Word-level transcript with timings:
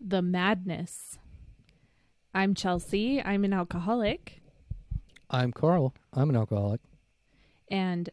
the 0.00 0.22
madness. 0.22 1.18
I'm 2.34 2.54
Chelsea. 2.54 3.22
I'm 3.22 3.44
an 3.44 3.52
alcoholic. 3.52 4.42
I'm 5.30 5.52
Carl. 5.52 5.94
I'm 6.12 6.30
an 6.30 6.36
alcoholic. 6.36 6.80
And 7.68 8.10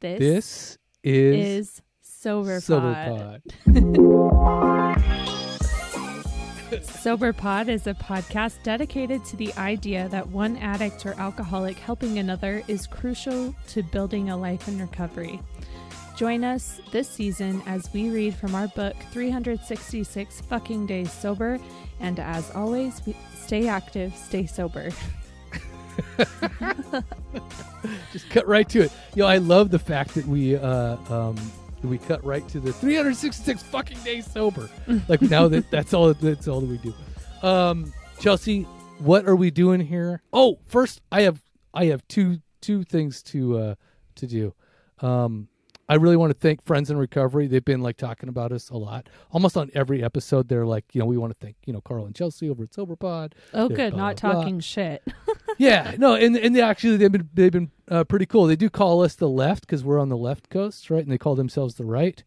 this, 0.00 0.18
This 0.18 0.78
is, 1.02 1.36
is 1.76 1.82
Sober, 2.00 2.60
Sober 2.60 2.94
Pod. 2.94 3.42
Pod. 3.66 5.04
Sober 6.84 7.32
Pod 7.32 7.68
is 7.68 7.86
a 7.86 7.94
podcast 7.94 8.62
dedicated 8.62 9.24
to 9.24 9.36
the 9.36 9.52
idea 9.54 10.08
that 10.10 10.28
one 10.28 10.56
addict 10.58 11.04
or 11.06 11.14
alcoholic 11.18 11.78
helping 11.78 12.18
another 12.18 12.62
is 12.68 12.86
crucial 12.86 13.54
to 13.68 13.82
building 13.82 14.30
a 14.30 14.36
life 14.36 14.68
in 14.68 14.78
recovery. 14.78 15.40
Join 16.18 16.42
us 16.42 16.80
this 16.90 17.08
season 17.08 17.62
as 17.64 17.92
we 17.92 18.10
read 18.10 18.34
from 18.34 18.56
our 18.56 18.66
book 18.66 18.96
366 19.12 20.40
Fucking 20.40 20.84
Days 20.84 21.12
Sober. 21.12 21.60
And 22.00 22.18
as 22.18 22.50
always, 22.56 23.00
stay 23.36 23.68
active, 23.68 24.12
stay 24.16 24.44
sober. 24.44 24.90
Just 28.12 28.28
cut 28.30 28.48
right 28.48 28.68
to 28.68 28.80
it. 28.80 28.92
Yo, 29.14 29.26
I 29.26 29.36
love 29.36 29.70
the 29.70 29.78
fact 29.78 30.16
that 30.16 30.26
we 30.26 30.56
uh, 30.56 30.96
um, 31.08 31.36
we 31.84 31.98
cut 31.98 32.24
right 32.24 32.48
to 32.48 32.58
the 32.58 32.72
366 32.72 33.62
fucking 33.62 34.00
days 34.00 34.28
sober. 34.28 34.68
like 35.08 35.22
now 35.22 35.46
that 35.46 35.70
that's 35.70 35.94
all 35.94 36.12
that's 36.14 36.48
all 36.48 36.60
that 36.60 36.68
we 36.68 36.78
do. 36.78 36.92
Um, 37.46 37.92
Chelsea, 38.18 38.64
what 38.98 39.24
are 39.28 39.36
we 39.36 39.52
doing 39.52 39.78
here? 39.80 40.24
Oh, 40.32 40.58
first 40.66 41.00
I 41.12 41.22
have 41.22 41.40
I 41.72 41.84
have 41.84 42.08
two 42.08 42.40
two 42.60 42.82
things 42.82 43.22
to 43.22 43.56
uh, 43.56 43.74
to 44.16 44.26
do. 44.26 44.52
Um, 45.00 45.47
I 45.90 45.94
really 45.94 46.16
want 46.16 46.30
to 46.32 46.38
thank 46.38 46.64
Friends 46.64 46.90
in 46.90 46.98
Recovery. 46.98 47.46
They've 47.46 47.64
been 47.64 47.80
like 47.80 47.96
talking 47.96 48.28
about 48.28 48.52
us 48.52 48.68
a 48.68 48.76
lot. 48.76 49.08
Almost 49.30 49.56
on 49.56 49.70
every 49.74 50.04
episode, 50.04 50.48
they're 50.48 50.66
like, 50.66 50.84
you 50.92 50.98
know, 51.00 51.06
we 51.06 51.16
want 51.16 51.32
to 51.32 51.38
thank 51.44 51.56
you 51.64 51.72
know 51.72 51.80
Carl 51.80 52.04
and 52.06 52.14
Chelsea 52.14 52.50
over 52.50 52.64
at 52.64 52.70
SoberPod. 52.70 53.32
Oh, 53.54 53.68
They're 53.68 53.76
good. 53.76 53.92
blah, 53.94 54.08
Not 54.08 54.20
blah, 54.20 54.32
blah. 54.32 54.40
talking 54.42 54.60
shit. 54.60 55.02
yeah, 55.58 55.94
no, 55.98 56.14
and 56.14 56.36
and 56.36 56.54
they 56.54 56.60
actually 56.60 56.96
they've 56.98 57.10
been 57.12 57.28
they've 57.32 57.52
been 57.52 57.70
uh, 57.88 58.04
pretty 58.04 58.26
cool. 58.26 58.46
They 58.46 58.56
do 58.56 58.68
call 58.68 59.02
us 59.02 59.14
the 59.14 59.28
left 59.28 59.62
because 59.62 59.82
we're 59.82 59.98
on 59.98 60.08
the 60.10 60.16
left 60.16 60.50
coast, 60.50 60.90
right? 60.90 61.02
And 61.02 61.10
they 61.10 61.18
call 61.18 61.34
themselves 61.34 61.76
the 61.76 61.86
right, 61.86 62.22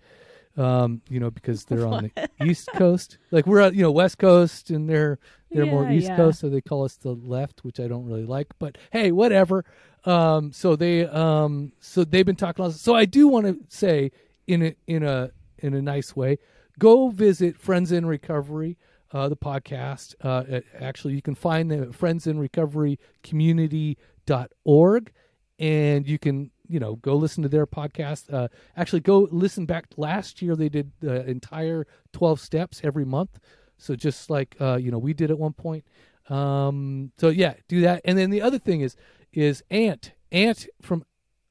um, 0.57 1.01
you 1.07 1.19
know, 1.19 1.29
because 1.29 1.65
they're 1.65 1.85
on 1.85 2.11
the 2.15 2.29
east 2.45 2.69
coast. 2.75 3.19
Like 3.29 3.45
we're 3.45 3.61
uh, 3.61 3.71
you 3.71 3.83
know 3.83 3.91
west 3.91 4.17
coast, 4.17 4.71
and 4.71 4.89
they're 4.89 5.19
they're 5.51 5.65
more 5.65 5.89
east 5.89 6.07
yeah. 6.07 6.15
coast, 6.15 6.39
so 6.39 6.49
they 6.49 6.61
call 6.61 6.83
us 6.83 6.95
the 6.95 7.13
left, 7.13 7.63
which 7.63 7.79
I 7.79 7.87
don't 7.87 8.05
really 8.05 8.25
like. 8.25 8.47
But 8.59 8.77
hey, 8.91 9.11
whatever. 9.11 9.65
Um, 10.05 10.51
so 10.51 10.75
they 10.75 11.05
um 11.05 11.73
so 11.79 12.03
they've 12.03 12.25
been 12.25 12.35
talking. 12.35 12.65
About, 12.65 12.75
so 12.75 12.95
I 12.95 13.05
do 13.05 13.27
want 13.27 13.45
to 13.47 13.57
say 13.67 14.11
in 14.47 14.61
a 14.63 14.75
in 14.87 15.03
a 15.03 15.31
in 15.59 15.73
a 15.73 15.81
nice 15.81 16.15
way, 16.15 16.37
go 16.79 17.09
visit 17.09 17.57
Friends 17.57 17.91
in 17.91 18.05
Recovery 18.05 18.77
uh, 19.13 19.29
the 19.29 19.37
podcast. 19.37 20.15
Uh, 20.21 20.43
it- 20.47 20.65
actually, 20.79 21.13
you 21.13 21.21
can 21.21 21.35
find 21.35 21.69
them 21.69 21.83
at 21.83 21.93
Friends 21.95 22.27
in 22.27 22.39
Recovery 22.39 22.99
Community.org, 23.23 25.11
and 25.59 26.07
you 26.07 26.17
can, 26.17 26.51
you 26.67 26.79
know, 26.79 26.95
go 26.95 27.15
listen 27.15 27.43
to 27.43 27.49
their 27.49 27.67
podcast. 27.67 28.33
Uh, 28.33 28.47
actually, 28.75 29.01
go 29.01 29.27
listen 29.31 29.65
back 29.65 29.85
last 29.97 30.41
year. 30.41 30.55
They 30.55 30.69
did 30.69 30.91
the 30.99 31.27
entire 31.29 31.85
12 32.13 32.39
steps 32.39 32.81
every 32.83 33.05
month. 33.05 33.39
So 33.81 33.95
just 33.95 34.29
like, 34.29 34.55
uh, 34.59 34.77
you 34.77 34.91
know, 34.91 34.99
we 34.99 35.13
did 35.13 35.31
at 35.31 35.39
one 35.39 35.53
point. 35.53 35.85
Um, 36.29 37.11
so 37.17 37.29
yeah, 37.29 37.55
do 37.67 37.81
that. 37.81 38.01
And 38.05 38.17
then 38.17 38.29
the 38.29 38.41
other 38.41 38.59
thing 38.59 38.81
is, 38.81 38.95
is 39.33 39.63
Ant, 39.69 40.13
Ant 40.31 40.67
from 40.81 41.03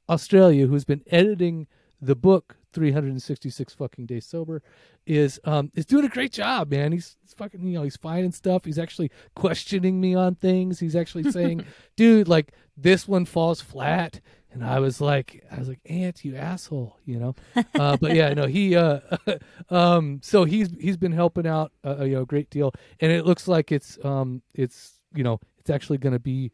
Australia, 0.09 0.67
who's 0.67 0.85
been 0.85 1.03
editing 1.11 1.67
the 2.01 2.15
book 2.15 2.57
366 2.73 3.75
fucking 3.75 4.07
days 4.07 4.25
sober 4.25 4.63
is 5.05 5.41
um 5.45 5.71
is 5.75 5.85
doing 5.85 6.05
a 6.05 6.09
great 6.09 6.33
job 6.33 6.71
man 6.71 6.93
he's, 6.93 7.17
he's 7.21 7.35
fucking 7.35 7.67
you 7.67 7.75
know 7.75 7.83
he's 7.83 7.97
finding 7.97 8.31
stuff 8.31 8.65
he's 8.65 8.79
actually 8.79 9.11
questioning 9.35 10.01
me 10.01 10.15
on 10.15 10.35
things 10.37 10.79
he's 10.79 10.95
actually 10.95 11.31
saying 11.33 11.65
dude 11.97 12.29
like 12.29 12.53
this 12.77 13.09
one 13.09 13.25
falls 13.25 13.61
flat 13.61 14.21
and 14.53 14.65
i 14.65 14.79
was 14.81 15.01
like 15.01 15.45
i 15.51 15.59
was 15.59 15.69
like 15.69 15.81
Ant, 15.87 16.25
you 16.25 16.37
asshole 16.37 16.97
you 17.05 17.19
know 17.19 17.35
uh 17.75 17.97
but 18.01 18.15
yeah 18.15 18.33
no 18.35 18.47
he 18.47 18.77
uh 18.77 19.01
um 19.71 20.21
so 20.23 20.45
he's 20.45 20.69
he's 20.81 20.97
been 20.97 21.13
helping 21.13 21.47
out 21.47 21.73
uh, 21.85 22.05
you 22.05 22.15
know 22.17 22.23
a 22.23 22.27
great 22.27 22.51
deal 22.51 22.73
and 23.01 23.13
it 23.13 23.25
looks 23.27 23.47
like 23.49 23.71
it's 23.73 23.99
um 24.05 24.43
it's 24.55 24.99
you 25.15 25.23
know 25.25 25.39
it's 25.59 25.71
actually 25.71 25.99
going 25.99 26.13
to 26.13 26.19
be 26.19 26.51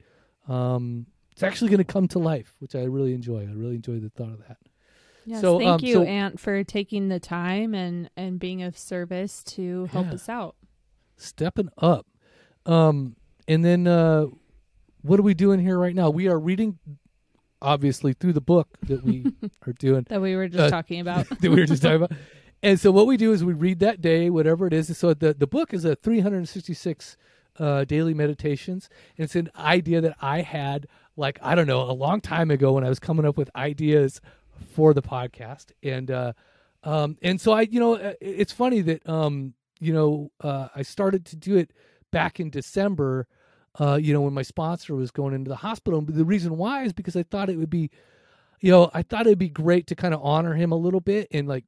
um 0.48 1.06
it's 1.32 1.42
actually 1.42 1.70
going 1.70 1.78
to 1.78 1.84
come 1.84 2.06
to 2.08 2.18
life 2.18 2.54
which 2.60 2.74
i 2.74 2.82
really 2.84 3.14
enjoy 3.14 3.40
i 3.40 3.52
really 3.52 3.74
enjoy 3.76 3.98
the 3.98 4.10
thought 4.10 4.30
of 4.30 4.38
that 4.46 4.58
Yes, 5.28 5.40
So, 5.40 5.58
thank 5.58 5.68
um, 5.72 5.80
you, 5.82 5.92
so- 5.94 6.02
Ant, 6.04 6.38
for 6.38 6.62
taking 6.62 7.08
the 7.08 7.18
time 7.18 7.74
and 7.74 8.08
and 8.16 8.38
being 8.38 8.62
of 8.62 8.78
service 8.78 9.42
to 9.54 9.86
help 9.86 10.06
Yeah. 10.06 10.14
us 10.14 10.28
out. 10.28 10.54
stepping 11.16 11.68
up. 11.78 12.06
Um, 12.64 13.16
and 13.48 13.64
then 13.64 13.88
uh, 13.88 14.26
what 15.02 15.18
are 15.18 15.24
we 15.24 15.34
doing 15.34 15.58
here 15.58 15.80
right 15.80 15.96
now? 15.96 16.10
We 16.10 16.28
are 16.28 16.38
reading, 16.38 16.78
obviously, 17.66 18.12
through 18.12 18.32
the 18.32 18.40
book 18.40 18.68
that 18.82 19.02
we 19.02 19.26
are 19.66 19.72
doing 19.72 20.06
That 20.08 20.20
we 20.22 20.36
were 20.36 20.48
just 20.48 20.64
Uh, 20.64 20.70
talking 20.70 21.00
about. 21.00 21.28
that 21.40 21.50
we 21.50 21.60
were 21.60 21.66
just 21.66 21.82
talking 21.82 22.02
about. 22.02 22.12
And 22.62 22.80
so 22.80 22.90
what 22.90 23.06
we 23.06 23.16
do 23.18 23.32
is 23.32 23.44
we 23.44 23.52
read 23.52 23.80
that 23.80 24.00
day, 24.00 24.30
whatever 24.30 24.66
it 24.66 24.72
is. 24.72 24.96
So 24.96 25.12
the 25.12 25.34
the 25.34 25.46
book 25.46 25.74
is 25.74 25.84
a 25.84 25.94
366 25.94 27.16
uh, 27.58 27.84
daily 27.84 28.14
meditations. 28.14 28.88
And 29.16 29.24
it's 29.26 29.36
an 29.36 29.50
idea 29.58 30.00
that 30.00 30.16
I 30.20 30.40
had, 30.40 30.86
like 31.16 31.38
I 31.42 31.54
don't 31.54 31.66
know, 31.66 31.82
a 31.82 31.92
long 31.92 32.20
time 32.22 32.50
ago 32.50 32.72
when 32.72 32.82
I 32.82 32.88
was 32.88 32.98
coming 32.98 33.26
up 33.26 33.36
with 33.36 33.50
ideas 33.54 34.20
for 34.74 34.94
the 34.94 35.02
podcast. 35.02 35.66
And 35.82 36.10
uh, 36.10 36.32
um, 36.82 37.18
and 37.22 37.38
so 37.40 37.52
I, 37.52 37.62
you 37.62 37.78
know, 37.78 37.96
uh, 37.96 38.14
it's 38.22 38.52
funny 38.52 38.80
that 38.82 39.06
um, 39.08 39.52
you 39.78 39.92
know, 39.92 40.32
uh, 40.40 40.68
I 40.74 40.82
started 40.82 41.26
to 41.26 41.36
do 41.36 41.56
it 41.56 41.72
back 42.10 42.40
in 42.40 42.48
December. 42.50 43.26
Uh, 43.78 43.96
you 43.96 44.12
know, 44.12 44.22
when 44.22 44.32
my 44.32 44.42
sponsor 44.42 44.94
was 44.94 45.10
going 45.10 45.34
into 45.34 45.50
the 45.50 45.56
hospital. 45.56 45.98
And 45.98 46.08
the 46.08 46.24
reason 46.24 46.56
why 46.56 46.84
is 46.84 46.92
because 46.92 47.16
I 47.16 47.22
thought 47.22 47.50
it 47.50 47.58
would 47.58 47.70
be, 47.70 47.90
you 48.60 48.70
know, 48.70 48.90
I 48.94 49.02
thought 49.02 49.26
it'd 49.26 49.38
be 49.38 49.50
great 49.50 49.86
to 49.88 49.94
kind 49.94 50.14
of 50.14 50.20
honor 50.22 50.54
him 50.54 50.72
a 50.72 50.76
little 50.76 51.00
bit 51.00 51.28
and 51.30 51.46
like 51.46 51.64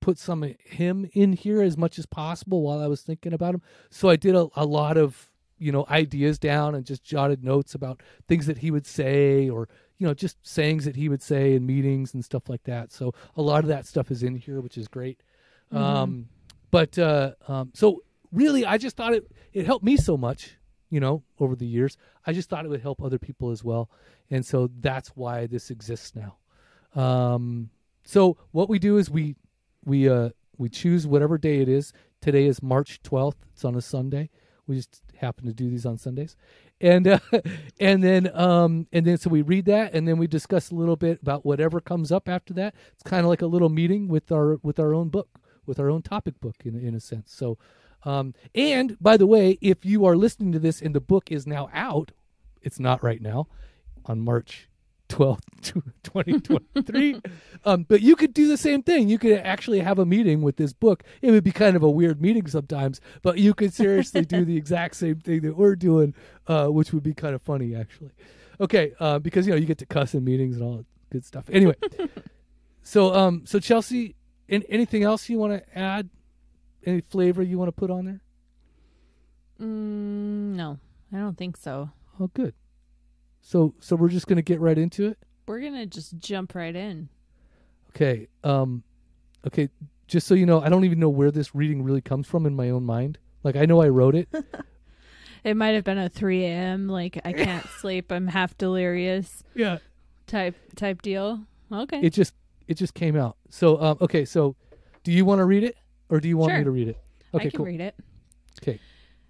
put 0.00 0.18
some 0.18 0.42
of 0.42 0.54
him 0.64 1.08
in 1.12 1.34
here 1.34 1.60
as 1.60 1.76
much 1.76 1.98
as 1.98 2.06
possible 2.06 2.62
while 2.62 2.80
I 2.80 2.86
was 2.86 3.02
thinking 3.02 3.34
about 3.34 3.54
him. 3.54 3.62
So 3.90 4.08
I 4.08 4.16
did 4.16 4.34
a, 4.34 4.48
a 4.56 4.64
lot 4.64 4.96
of, 4.96 5.30
you 5.58 5.70
know, 5.70 5.84
ideas 5.90 6.38
down 6.38 6.74
and 6.74 6.86
just 6.86 7.04
jotted 7.04 7.44
notes 7.44 7.74
about 7.74 8.02
things 8.26 8.46
that 8.46 8.58
he 8.58 8.70
would 8.70 8.86
say 8.86 9.50
or, 9.50 9.68
you 9.98 10.06
know, 10.06 10.14
just 10.14 10.38
sayings 10.42 10.86
that 10.86 10.96
he 10.96 11.10
would 11.10 11.20
say 11.20 11.54
in 11.54 11.66
meetings 11.66 12.14
and 12.14 12.24
stuff 12.24 12.48
like 12.48 12.62
that. 12.64 12.90
So 12.90 13.12
a 13.36 13.42
lot 13.42 13.64
of 13.64 13.68
that 13.68 13.86
stuff 13.86 14.10
is 14.10 14.22
in 14.22 14.36
here, 14.36 14.62
which 14.62 14.78
is 14.78 14.88
great. 14.88 15.22
Um, 15.70 16.28
but, 16.70 16.98
uh, 16.98 17.32
um, 17.46 17.72
so 17.74 18.02
really, 18.32 18.64
I 18.64 18.78
just 18.78 18.96
thought 18.96 19.12
it, 19.12 19.30
it 19.52 19.66
helped 19.66 19.84
me 19.84 19.98
so 19.98 20.16
much, 20.16 20.56
you 20.90 21.00
know, 21.00 21.22
over 21.38 21.56
the 21.56 21.66
years. 21.66 21.96
I 22.26 22.32
just 22.32 22.50
thought 22.50 22.64
it 22.64 22.68
would 22.68 22.82
help 22.82 23.02
other 23.02 23.18
people 23.18 23.50
as 23.50 23.64
well. 23.64 23.88
And 24.30 24.44
so 24.44 24.68
that's 24.80 25.10
why 25.10 25.46
this 25.46 25.70
exists 25.70 26.12
now. 26.14 26.36
Um, 27.00 27.70
so 28.04 28.36
what 28.50 28.68
we 28.68 28.78
do 28.78 28.96
is 28.96 29.08
we 29.10 29.36
we 29.84 30.08
uh 30.08 30.30
we 30.58 30.68
choose 30.68 31.06
whatever 31.06 31.38
day 31.38 31.60
it 31.60 31.68
is. 31.68 31.92
Today 32.20 32.46
is 32.46 32.62
March 32.62 33.00
12th. 33.02 33.36
It's 33.52 33.64
on 33.64 33.74
a 33.74 33.80
Sunday. 33.80 34.30
We 34.66 34.76
just 34.76 35.02
happen 35.16 35.46
to 35.46 35.54
do 35.54 35.70
these 35.70 35.86
on 35.86 35.96
Sundays. 35.96 36.36
And 36.80 37.06
uh, 37.06 37.18
and 37.80 38.02
then 38.02 38.30
um 38.36 38.86
and 38.92 39.06
then 39.06 39.16
so 39.18 39.30
we 39.30 39.42
read 39.42 39.66
that 39.66 39.94
and 39.94 40.08
then 40.08 40.18
we 40.18 40.26
discuss 40.26 40.70
a 40.70 40.74
little 40.74 40.96
bit 40.96 41.22
about 41.22 41.44
whatever 41.46 41.80
comes 41.80 42.10
up 42.10 42.28
after 42.28 42.52
that. 42.54 42.74
It's 42.94 43.02
kind 43.02 43.24
of 43.24 43.28
like 43.28 43.42
a 43.42 43.46
little 43.46 43.68
meeting 43.68 44.08
with 44.08 44.32
our 44.32 44.58
with 44.62 44.80
our 44.80 44.92
own 44.92 45.08
book, 45.08 45.28
with 45.66 45.78
our 45.78 45.88
own 45.88 46.02
topic 46.02 46.40
book 46.40 46.56
in 46.64 46.74
in 46.74 46.94
a 46.94 47.00
sense. 47.00 47.32
So 47.32 47.58
um 48.04 48.34
and 48.54 48.96
by 49.00 49.16
the 49.16 49.26
way, 49.26 49.58
if 49.60 49.84
you 49.84 50.04
are 50.04 50.16
listening 50.16 50.52
to 50.52 50.58
this 50.58 50.80
and 50.80 50.94
the 50.94 51.00
book 51.00 51.30
is 51.30 51.46
now 51.46 51.68
out, 51.72 52.12
it's 52.62 52.80
not 52.80 53.02
right 53.02 53.20
now 53.20 53.48
on 54.06 54.20
March 54.20 54.70
12th, 55.10 55.40
2023. 56.02 57.20
um, 57.64 57.84
but 57.88 58.00
you 58.00 58.16
could 58.16 58.32
do 58.32 58.48
the 58.48 58.56
same 58.56 58.82
thing. 58.82 59.08
You 59.08 59.18
could 59.18 59.38
actually 59.38 59.80
have 59.80 59.98
a 59.98 60.06
meeting 60.06 60.40
with 60.40 60.56
this 60.56 60.72
book. 60.72 61.02
It 61.20 61.30
would 61.32 61.44
be 61.44 61.52
kind 61.52 61.76
of 61.76 61.82
a 61.82 61.90
weird 61.90 62.22
meeting 62.22 62.46
sometimes, 62.46 63.00
but 63.22 63.38
you 63.38 63.52
could 63.52 63.74
seriously 63.74 64.24
do 64.24 64.44
the 64.44 64.56
exact 64.64 64.96
same 64.96 65.16
thing 65.16 65.42
that 65.42 65.56
we're 65.56 65.76
doing, 65.76 66.14
uh, 66.46 66.68
which 66.68 66.92
would 66.92 67.02
be 67.02 67.12
kind 67.12 67.34
of 67.34 67.42
funny, 67.42 67.74
actually. 67.74 68.12
Okay, 68.60 68.92
uh, 69.00 69.18
because 69.18 69.46
you 69.46 69.52
know 69.52 69.58
you 69.58 69.66
get 69.66 69.78
to 69.78 69.86
cuss 69.86 70.14
in 70.14 70.24
meetings 70.24 70.56
and 70.56 70.64
all 70.64 70.76
that 70.78 70.86
good 71.10 71.24
stuff. 71.24 71.44
Anyway, 71.50 71.76
so 72.82 73.14
um, 73.14 73.42
so 73.46 73.58
Chelsea, 73.58 74.16
an 74.48 74.62
anything 74.68 75.02
else 75.02 75.28
you 75.28 75.38
want 75.38 75.52
to 75.52 75.78
add? 75.78 76.10
Any 76.84 77.02
flavor 77.02 77.42
you 77.42 77.58
want 77.58 77.68
to 77.68 77.72
put 77.72 77.90
on 77.90 78.04
there? 78.04 78.20
Mm, 79.60 80.56
no, 80.56 80.78
I 81.12 81.18
don't 81.18 81.36
think 81.36 81.56
so. 81.56 81.90
Oh, 82.18 82.28
good. 82.28 82.54
So 83.42 83.74
so 83.80 83.96
we're 83.96 84.08
just 84.08 84.26
gonna 84.26 84.42
get 84.42 84.60
right 84.60 84.76
into 84.76 85.06
it. 85.06 85.18
We're 85.46 85.60
gonna 85.60 85.86
just 85.86 86.18
jump 86.18 86.54
right 86.54 86.76
in. 86.76 87.08
Okay. 87.90 88.28
Um 88.44 88.82
okay, 89.46 89.68
just 90.06 90.26
so 90.26 90.34
you 90.34 90.46
know, 90.46 90.60
I 90.60 90.68
don't 90.68 90.84
even 90.84 91.00
know 91.00 91.08
where 91.08 91.30
this 91.30 91.54
reading 91.54 91.82
really 91.82 92.02
comes 92.02 92.26
from 92.26 92.46
in 92.46 92.54
my 92.54 92.70
own 92.70 92.84
mind. 92.84 93.18
Like 93.42 93.56
I 93.56 93.64
know 93.64 93.80
I 93.80 93.88
wrote 93.88 94.14
it. 94.14 94.28
It 95.42 95.56
might 95.56 95.70
have 95.70 95.84
been 95.84 95.98
a 95.98 96.08
3 96.10 96.44
a.m. 96.44 96.86
like 96.86 97.18
I 97.24 97.32
can't 97.44 97.66
sleep, 97.80 98.12
I'm 98.12 98.26
half 98.26 98.56
delirious 98.58 99.42
yeah. 99.54 99.78
type 100.26 100.54
type 100.76 101.02
deal. 101.02 101.46
Okay. 101.72 102.00
It 102.02 102.10
just 102.10 102.34
it 102.68 102.74
just 102.74 102.94
came 102.94 103.16
out. 103.16 103.36
So 103.48 103.80
um 103.80 103.98
okay, 104.00 104.24
so 104.24 104.56
do 105.02 105.12
you 105.12 105.24
want 105.24 105.38
to 105.38 105.44
read 105.44 105.64
it 105.64 105.76
or 106.10 106.20
do 106.20 106.28
you 106.28 106.36
want 106.36 106.54
me 106.54 106.64
to 106.64 106.70
read 106.70 106.88
it? 106.88 106.98
Okay, 107.32 107.46
I 107.46 107.50
can 107.50 107.58
cool. 107.58 107.66
read 107.66 107.80
it. 107.80 107.94
Okay. 108.60 108.78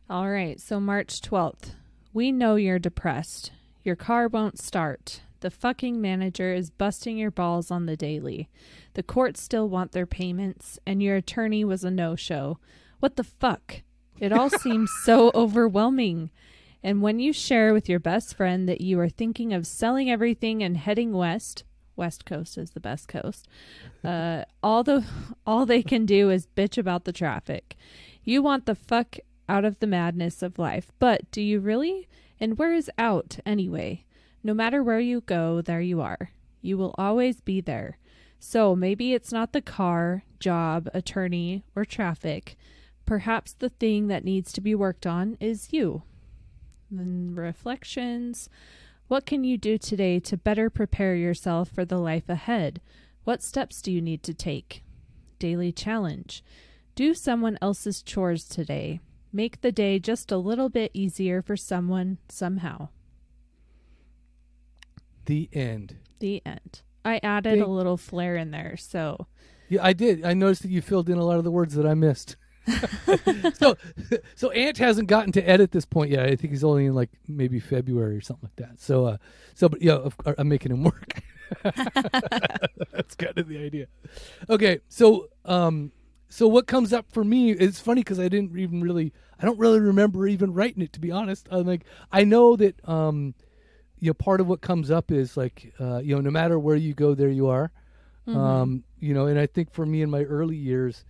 All 0.08 0.28
right. 0.28 0.58
So 0.60 0.80
March 0.80 1.20
12th. 1.20 1.74
We 2.12 2.32
know 2.32 2.56
you're 2.56 2.78
depressed. 2.80 3.52
Your 3.84 3.96
car 3.96 4.26
won't 4.26 4.58
start. 4.58 5.20
The 5.40 5.50
fucking 5.50 6.00
manager 6.00 6.52
is 6.52 6.70
busting 6.70 7.16
your 7.16 7.30
balls 7.30 7.70
on 7.70 7.86
the 7.86 7.96
daily. 7.96 8.48
The 8.94 9.02
courts 9.02 9.40
still 9.40 9.68
want 9.68 9.92
their 9.92 10.06
payments, 10.06 10.78
and 10.86 11.02
your 11.02 11.16
attorney 11.16 11.64
was 11.64 11.84
a 11.84 11.90
no 11.90 12.16
show. 12.16 12.58
What 12.98 13.16
the 13.16 13.24
fuck? 13.24 13.82
It 14.18 14.32
all 14.32 14.50
seems 14.60 14.90
so 15.02 15.30
overwhelming. 15.34 16.30
And 16.82 17.00
when 17.00 17.20
you 17.20 17.32
share 17.32 17.72
with 17.72 17.88
your 17.88 18.00
best 18.00 18.34
friend 18.34 18.68
that 18.68 18.80
you 18.80 18.98
are 19.00 19.08
thinking 19.08 19.52
of 19.52 19.66
selling 19.66 20.10
everything 20.10 20.62
and 20.62 20.76
heading 20.76 21.12
west, 21.12 21.64
West 21.96 22.24
Coast 22.24 22.56
is 22.56 22.70
the 22.70 22.80
best 22.80 23.08
coast. 23.08 23.46
Uh, 24.04 24.44
all 24.62 24.82
the 24.82 25.04
all 25.46 25.66
they 25.66 25.82
can 25.82 26.06
do 26.06 26.30
is 26.30 26.46
bitch 26.46 26.78
about 26.78 27.04
the 27.04 27.12
traffic. 27.12 27.76
You 28.24 28.42
want 28.42 28.66
the 28.66 28.74
fuck 28.74 29.16
out 29.48 29.64
of 29.64 29.78
the 29.80 29.86
madness 29.86 30.42
of 30.42 30.58
life, 30.58 30.92
but 30.98 31.30
do 31.30 31.42
you 31.42 31.60
really? 31.60 32.08
And 32.38 32.56
where 32.56 32.72
is 32.72 32.90
out 32.96 33.38
anyway? 33.44 34.04
No 34.42 34.54
matter 34.54 34.82
where 34.82 35.00
you 35.00 35.20
go, 35.20 35.60
there 35.60 35.80
you 35.80 36.00
are. 36.00 36.30
You 36.62 36.78
will 36.78 36.94
always 36.96 37.40
be 37.40 37.60
there. 37.60 37.98
So 38.38 38.74
maybe 38.74 39.12
it's 39.12 39.32
not 39.32 39.52
the 39.52 39.60
car, 39.60 40.24
job, 40.38 40.88
attorney, 40.94 41.64
or 41.76 41.84
traffic. 41.84 42.56
Perhaps 43.04 43.54
the 43.54 43.68
thing 43.68 44.06
that 44.08 44.24
needs 44.24 44.52
to 44.52 44.60
be 44.60 44.74
worked 44.74 45.06
on 45.06 45.36
is 45.40 45.72
you. 45.72 46.02
Reflections. 46.90 48.48
What 49.10 49.26
can 49.26 49.42
you 49.42 49.58
do 49.58 49.76
today 49.76 50.20
to 50.20 50.36
better 50.36 50.70
prepare 50.70 51.16
yourself 51.16 51.68
for 51.68 51.84
the 51.84 51.98
life 51.98 52.28
ahead? 52.28 52.80
What 53.24 53.42
steps 53.42 53.82
do 53.82 53.90
you 53.90 54.00
need 54.00 54.22
to 54.22 54.32
take? 54.32 54.84
Daily 55.40 55.72
challenge. 55.72 56.44
Do 56.94 57.12
someone 57.12 57.58
else's 57.60 58.04
chores 58.04 58.44
today. 58.44 59.00
Make 59.32 59.62
the 59.62 59.72
day 59.72 59.98
just 59.98 60.30
a 60.30 60.36
little 60.36 60.68
bit 60.68 60.92
easier 60.94 61.42
for 61.42 61.56
someone 61.56 62.18
somehow. 62.28 62.90
The 65.24 65.48
end. 65.52 65.96
The 66.20 66.40
end. 66.46 66.82
I 67.04 67.18
added 67.20 67.58
a 67.58 67.66
little 67.66 67.96
flair 67.96 68.36
in 68.36 68.52
there, 68.52 68.76
so 68.76 69.26
Yeah, 69.68 69.80
I 69.82 69.92
did. 69.92 70.24
I 70.24 70.34
noticed 70.34 70.62
that 70.62 70.70
you 70.70 70.80
filled 70.80 71.10
in 71.10 71.18
a 71.18 71.24
lot 71.24 71.38
of 71.38 71.42
the 71.42 71.50
words 71.50 71.74
that 71.74 71.84
I 71.84 71.94
missed. 71.94 72.36
So, 73.54 73.76
so 74.34 74.50
Ant 74.50 74.78
hasn't 74.78 75.08
gotten 75.08 75.32
to 75.32 75.48
edit 75.48 75.72
this 75.72 75.84
point 75.84 76.10
yet. 76.10 76.26
I 76.26 76.36
think 76.36 76.52
he's 76.52 76.64
only 76.64 76.86
in 76.86 76.94
like 76.94 77.10
maybe 77.28 77.58
February 77.60 78.16
or 78.16 78.20
something 78.20 78.48
like 78.48 78.68
that. 78.68 78.80
So, 78.80 79.06
uh, 79.06 79.16
so, 79.54 79.68
but 79.68 79.82
yeah, 79.82 79.94
course, 80.16 80.36
I'm 80.38 80.48
making 80.48 80.72
him 80.72 80.84
work. 80.84 81.22
That's 81.62 83.14
kind 83.16 83.36
of 83.36 83.48
the 83.48 83.58
idea. 83.58 83.86
Okay, 84.48 84.80
so, 84.88 85.28
um, 85.44 85.92
so 86.28 86.46
what 86.46 86.66
comes 86.66 86.92
up 86.92 87.06
for 87.12 87.24
me? 87.24 87.50
It's 87.50 87.80
funny 87.80 88.02
because 88.02 88.20
I 88.20 88.28
didn't 88.28 88.56
even 88.58 88.82
really, 88.82 89.12
I 89.38 89.44
don't 89.46 89.58
really 89.58 89.80
remember 89.80 90.26
even 90.26 90.54
writing 90.54 90.82
it 90.82 90.92
to 90.94 91.00
be 91.00 91.10
honest. 91.10 91.48
I'm 91.50 91.66
like, 91.66 91.84
I 92.12 92.24
know 92.24 92.56
that, 92.56 92.76
um, 92.88 93.34
you 93.98 94.10
know, 94.10 94.14
part 94.14 94.40
of 94.40 94.46
what 94.46 94.60
comes 94.60 94.90
up 94.90 95.10
is 95.10 95.36
like, 95.36 95.74
uh, 95.80 95.98
you 95.98 96.14
know, 96.14 96.20
no 96.20 96.30
matter 96.30 96.58
where 96.58 96.76
you 96.76 96.94
go, 96.94 97.14
there 97.14 97.28
you 97.28 97.48
are. 97.48 97.72
Um, 98.26 98.84
you 99.00 99.12
know, 99.12 99.26
and 99.26 99.38
I 99.38 99.46
think 99.46 99.72
for 99.72 99.84
me 99.84 100.02
in 100.02 100.10
my 100.10 100.22
early 100.22 100.56
years, 100.56 101.04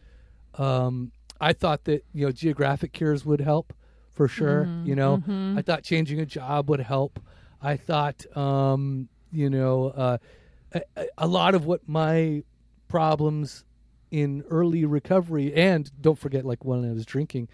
um, 0.54 1.12
I 1.40 1.52
thought 1.52 1.84
that 1.84 2.04
you 2.12 2.26
know 2.26 2.32
geographic 2.32 2.92
cures 2.92 3.24
would 3.24 3.40
help 3.40 3.72
for 4.10 4.28
sure. 4.28 4.68
You 4.82 4.94
know, 4.94 5.22
I 5.56 5.62
thought 5.62 5.82
changing 5.82 6.20
a 6.20 6.26
job 6.26 6.68
would 6.68 6.80
help. 6.80 7.18
I 7.62 7.76
thought, 7.76 8.24
um, 8.36 9.08
you 9.32 9.48
know, 9.50 9.88
uh, 9.88 10.18
a, 10.72 10.82
a- 11.18 11.26
lot 11.26 11.54
of 11.54 11.66
what 11.66 11.80
my 11.88 12.42
problems 12.88 13.64
in 14.10 14.42
early 14.50 14.84
recovery, 14.84 15.54
and 15.54 15.90
don't 16.00 16.18
forget, 16.18 16.44
like 16.44 16.64
when 16.64 16.84
I 16.84 16.92
was 16.92 17.06
drinking, 17.06 17.48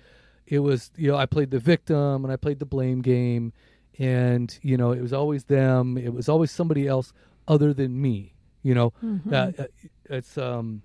it 0.46 0.60
was 0.60 0.90
you 0.96 1.08
know 1.10 1.16
I 1.16 1.26
played 1.26 1.50
the 1.50 1.58
victim 1.58 2.24
and 2.24 2.32
I 2.32 2.36
played 2.36 2.58
the 2.58 2.66
blame 2.66 3.02
game, 3.02 3.52
and 3.98 4.56
you 4.62 4.76
know 4.76 4.92
it 4.92 5.00
was 5.02 5.12
always 5.12 5.44
them. 5.44 5.96
It 5.98 6.12
was 6.14 6.28
always 6.28 6.50
somebody 6.50 6.86
else 6.86 7.12
other 7.46 7.72
than 7.74 8.00
me. 8.00 8.34
You 8.62 8.74
know, 8.74 8.92
uh, 9.30 9.52
uh, 9.58 9.64
it's 10.10 10.36
um, 10.38 10.82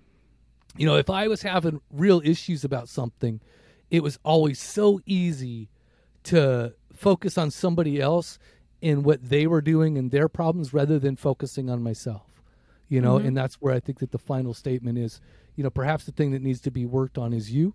you 0.78 0.86
know, 0.86 0.96
if 0.96 1.10
I 1.10 1.28
was 1.28 1.42
having 1.42 1.82
real 1.92 2.22
issues 2.24 2.64
about 2.64 2.90
something, 2.90 3.42
it 3.90 4.02
was 4.04 4.18
always 4.24 4.60
so 4.60 5.02
easy 5.06 5.70
to 6.24 6.74
focus 6.94 7.38
on 7.38 7.52
somebody 7.52 8.00
else 8.00 8.40
and 8.82 9.04
what 9.04 9.24
they 9.24 9.48
were 9.48 9.62
doing 9.62 9.98
and 9.98 10.12
their 10.12 10.30
problems 10.30 10.74
rather 10.74 10.98
than 10.98 11.16
focusing 11.16 11.70
on 11.70 11.84
myself. 11.84 12.24
You 12.88 13.00
know, 13.00 13.18
and 13.18 13.38
that's 13.38 13.56
where 13.56 13.74
I 13.74 13.80
think 13.80 14.00
that 14.00 14.12
the 14.12 14.18
final 14.18 14.54
statement 14.54 14.98
is, 14.98 15.22
you 15.56 15.64
know, 15.64 15.70
perhaps 15.70 16.04
the 16.04 16.12
thing 16.12 16.32
that 16.32 16.42
needs 16.42 16.60
to 16.62 16.72
be 16.72 16.86
worked 16.86 17.18
on 17.18 17.32
is 17.32 17.50
you. 17.50 17.74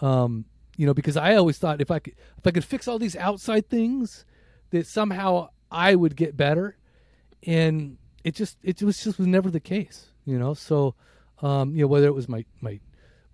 Um, 0.00 0.44
you 0.76 0.86
know, 0.86 0.94
because 0.94 1.16
I 1.16 1.36
always 1.36 1.58
thought 1.58 1.80
if 1.80 1.90
I 1.90 2.00
could 2.00 2.14
if 2.38 2.46
I 2.46 2.50
could 2.50 2.64
fix 2.64 2.88
all 2.88 2.98
these 2.98 3.14
outside 3.14 3.68
things, 3.68 4.24
that 4.70 4.88
somehow 4.88 5.50
I 5.70 5.94
would 5.94 6.16
get 6.16 6.36
better. 6.36 6.76
And 7.46 7.98
it 8.24 8.34
just 8.34 8.56
it 8.62 8.82
was 8.82 9.02
just 9.04 9.18
was 9.18 9.26
never 9.26 9.50
the 9.50 9.60
case, 9.60 10.06
you 10.24 10.38
know. 10.38 10.54
So 10.54 10.94
um, 11.42 11.74
you 11.74 11.82
know, 11.82 11.88
whether 11.88 12.06
it 12.06 12.14
was 12.14 12.28
my 12.28 12.44
my 12.60 12.80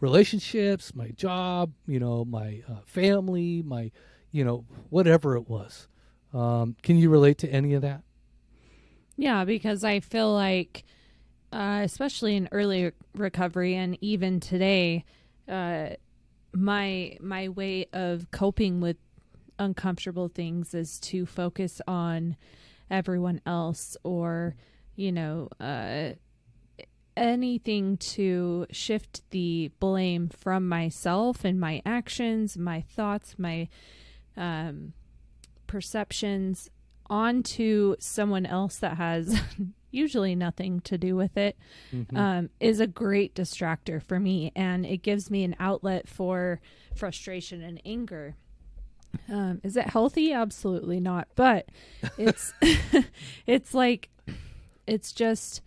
relationships, 0.00 0.94
my 0.94 1.08
job, 1.10 1.72
you 1.86 1.98
know, 1.98 2.24
my 2.24 2.62
uh, 2.68 2.80
family, 2.84 3.62
my 3.62 3.90
you 4.30 4.44
know, 4.44 4.64
whatever 4.90 5.36
it 5.36 5.48
was. 5.48 5.88
Um, 6.34 6.76
can 6.82 6.96
you 6.96 7.08
relate 7.08 7.38
to 7.38 7.48
any 7.48 7.72
of 7.74 7.82
that? 7.82 8.02
Yeah, 9.16 9.44
because 9.44 9.82
I 9.82 10.00
feel 10.00 10.32
like, 10.32 10.84
uh, 11.52 11.80
especially 11.82 12.36
in 12.36 12.48
early 12.52 12.92
recovery 13.14 13.74
and 13.74 13.96
even 14.02 14.40
today, 14.40 15.04
uh, 15.48 15.90
my 16.52 17.16
my 17.20 17.48
way 17.48 17.86
of 17.92 18.30
coping 18.30 18.80
with 18.80 18.96
uncomfortable 19.58 20.28
things 20.28 20.74
is 20.74 20.98
to 21.00 21.24
focus 21.24 21.80
on 21.86 22.36
everyone 22.90 23.40
else 23.46 23.96
or 24.04 24.54
you 24.94 25.12
know 25.12 25.48
uh, 25.60 26.10
anything 27.16 27.96
to 27.96 28.66
shift 28.70 29.22
the 29.30 29.70
blame 29.80 30.28
from 30.28 30.68
myself 30.68 31.44
and 31.44 31.58
my 31.58 31.82
actions, 31.84 32.56
my 32.56 32.80
thoughts, 32.80 33.36
my 33.38 33.68
um, 34.36 34.92
perceptions 35.66 36.70
onto 37.08 37.96
someone 37.98 38.46
else 38.46 38.78
that 38.78 38.96
has 38.96 39.40
usually 39.90 40.34
nothing 40.34 40.80
to 40.80 40.98
do 40.98 41.16
with 41.16 41.36
it 41.36 41.56
um, 42.14 42.50
is 42.60 42.80
a 42.80 42.86
great 42.86 43.34
distractor 43.34 44.02
for 44.02 44.20
me. 44.20 44.52
And 44.54 44.84
it 44.84 44.98
gives 44.98 45.30
me 45.30 45.44
an 45.44 45.56
outlet 45.58 46.08
for 46.08 46.60
frustration 46.94 47.62
and 47.62 47.80
anger. 47.84 48.36
Um, 49.30 49.60
is 49.64 49.76
it 49.76 49.86
healthy? 49.86 50.32
Absolutely 50.32 51.00
not. 51.00 51.28
But 51.34 51.68
it's 52.18 52.52
it's 53.46 53.72
like 53.72 54.10
it's 54.86 55.12
just 55.12 55.62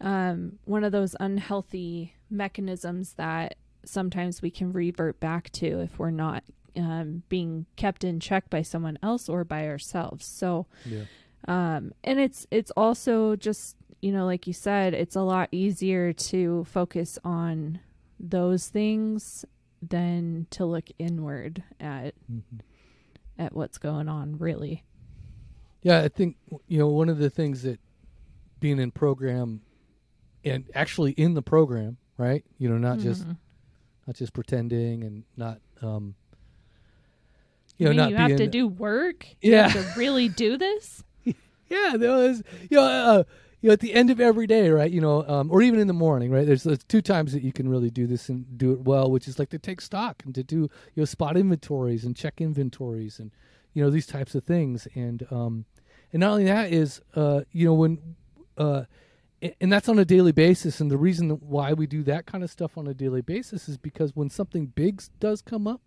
um, 0.00 0.58
one 0.64 0.84
of 0.84 0.92
those 0.92 1.14
unhealthy 1.20 2.14
mechanisms 2.30 3.14
that 3.14 3.56
sometimes 3.84 4.42
we 4.42 4.50
can 4.50 4.72
revert 4.72 5.20
back 5.20 5.50
to 5.50 5.80
if 5.80 5.98
we're 5.98 6.10
not 6.10 6.44
um, 6.76 7.22
being 7.28 7.66
kept 7.76 8.04
in 8.04 8.20
check 8.20 8.48
by 8.50 8.62
someone 8.62 8.98
else 9.02 9.28
or 9.28 9.44
by 9.44 9.66
ourselves. 9.66 10.24
So, 10.24 10.66
Yeah. 10.84 11.04
um, 11.48 11.92
and 12.04 12.20
it's 12.20 12.46
it's 12.50 12.70
also 12.76 13.36
just 13.36 13.76
you 14.02 14.12
know, 14.12 14.24
like 14.24 14.46
you 14.46 14.52
said, 14.54 14.94
it's 14.94 15.14
a 15.16 15.20
lot 15.20 15.48
easier 15.52 16.12
to 16.14 16.64
focus 16.64 17.18
on 17.22 17.80
those 18.18 18.68
things 18.68 19.44
than 19.82 20.46
to 20.50 20.64
look 20.64 20.88
inward 20.98 21.62
at 21.78 22.14
at 23.38 23.54
what's 23.54 23.76
going 23.78 24.08
on. 24.08 24.36
Really, 24.38 24.84
Yeah, 25.82 26.00
I 26.02 26.08
think 26.08 26.36
you 26.68 26.78
know 26.78 26.88
one 26.88 27.08
of 27.08 27.18
the 27.18 27.28
things 27.30 27.62
that 27.64 27.78
being 28.60 28.78
in 28.78 28.90
program 28.90 29.62
and 30.44 30.64
actually 30.74 31.12
in 31.12 31.34
the 31.34 31.42
program, 31.42 31.96
right? 32.16 32.44
You 32.58 32.68
know, 32.68 32.78
not 32.78 32.98
just 32.98 33.26
not 34.06 34.16
just 34.16 34.32
pretending 34.32 35.04
and 35.04 35.24
not 35.36 35.60
um 35.82 36.14
you 37.76 37.84
know 37.86 37.90
I 37.90 37.92
mean, 37.92 37.96
not 37.96 38.10
you 38.10 38.16
have 38.16 38.36
to 38.36 38.46
do 38.46 38.68
work. 38.68 39.26
Yeah. 39.40 39.68
to 39.68 39.92
really 39.96 40.28
do 40.28 40.56
this. 40.56 41.02
yeah 41.70 41.94
there 41.96 42.10
was 42.10 42.42
you 42.68 42.76
know 42.76 42.82
uh, 42.82 43.22
you 43.60 43.68
know 43.68 43.72
at 43.72 43.80
the 43.80 43.94
end 43.94 44.10
of 44.10 44.20
every 44.20 44.46
day 44.46 44.68
right 44.70 44.90
you 44.90 45.00
know 45.00 45.26
um, 45.28 45.50
or 45.50 45.62
even 45.62 45.78
in 45.78 45.86
the 45.86 45.92
morning 45.94 46.30
right 46.30 46.46
there's, 46.46 46.64
there's 46.64 46.82
two 46.84 47.00
times 47.00 47.32
that 47.32 47.42
you 47.42 47.52
can 47.52 47.68
really 47.68 47.90
do 47.90 48.06
this 48.06 48.28
and 48.28 48.58
do 48.58 48.72
it 48.72 48.80
well 48.80 49.10
which 49.10 49.28
is 49.28 49.38
like 49.38 49.50
to 49.50 49.58
take 49.58 49.80
stock 49.80 50.22
and 50.24 50.34
to 50.34 50.42
do 50.42 50.56
you 50.56 50.68
know 50.96 51.04
spot 51.04 51.36
inventories 51.36 52.04
and 52.04 52.16
check 52.16 52.40
inventories 52.40 53.18
and 53.18 53.30
you 53.72 53.82
know 53.82 53.90
these 53.90 54.06
types 54.06 54.34
of 54.34 54.42
things 54.44 54.88
and 54.94 55.26
um 55.30 55.64
and 56.12 56.20
not 56.20 56.32
only 56.32 56.44
that 56.44 56.72
is 56.72 57.00
uh 57.14 57.42
you 57.52 57.64
know 57.66 57.74
when 57.74 58.16
uh 58.58 58.82
and 59.60 59.72
that's 59.72 59.88
on 59.88 59.98
a 59.98 60.04
daily 60.04 60.32
basis 60.32 60.80
and 60.80 60.90
the 60.90 60.96
reason 60.96 61.30
why 61.30 61.72
we 61.72 61.86
do 61.86 62.02
that 62.02 62.26
kind 62.26 62.44
of 62.44 62.50
stuff 62.50 62.76
on 62.76 62.86
a 62.86 62.94
daily 62.94 63.22
basis 63.22 63.68
is 63.68 63.76
because 63.76 64.14
when 64.14 64.28
something 64.28 64.66
big 64.66 65.02
does 65.18 65.42
come 65.42 65.66
up 65.66 65.80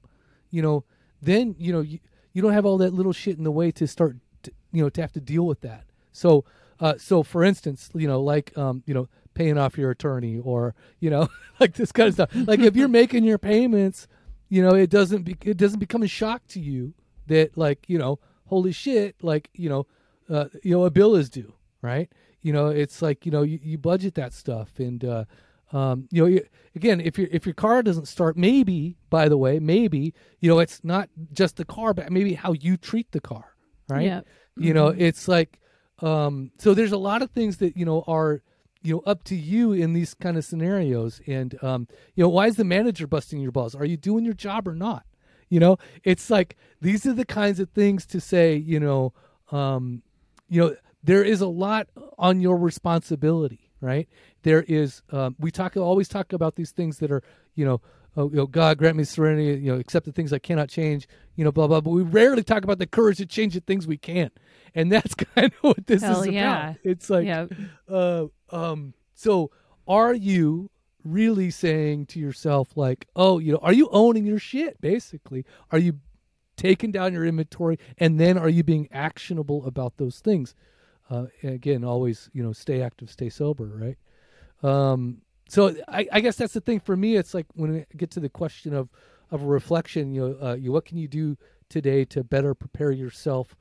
you 0.50 0.62
know 0.62 0.84
then 1.22 1.56
you 1.58 1.72
know 1.72 1.82
you, 1.82 2.00
you 2.34 2.42
don't 2.42 2.54
have 2.54 2.66
all 2.66 2.78
that 2.78 2.94
little 2.94 3.14
shit 3.14 3.38
in 3.38 3.44
the 3.44 3.52
way 3.52 3.72
to 3.72 3.88
start 3.88 4.16
to, 4.42 4.52
you 4.72 4.84
know 4.84 4.90
to 4.90 5.02
have 5.02 5.12
to 5.12 5.22
deal 5.22 5.46
with 5.46 5.62
that 5.62 5.86
so 6.12 6.44
uh 6.80 6.96
so 6.98 7.24
for 7.24 7.44
instance 7.44 7.90
you 7.94 8.08
know 8.08 8.22
like 8.22 8.58
um 8.58 8.84
you 8.86 8.94
know 8.94 9.08
paying 9.34 9.58
off 9.58 9.78
your 9.78 9.92
attorney 9.92 10.40
or 10.40 10.76
you 11.00 11.10
know 11.10 11.28
like 11.60 11.74
this 11.74 11.92
kind 11.92 12.08
of 12.08 12.14
stuff 12.14 12.30
like 12.48 12.60
if 12.60 12.76
you're 12.76 12.88
making 13.02 13.24
your 13.24 13.38
payments 13.38 14.08
you 14.54 14.62
know, 14.62 14.76
it 14.76 14.92
doesn't 14.92 15.24
be, 15.24 15.36
it 15.42 15.58
doesn't 15.58 15.80
become 15.80 16.04
a 16.04 16.08
shock 16.08 16.46
to 16.50 16.60
you 16.60 16.94
that 17.26 17.58
like 17.58 17.86
you 17.88 17.98
know, 17.98 18.20
holy 18.46 18.72
shit, 18.72 19.16
like 19.24 19.50
you 19.56 19.68
know, 19.68 19.88
uh, 20.30 20.46
you 20.62 20.70
know, 20.76 20.86
a 20.86 20.92
bill 20.92 21.16
is 21.16 21.28
due, 21.28 21.54
right? 21.82 22.08
You 22.44 22.54
know, 22.54 22.68
it's 22.68 23.02
like 23.02 23.26
you 23.26 23.32
know, 23.32 23.42
you, 23.42 23.60
you 23.64 23.78
budget 23.78 24.16
that 24.16 24.34
stuff, 24.34 24.78
and 24.78 25.04
uh, 25.04 25.26
um, 25.72 26.08
you 26.12 26.22
know, 26.22 26.28
you, 26.28 26.46
again, 26.76 27.02
if 27.02 27.18
your 27.18 27.28
if 27.32 27.46
your 27.46 27.56
car 27.56 27.82
doesn't 27.82 28.08
start, 28.08 28.38
maybe 28.38 28.98
by 29.10 29.28
the 29.28 29.38
way, 29.38 29.60
maybe 29.60 30.14
you 30.40 30.50
know, 30.50 30.60
it's 30.60 30.84
not 30.84 31.10
just 31.32 31.56
the 31.56 31.66
car, 31.66 31.94
but 31.94 32.12
maybe 32.12 32.36
how 32.36 32.52
you 32.52 32.78
treat 32.78 33.12
the 33.12 33.22
car, 33.22 33.56
right? 33.90 34.06
Yep. 34.06 34.28
You 34.58 34.74
know, 34.74 34.88
it's 34.90 35.28
like 35.28 35.60
um, 36.02 36.52
so. 36.60 36.74
There's 36.74 36.92
a 36.92 36.98
lot 36.98 37.22
of 37.24 37.32
things 37.32 37.58
that 37.58 37.76
you 37.76 37.86
know 37.86 38.04
are 38.08 38.44
you 38.84 38.96
know 38.96 39.02
up 39.06 39.24
to 39.26 39.36
you 39.36 39.72
in 39.74 39.94
these 39.94 40.14
kind 40.14 40.38
of 40.38 40.46
scenarios, 40.46 41.22
and 41.26 41.58
um, 41.64 41.88
you 42.16 42.24
know, 42.24 42.30
why 42.30 42.48
is 42.48 42.58
the 42.58 42.64
manager 42.64 43.08
busting 43.08 43.40
your 43.40 43.52
balls? 43.52 43.74
Are 43.74 43.86
you 43.86 43.98
doing 43.98 44.26
your 44.26 44.36
job 44.36 44.68
or 44.68 44.76
not? 44.76 45.06
You 45.50 45.60
know, 45.60 45.78
it's 46.04 46.30
like 46.30 46.56
these 46.82 47.06
are 47.06 47.14
the 47.14 47.26
kinds 47.26 47.60
of 47.60 47.70
things 47.70 48.06
to 48.08 48.20
say. 48.20 48.56
You 48.56 48.80
know, 48.80 49.14
um, 49.52 50.04
you 50.50 50.62
know, 50.62 50.76
there 51.04 51.24
is 51.24 51.42
a 51.42 51.48
lot 51.48 51.88
on 52.18 52.40
your 52.40 52.58
responsibility, 52.58 53.72
right? 53.82 54.08
There 54.44 54.64
is. 54.64 55.02
Um, 55.12 55.36
we 55.40 55.52
talk 55.52 55.76
always 55.78 56.08
talk 56.08 56.34
about 56.34 56.56
these 56.56 56.72
things 56.72 57.00
that 57.00 57.12
are, 57.12 57.22
you 57.56 57.66
know, 57.66 57.82
oh, 58.16 58.30
you 58.30 58.38
know, 58.38 58.48
God 58.48 58.78
grant 58.78 58.96
me 58.98 59.04
serenity, 59.04 59.62
you 59.62 59.74
know, 59.74 59.80
accept 59.80 60.06
the 60.06 60.12
things 60.12 60.32
I 60.32 60.40
cannot 60.40 60.70
change, 60.70 61.08
you 61.36 61.44
know, 61.44 61.52
blah 61.52 61.68
blah. 61.68 61.82
But 61.82 61.92
we 61.92 62.04
rarely 62.04 62.44
talk 62.44 62.64
about 62.64 62.80
the 62.80 62.88
courage 62.88 63.18
to 63.18 63.26
change 63.26 63.54
the 63.54 63.60
things 63.62 63.86
we 63.88 63.98
can, 63.98 64.32
and 64.74 64.92
that's 64.92 65.14
kind 65.36 65.48
of 65.48 65.60
what 65.62 65.88
this 65.88 66.02
Hell 66.02 66.22
is 66.22 66.28
yeah. 66.28 66.70
about. 66.70 66.76
It's 66.84 67.10
like, 67.10 67.26
Yep. 67.26 67.52
uh, 67.90 68.26
um, 68.52 68.94
so 69.14 69.52
are 69.88 70.14
you 70.14 70.70
really 71.04 71.52
saying 71.52 72.06
to 72.06 72.20
yourself 72.20 72.78
like, 72.78 73.08
oh, 73.16 73.40
you 73.40 73.52
know, 73.52 73.60
are 73.62 73.74
you 73.74 73.90
owning 73.92 74.26
your 74.26 74.40
shit? 74.40 74.80
Basically, 74.80 75.46
are 75.72 75.80
you 75.80 76.00
taking 76.56 76.92
down 76.92 77.14
your 77.14 77.26
inventory, 77.26 77.78
and 77.98 78.20
then 78.20 78.38
are 78.38 78.50
you 78.50 78.64
being 78.64 78.88
actionable 78.92 79.66
about 79.66 79.98
those 79.98 80.20
things? 80.20 80.56
Uh, 81.10 81.26
again, 81.44 81.84
always, 81.84 82.30
you 82.34 82.44
know, 82.44 82.54
stay 82.54 82.82
active, 82.82 83.10
stay 83.10 83.30
sober, 83.30 83.66
right? 83.66 83.98
Um, 84.64 85.22
so 85.50 85.76
I, 85.88 86.08
I 86.12 86.20
guess 86.22 86.38
that's 86.38 86.54
the 86.54 86.62
thing 86.62 86.80
for 86.80 86.96
me. 86.96 87.16
It's 87.16 87.34
like 87.34 87.46
when 87.54 87.86
I 87.92 87.96
get 87.96 88.12
to 88.12 88.20
the 88.20 88.30
question 88.30 88.74
of 88.74 88.90
of 89.32 89.44
a 89.44 89.48
reflection, 89.48 90.14
you 90.14 90.22
know, 90.22 90.48
uh, 90.48 90.54
you 90.54 90.72
what 90.72 90.86
can 90.86 90.98
you 90.98 91.08
do 91.08 91.38
today 91.70 92.06
to 92.06 92.24
better 92.24 92.54
prepare 92.54 92.92
yourself 92.92 93.56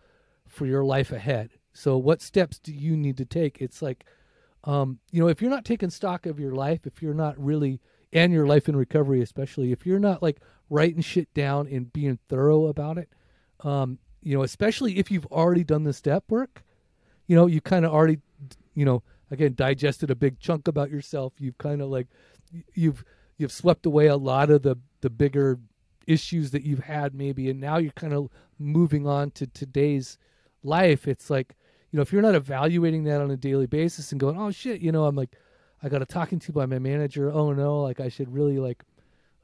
for 0.47 0.67
your 0.67 0.85
life 0.85 1.11
ahead? 1.13 1.51
So 1.73 1.97
what 1.97 2.21
steps 2.21 2.59
do 2.59 2.73
you 2.73 2.97
need 2.97 3.17
to 3.17 3.25
take? 3.25 3.61
It's 3.61 3.81
like, 3.83 4.05
um, 4.65 4.99
you 5.11 5.21
know, 5.21 5.29
if 5.29 5.41
you're 5.41 5.51
not 5.51 5.65
taking 5.65 5.91
stock 5.91 6.27
of 6.27 6.39
your 6.39 6.55
life, 6.55 6.87
if 6.87 7.03
you're 7.03 7.15
not 7.15 7.43
really 7.43 7.81
and 8.13 8.33
your 8.33 8.47
life 8.47 8.69
in 8.69 8.77
recovery, 8.77 9.23
especially 9.23 9.73
if 9.73 9.87
you're 9.87 9.99
not 9.99 10.23
like 10.23 10.41
writing 10.69 11.01
shit 11.01 11.33
down 11.35 11.67
and 11.67 11.93
being 11.93 12.19
thorough 12.29 12.67
about 12.67 12.99
it, 12.99 13.09
um, 13.61 13.99
you 14.23 14.37
know, 14.37 14.43
especially 14.43 14.99
if 14.99 15.11
you've 15.11 15.27
already 15.27 15.65
done 15.65 15.85
the 15.85 15.93
step 15.93 16.25
work, 16.29 16.63
you 17.27 17.37
know, 17.37 17.47
you 17.47 17.61
kind 17.61 17.85
of 17.85 17.93
already, 17.93 18.19
you 18.75 18.85
know, 18.85 19.03
again, 19.31 19.55
digested 19.55 20.11
a 20.11 20.15
big 20.15 20.39
chunk 20.39 20.69
about 20.69 20.91
yourself. 20.91 21.33
You've 21.39 21.59
kind 21.59 21.81
of 21.81 21.89
like, 21.89 22.07
you've 22.75 23.05
you've 23.39 23.53
swept 23.53 23.87
away 23.87 24.07
a 24.07 24.17
lot 24.17 24.51
of 24.51 24.63
the 24.63 24.77
the 25.01 25.11
bigger 25.11 25.59
issues 26.07 26.51
that 26.51 26.63
you've 26.63 26.85
had 26.85 27.15
maybe, 27.15 27.49
and 27.49 27.61
now 27.61 27.79
you're 27.79 27.93
kind 27.93 28.13
of 28.13 28.29
moving 28.59 29.07
on 29.07 29.31
to 29.33 29.47
today's 29.47 30.19
life. 30.63 31.09
It's 31.09 31.31
like, 31.31 31.55
you 31.91 31.97
know, 31.97 32.03
if 32.03 32.13
you're 32.13 32.23
not 32.23 32.35
evaluating 32.35 33.05
that 33.05 33.21
on 33.21 33.31
a 33.31 33.37
daily 33.37 33.67
basis 33.67 34.13
and 34.13 34.21
going, 34.21 34.39
oh 34.39 34.51
shit, 34.51 34.81
you 34.81 34.93
know, 34.93 35.05
I'm 35.05 35.17
like, 35.17 35.37
I 35.83 35.89
got 35.89 36.03
a 36.03 36.07
talking 36.07 36.39
to 36.41 36.53
by 36.53 36.67
my 36.67 36.79
manager. 36.79 37.31
Oh 37.33 37.53
no, 37.53 37.83
like 37.83 38.01
I 38.01 38.09
should 38.09 38.33
really 38.33 38.59
like 38.59 38.83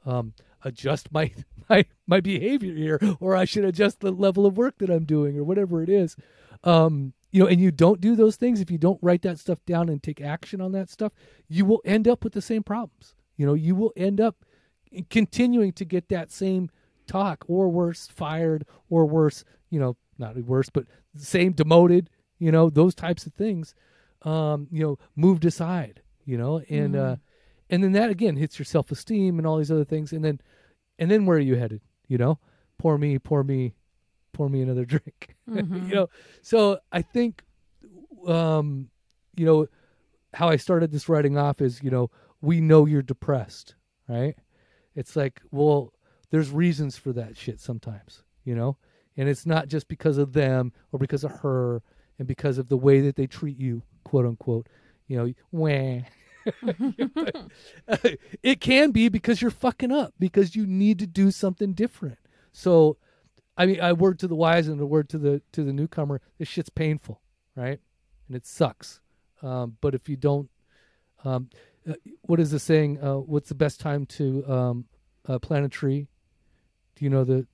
um, 0.05 0.33
adjust 0.63 1.11
my 1.11 1.31
my 1.69 1.85
my 2.07 2.19
behavior 2.19 2.73
here, 2.73 2.99
or 3.19 3.35
I 3.35 3.45
should 3.45 3.65
adjust 3.65 3.99
the 3.99 4.11
level 4.11 4.45
of 4.45 4.57
work 4.57 4.77
that 4.79 4.89
I'm 4.89 5.05
doing, 5.05 5.37
or 5.37 5.43
whatever 5.43 5.81
it 5.81 5.89
is. 5.89 6.15
Um, 6.63 7.13
you 7.31 7.41
know, 7.41 7.47
and 7.47 7.61
you 7.61 7.71
don't 7.71 8.01
do 8.01 8.15
those 8.15 8.35
things 8.35 8.59
if 8.59 8.71
you 8.71 8.77
don't 8.77 8.99
write 9.01 9.21
that 9.21 9.39
stuff 9.39 9.63
down 9.65 9.87
and 9.89 10.01
take 10.01 10.19
action 10.19 10.61
on 10.61 10.71
that 10.71 10.89
stuff, 10.89 11.13
you 11.47 11.63
will 11.63 11.81
end 11.85 12.07
up 12.07 12.23
with 12.23 12.33
the 12.33 12.41
same 12.41 12.63
problems. 12.63 13.15
You 13.37 13.45
know, 13.45 13.53
you 13.53 13.75
will 13.75 13.93
end 13.95 14.19
up 14.19 14.43
continuing 15.09 15.71
to 15.73 15.85
get 15.85 16.09
that 16.09 16.31
same 16.31 16.69
talk, 17.07 17.45
or 17.47 17.69
worse, 17.69 18.07
fired, 18.07 18.65
or 18.89 19.05
worse. 19.05 19.43
You 19.69 19.79
know, 19.79 19.97
not 20.17 20.37
worse, 20.37 20.69
but 20.69 20.85
same 21.15 21.53
demoted. 21.53 22.09
You 22.39 22.51
know, 22.51 22.69
those 22.69 22.95
types 22.95 23.25
of 23.25 23.33
things. 23.33 23.75
Um, 24.23 24.67
you 24.71 24.83
know, 24.83 24.97
moved 25.15 25.45
aside. 25.45 26.01
You 26.25 26.37
know, 26.37 26.61
and 26.69 26.95
uh, 26.95 27.15
and 27.69 27.83
then 27.83 27.91
that 27.93 28.09
again 28.09 28.35
hits 28.35 28.57
your 28.57 28.65
self 28.65 28.91
esteem 28.91 29.37
and 29.37 29.47
all 29.47 29.57
these 29.57 29.71
other 29.71 29.85
things, 29.85 30.11
and 30.11 30.23
then 30.23 30.39
and 30.97 31.09
then 31.09 31.25
where 31.25 31.37
are 31.37 31.41
you 31.41 31.55
headed? 31.55 31.81
You 32.07 32.17
know, 32.17 32.39
pour 32.77 32.97
me, 32.97 33.19
pour 33.19 33.43
me, 33.43 33.73
pour 34.33 34.49
me 34.49 34.61
another 34.61 34.85
drink. 34.85 35.35
you 35.47 35.63
know, 35.63 36.07
so 36.41 36.79
I 36.91 37.01
think, 37.01 37.43
um, 38.27 38.89
you 39.35 39.45
know, 39.45 39.67
how 40.33 40.49
I 40.49 40.57
started 40.57 40.91
this 40.91 41.09
writing 41.09 41.37
off 41.37 41.61
is, 41.61 41.81
you 41.81 41.89
know, 41.89 42.11
we 42.41 42.61
know 42.61 42.85
you're 42.85 43.01
depressed, 43.01 43.75
right? 44.07 44.35
It's 44.95 45.15
like, 45.15 45.41
well, 45.51 45.93
there's 46.31 46.51
reasons 46.51 46.97
for 46.97 47.13
that 47.13 47.37
shit 47.37 47.59
sometimes, 47.59 48.23
you 48.43 48.55
know, 48.55 48.77
and 49.17 49.27
it's 49.27 49.45
not 49.45 49.67
just 49.67 49.87
because 49.87 50.17
of 50.17 50.33
them 50.33 50.71
or 50.91 50.99
because 50.99 51.23
of 51.23 51.31
her 51.31 51.81
and 52.17 52.27
because 52.27 52.57
of 52.57 52.69
the 52.69 52.77
way 52.77 53.01
that 53.01 53.15
they 53.15 53.27
treat 53.27 53.57
you, 53.57 53.81
quote 54.03 54.25
unquote. 54.25 54.67
You 55.07 55.17
know, 55.17 55.33
wah. 55.51 56.01
it 58.43 58.61
can 58.61 58.91
be 58.91 59.09
because 59.09 59.41
you're 59.41 59.51
fucking 59.51 59.91
up 59.91 60.13
because 60.19 60.55
you 60.55 60.65
need 60.65 60.99
to 60.99 61.07
do 61.07 61.31
something 61.31 61.73
different. 61.73 62.17
So, 62.51 62.97
I 63.57 63.65
mean, 63.65 63.81
I 63.81 63.93
word 63.93 64.19
to 64.19 64.27
the 64.27 64.35
wise 64.35 64.67
and 64.67 64.79
a 64.79 64.85
word 64.85 65.09
to 65.09 65.17
the 65.17 65.41
to 65.53 65.63
the 65.63 65.73
newcomer. 65.73 66.21
This 66.37 66.47
shit's 66.47 66.69
painful, 66.69 67.21
right? 67.55 67.79
And 68.27 68.35
it 68.35 68.45
sucks. 68.45 68.99
Um, 69.41 69.77
but 69.81 69.95
if 69.95 70.09
you 70.09 70.15
don't, 70.15 70.49
um, 71.23 71.49
uh, 71.89 71.93
what 72.21 72.39
is 72.39 72.51
the 72.51 72.59
saying? 72.59 73.01
Uh, 73.01 73.15
what's 73.15 73.49
the 73.49 73.55
best 73.55 73.79
time 73.79 74.05
to 74.07 74.45
um, 74.47 74.85
uh, 75.27 75.39
plant 75.39 75.65
a 75.65 75.69
tree? 75.69 76.07
Do 76.95 77.05
you 77.05 77.09
know 77.09 77.23
the? 77.23 77.47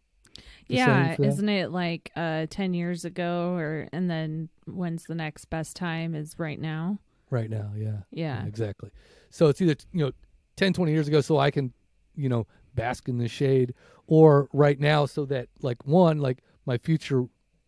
the 0.67 0.75
yeah, 0.75 0.85
saying 0.85 1.15
for 1.15 1.21
that? 1.21 1.27
isn't 1.29 1.49
it 1.49 1.71
like 1.71 2.11
uh 2.15 2.45
10 2.49 2.73
years 2.73 3.05
ago 3.05 3.55
or 3.55 3.87
and 3.93 4.09
then 4.09 4.49
when's 4.65 5.05
the 5.05 5.15
next 5.15 5.45
best 5.45 5.75
time 5.75 6.13
is 6.13 6.37
right 6.37 6.59
now? 6.59 6.99
Right 7.29 7.49
now. 7.49 7.71
Yeah. 7.75 7.97
Yeah. 8.11 8.45
exactly. 8.45 8.91
So 9.29 9.47
it's 9.47 9.61
either 9.61 9.75
you 9.91 10.05
know 10.05 10.11
10, 10.55 10.73
20 10.73 10.91
years 10.91 11.07
ago, 11.07 11.21
so 11.21 11.37
I 11.37 11.51
can 11.51 11.73
you 12.15 12.29
know 12.29 12.47
bask 12.73 13.07
in 13.07 13.17
the 13.17 13.27
shade, 13.27 13.73
or 14.07 14.47
right 14.53 14.79
now, 14.79 15.05
so 15.05 15.25
that 15.25 15.47
like 15.61 15.85
one 15.85 16.19
like 16.19 16.39
my 16.65 16.77
future. 16.77 17.25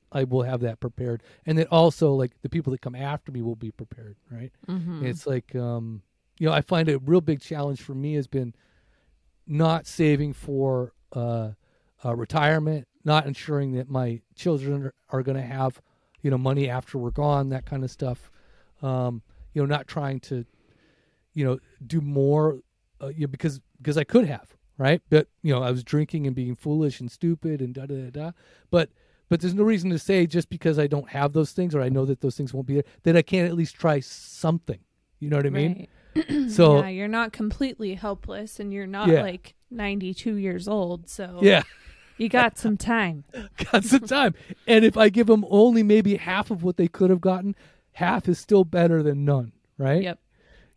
I 0.09 0.23
will 0.23 0.43
have 0.43 0.61
that 0.61 0.79
prepared, 0.79 1.21
and 1.45 1.57
then 1.57 1.65
also 1.69 2.13
like 2.13 2.31
the 2.41 2.47
people 2.47 2.71
that 2.71 2.81
come 2.81 2.95
after 2.95 3.29
me 3.29 3.41
will 3.41 3.57
be 3.57 3.71
prepared, 3.71 4.15
right? 4.31 4.53
Mhm. 4.69 5.03
It's 5.03 5.27
like, 5.27 5.53
um, 5.53 6.01
you 6.39 6.47
know, 6.47 6.53
I 6.53 6.61
find 6.61 6.87
a 6.87 6.97
real 6.99 7.19
big 7.19 7.41
challenge 7.41 7.81
for 7.81 7.93
me 7.93 8.13
has 8.13 8.25
been 8.25 8.55
not 9.45 9.85
saving 9.85 10.31
for 10.33 10.93
uh, 11.11 11.51
uh, 12.05 12.15
retirement, 12.15 12.87
not 13.03 13.25
ensuring 13.27 13.73
that 13.73 13.89
my 13.89 14.21
children 14.35 14.83
are, 14.85 14.93
are 15.09 15.23
going 15.23 15.37
to 15.37 15.43
have, 15.43 15.81
you 16.21 16.31
know, 16.31 16.37
money 16.37 16.69
after 16.69 16.97
we're 16.97 17.11
gone, 17.11 17.49
that 17.49 17.65
kind 17.65 17.83
of 17.83 17.91
stuff. 17.91 18.31
Um, 18.81 19.21
you 19.57 19.63
know, 19.63 19.65
not 19.65 19.87
trying 19.87 20.19
to, 20.19 20.45
you 21.33 21.43
know, 21.43 21.57
do 21.87 21.99
more, 21.99 22.59
uh, 23.01 23.07
you 23.07 23.21
know, 23.21 23.27
because 23.27 23.59
because 23.79 23.97
I 23.97 24.03
could 24.03 24.27
have, 24.27 24.55
right? 24.77 25.01
But 25.09 25.29
you 25.41 25.51
know, 25.51 25.63
I 25.63 25.71
was 25.71 25.83
drinking 25.83 26.27
and 26.27 26.35
being 26.35 26.53
foolish 26.55 26.99
and 26.99 27.11
stupid 27.11 27.59
and 27.59 27.73
da 27.73 27.87
da 27.87 27.95
da 27.95 28.09
da. 28.11 28.31
But 28.69 28.91
but 29.29 29.41
there's 29.41 29.55
no 29.55 29.63
reason 29.63 29.89
to 29.89 29.97
say 29.97 30.27
just 30.27 30.51
because 30.51 30.77
I 30.77 30.85
don't 30.85 31.09
have 31.09 31.33
those 31.33 31.53
things 31.53 31.73
or 31.73 31.81
I 31.81 31.89
know 31.89 32.05
that 32.05 32.21
those 32.21 32.35
things 32.37 32.53
won't 32.53 32.67
be 32.67 32.75
there 32.75 32.83
that 33.01 33.17
I 33.17 33.23
can't 33.23 33.49
at 33.49 33.55
least 33.55 33.73
try 33.73 33.99
something. 33.99 34.77
You 35.19 35.31
know 35.31 35.37
what 35.37 35.47
I 35.47 35.49
mean? 35.49 35.87
Right. 36.15 36.29
So 36.49 36.79
yeah, 36.81 36.89
you're 36.89 37.07
not 37.07 37.31
completely 37.31 37.95
helpless 37.95 38.59
and 38.59 38.71
you're 38.71 38.85
not 38.87 39.07
Yeah. 39.07 39.23
like 39.23 39.55
92 39.71 40.35
years 40.35 40.67
old, 40.67 41.09
so 41.09 41.39
yeah. 41.41 41.63
you 42.17 42.29
got 42.29 42.57
some 42.57 42.77
time. 42.77 43.23
got 43.71 43.83
some 43.83 44.01
time. 44.01 44.33
And 44.67 44.83
if 44.85 44.97
I 44.97 45.09
give 45.09 45.27
them 45.27 45.45
only 45.49 45.83
maybe 45.83 46.15
half 46.17 46.49
of 46.51 46.63
what 46.63 46.77
they 46.77 46.87
could 46.87 47.09
have 47.11 47.21
gotten, 47.21 47.55
half 47.97 48.29
is 48.29 48.37
still 48.37 48.63
better 48.63 49.01
than 49.01 49.25
none, 49.25 49.51
right? 49.79 50.03
Yep. 50.03 50.19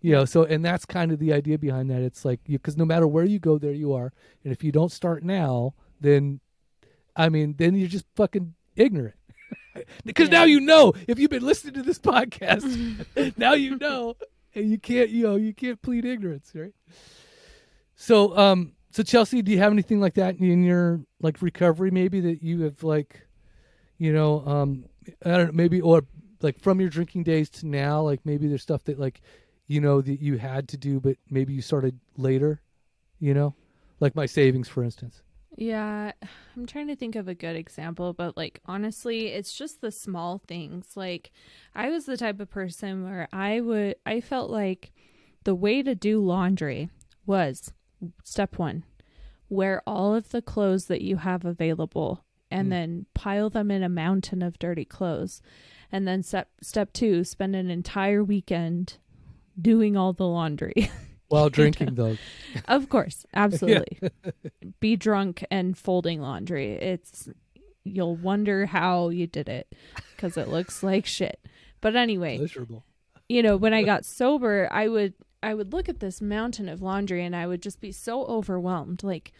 You 0.00 0.12
know, 0.12 0.24
so 0.24 0.44
and 0.44 0.64
that's 0.64 0.86
kind 0.86 1.12
of 1.12 1.18
the 1.18 1.34
idea 1.34 1.58
behind 1.58 1.90
that. 1.90 2.00
It's 2.00 2.24
like 2.24 2.40
because 2.44 2.78
no 2.78 2.86
matter 2.86 3.06
where 3.06 3.24
you 3.24 3.38
go, 3.38 3.58
there 3.58 3.72
you 3.72 3.92
are. 3.92 4.12
And 4.42 4.52
if 4.52 4.64
you 4.64 4.72
don't 4.72 4.90
start 4.90 5.22
now, 5.22 5.74
then 6.00 6.40
I 7.14 7.28
mean, 7.28 7.56
then 7.58 7.74
you're 7.74 7.88
just 7.88 8.06
fucking 8.16 8.54
ignorant. 8.74 9.16
because 10.06 10.28
Yeah. 10.30 10.38
now 10.38 10.44
you 10.44 10.60
know 10.60 10.94
if 11.06 11.18
you've 11.18 11.30
been 11.30 11.44
listening 11.44 11.74
to 11.74 11.82
this 11.82 11.98
podcast, 11.98 12.64
now 13.36 13.52
you 13.52 13.76
know, 13.76 14.16
and 14.54 14.70
you 14.70 14.78
can't, 14.78 15.10
you 15.10 15.24
know, 15.24 15.36
you 15.36 15.52
can't 15.52 15.82
plead 15.82 16.06
ignorance, 16.06 16.50
right? 16.54 16.72
So, 17.96 18.34
um, 18.38 18.72
so 18.90 19.02
Chelsea, 19.02 19.42
do 19.42 19.52
you 19.52 19.58
have 19.58 19.72
anything 19.72 20.00
like 20.00 20.14
that 20.14 20.36
in 20.36 20.64
your 20.64 21.00
like 21.20 21.42
recovery? 21.42 21.90
Maybe 21.90 22.20
that 22.20 22.42
you 22.42 22.62
have 22.62 22.82
like, 22.82 23.26
you 23.98 24.14
know, 24.14 24.42
um, 24.46 24.84
I 25.22 25.36
don't 25.36 25.46
know, 25.48 25.52
maybe 25.52 25.82
or 25.82 26.04
like 26.42 26.60
from 26.60 26.80
your 26.80 26.90
drinking 26.90 27.24
days 27.24 27.50
to 27.50 27.66
now, 27.66 28.00
like 28.02 28.20
maybe 28.24 28.48
there's 28.48 28.62
stuff 28.62 28.84
that 28.84 28.98
like, 28.98 29.20
you 29.66 29.80
know, 29.80 30.00
that 30.00 30.20
you 30.20 30.38
had 30.38 30.68
to 30.68 30.76
do, 30.76 31.00
but 31.00 31.16
maybe 31.30 31.52
you 31.52 31.62
started 31.62 31.98
later, 32.16 32.60
you 33.18 33.34
know, 33.34 33.54
like 34.00 34.14
my 34.14 34.26
savings, 34.26 34.68
for 34.68 34.82
instance. 34.82 35.22
Yeah, 35.56 36.12
I'm 36.56 36.66
trying 36.66 36.86
to 36.88 36.96
think 36.96 37.16
of 37.16 37.28
a 37.28 37.34
good 37.34 37.56
example, 37.56 38.12
but 38.12 38.36
like 38.36 38.60
honestly, 38.66 39.26
it's 39.28 39.52
just 39.52 39.80
the 39.80 39.90
small 39.90 40.40
things. 40.46 40.96
Like 40.96 41.32
I 41.74 41.88
was 41.90 42.06
the 42.06 42.16
type 42.16 42.40
of 42.40 42.50
person 42.50 43.04
where 43.04 43.28
I 43.32 43.60
would 43.60 43.96
I 44.06 44.20
felt 44.20 44.50
like 44.50 44.92
the 45.44 45.54
way 45.54 45.82
to 45.82 45.94
do 45.94 46.20
laundry 46.20 46.88
was 47.26 47.72
step 48.24 48.58
1, 48.58 48.84
wear 49.48 49.82
all 49.86 50.14
of 50.14 50.30
the 50.30 50.40
clothes 50.42 50.86
that 50.86 51.02
you 51.02 51.16
have 51.16 51.44
available 51.44 52.24
and 52.50 52.66
Mm. 52.68 52.70
then 52.70 53.06
pile 53.14 53.48
them 53.50 53.70
in 53.70 53.82
a 53.82 53.88
mountain 53.88 54.42
of 54.42 54.58
dirty 54.58 54.84
clothes. 54.84 55.40
And 55.92 56.06
then 56.06 56.22
step 56.22 56.48
step 56.62 56.92
2, 56.92 57.24
spend 57.24 57.56
an 57.56 57.70
entire 57.70 58.22
weekend 58.22 58.98
doing 59.60 59.96
all 59.96 60.12
the 60.12 60.26
laundry. 60.26 60.90
While 61.28 61.48
drinking, 61.48 61.94
though. 61.94 62.16
Of 62.66 62.88
course, 62.88 63.24
absolutely. 63.34 64.00
Be 64.80 64.96
drunk 64.96 65.44
and 65.48 65.78
folding 65.78 66.20
laundry. 66.20 66.72
It's 66.72 67.28
you'll 67.84 68.16
wonder 68.16 68.66
how 68.66 69.10
you 69.10 69.26
did 69.26 69.48
it 69.48 69.72
because 70.16 70.36
it 70.36 70.48
looks 70.48 70.82
like 70.82 71.06
shit. 71.06 71.40
But 71.80 71.94
anyway, 71.96 72.38
Miserable. 72.38 72.84
you 73.28 73.42
know, 73.42 73.56
when 73.56 73.72
I 73.72 73.82
got 73.84 74.04
sober, 74.04 74.68
I 74.72 74.88
would 74.88 75.14
I 75.42 75.54
would 75.54 75.72
look 75.72 75.88
at 75.88 76.00
this 76.00 76.20
mountain 76.20 76.68
of 76.68 76.82
laundry 76.82 77.24
and 77.24 77.34
I 77.34 77.46
would 77.46 77.62
just 77.62 77.80
be 77.80 77.92
so 77.92 78.24
overwhelmed. 78.24 79.02
Like 79.04 79.32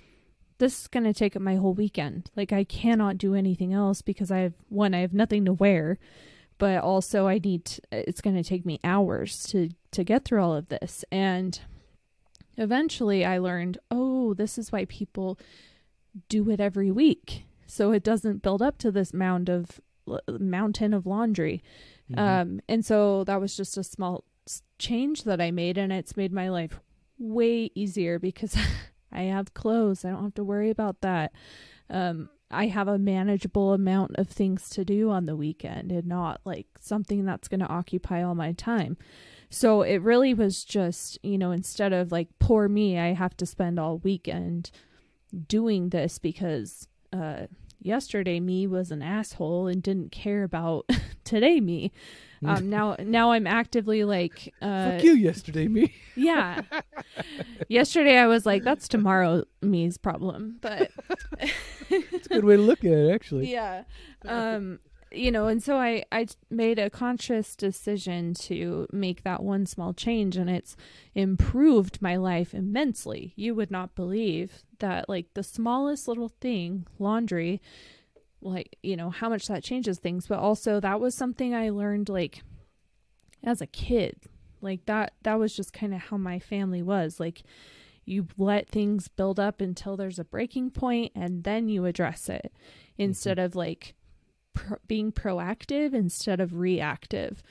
this 0.58 0.82
is 0.82 0.86
going 0.88 1.04
to 1.04 1.12
take 1.12 1.34
up 1.34 1.42
my 1.42 1.56
whole 1.56 1.74
weekend. 1.74 2.30
Like 2.36 2.52
I 2.52 2.62
cannot 2.64 3.18
do 3.18 3.34
anything 3.34 3.72
else 3.72 4.00
because 4.00 4.30
I 4.30 4.38
have 4.38 4.54
one 4.68 4.94
I 4.94 5.00
have 5.00 5.12
nothing 5.12 5.44
to 5.46 5.52
wear, 5.52 5.98
but 6.60 6.82
also 6.84 7.26
I 7.26 7.38
need 7.38 7.64
to, 7.64 7.80
it's 7.90 8.20
going 8.20 8.36
to 8.36 8.44
take 8.44 8.64
me 8.64 8.78
hours 8.84 9.42
to 9.48 9.70
to 9.90 10.04
get 10.04 10.24
through 10.24 10.40
all 10.42 10.54
of 10.54 10.68
this. 10.68 11.04
And 11.10 11.60
eventually 12.56 13.24
I 13.24 13.38
learned, 13.38 13.78
"Oh, 13.90 14.34
this 14.34 14.56
is 14.58 14.70
why 14.70 14.84
people 14.84 15.38
do 16.28 16.48
it 16.50 16.60
every 16.60 16.90
week." 16.92 17.44
So 17.66 17.90
it 17.92 18.04
doesn't 18.04 18.42
build 18.42 18.62
up 18.62 18.78
to 18.78 18.90
this 18.92 19.12
mound 19.12 19.48
of 19.48 19.80
mountain 20.28 20.92
of 20.94 21.06
laundry. 21.06 21.62
Mhm. 22.10 22.18
Um, 22.18 22.60
and 22.68 22.84
so 22.84 23.24
that 23.24 23.40
was 23.40 23.56
just 23.56 23.76
a 23.76 23.84
small 23.84 24.24
change 24.78 25.24
that 25.24 25.40
I 25.40 25.50
made, 25.50 25.78
and 25.78 25.92
it's 25.92 26.16
made 26.16 26.32
my 26.32 26.48
life 26.48 26.80
way 27.18 27.70
easier 27.74 28.18
because 28.18 28.56
I 29.12 29.22
have 29.22 29.54
clothes. 29.54 30.04
I 30.04 30.10
don't 30.10 30.22
have 30.24 30.34
to 30.34 30.44
worry 30.44 30.70
about 30.70 31.00
that. 31.02 31.32
Um, 31.88 32.28
I 32.50 32.66
have 32.66 32.88
a 32.88 32.98
manageable 32.98 33.72
amount 33.72 34.16
of 34.16 34.28
things 34.28 34.68
to 34.70 34.84
do 34.84 35.10
on 35.10 35.26
the 35.26 35.36
weekend 35.36 35.92
and 35.92 36.06
not 36.06 36.40
like 36.44 36.66
something 36.80 37.24
that's 37.24 37.48
going 37.48 37.60
to 37.60 37.66
occupy 37.66 38.22
all 38.22 38.34
my 38.34 38.52
time. 38.52 38.96
So 39.50 39.82
it 39.82 40.02
really 40.02 40.34
was 40.34 40.64
just, 40.64 41.18
you 41.22 41.38
know, 41.38 41.50
instead 41.50 41.92
of 41.92 42.12
like 42.12 42.28
poor 42.38 42.68
me, 42.68 42.98
I 42.98 43.12
have 43.12 43.36
to 43.38 43.46
spend 43.46 43.78
all 43.78 43.98
weekend 43.98 44.70
doing 45.46 45.90
this 45.90 46.18
because 46.18 46.88
uh 47.12 47.46
yesterday 47.80 48.40
me 48.40 48.66
was 48.66 48.90
an 48.90 49.00
asshole 49.00 49.68
and 49.68 49.80
didn't 49.82 50.10
care 50.10 50.42
about 50.42 50.88
today 51.24 51.60
me. 51.60 51.92
Um 52.44 52.70
now 52.70 52.96
now 52.98 53.32
I'm 53.32 53.46
actively 53.46 54.04
like 54.04 54.54
uh 54.62 54.92
Fuck 54.92 55.04
you 55.04 55.12
yesterday, 55.12 55.68
me. 55.68 55.94
yeah. 56.16 56.62
yesterday 57.68 58.18
I 58.18 58.26
was 58.26 58.46
like 58.46 58.62
that's 58.64 58.88
tomorrow 58.88 59.44
me's 59.62 59.98
problem, 59.98 60.56
but 60.60 60.90
It's 61.90 62.26
a 62.26 62.30
good 62.30 62.44
way 62.44 62.56
to 62.56 62.62
look 62.62 62.84
at 62.84 62.92
it, 62.92 63.12
actually. 63.12 63.50
yeah 63.50 63.84
um 64.26 64.78
you 65.12 65.30
know 65.32 65.48
and 65.48 65.60
so 65.60 65.76
i 65.76 66.04
i 66.12 66.24
made 66.50 66.78
a 66.78 66.88
conscious 66.88 67.56
decision 67.56 68.32
to 68.32 68.86
make 68.92 69.24
that 69.24 69.42
one 69.42 69.66
small 69.66 69.92
change 69.92 70.36
and 70.36 70.48
it's 70.48 70.76
improved 71.16 72.00
my 72.00 72.14
life 72.16 72.54
immensely 72.54 73.32
you 73.34 73.52
would 73.54 73.70
not 73.72 73.96
believe 73.96 74.62
that 74.78 75.08
like 75.08 75.26
the 75.34 75.42
smallest 75.42 76.06
little 76.06 76.28
thing 76.40 76.86
laundry 77.00 77.60
like 78.42 78.76
you 78.82 78.96
know 78.96 79.10
how 79.10 79.28
much 79.28 79.46
that 79.48 79.64
changes 79.64 79.98
things. 79.98 80.26
But 80.26 80.38
also 80.38 80.80
that 80.80 81.00
was 81.00 81.14
something 81.14 81.54
i 81.54 81.70
learned 81.70 82.08
like 82.08 82.42
as 83.44 83.60
a 83.60 83.66
kid. 83.66 84.16
Like 84.60 84.86
that 84.86 85.14
that 85.22 85.38
was 85.38 85.54
just 85.54 85.72
kind 85.72 85.94
of 85.94 86.00
how 86.00 86.16
my 86.16 86.38
family 86.38 86.82
was. 86.82 87.20
Like 87.20 87.42
you 88.04 88.26
let 88.36 88.68
things 88.68 89.08
build 89.08 89.38
up 89.38 89.60
until 89.60 89.96
there's 89.96 90.18
a 90.18 90.24
breaking 90.24 90.70
point 90.70 91.12
and 91.14 91.44
then 91.44 91.68
you 91.68 91.84
address 91.84 92.28
it 92.28 92.52
instead 92.98 93.38
of 93.38 93.54
like 93.54 93.94
pro- 94.54 94.78
being 94.86 95.12
proactive 95.12 95.94
instead 95.94 96.40
of 96.40 96.54
reactive. 96.54 97.42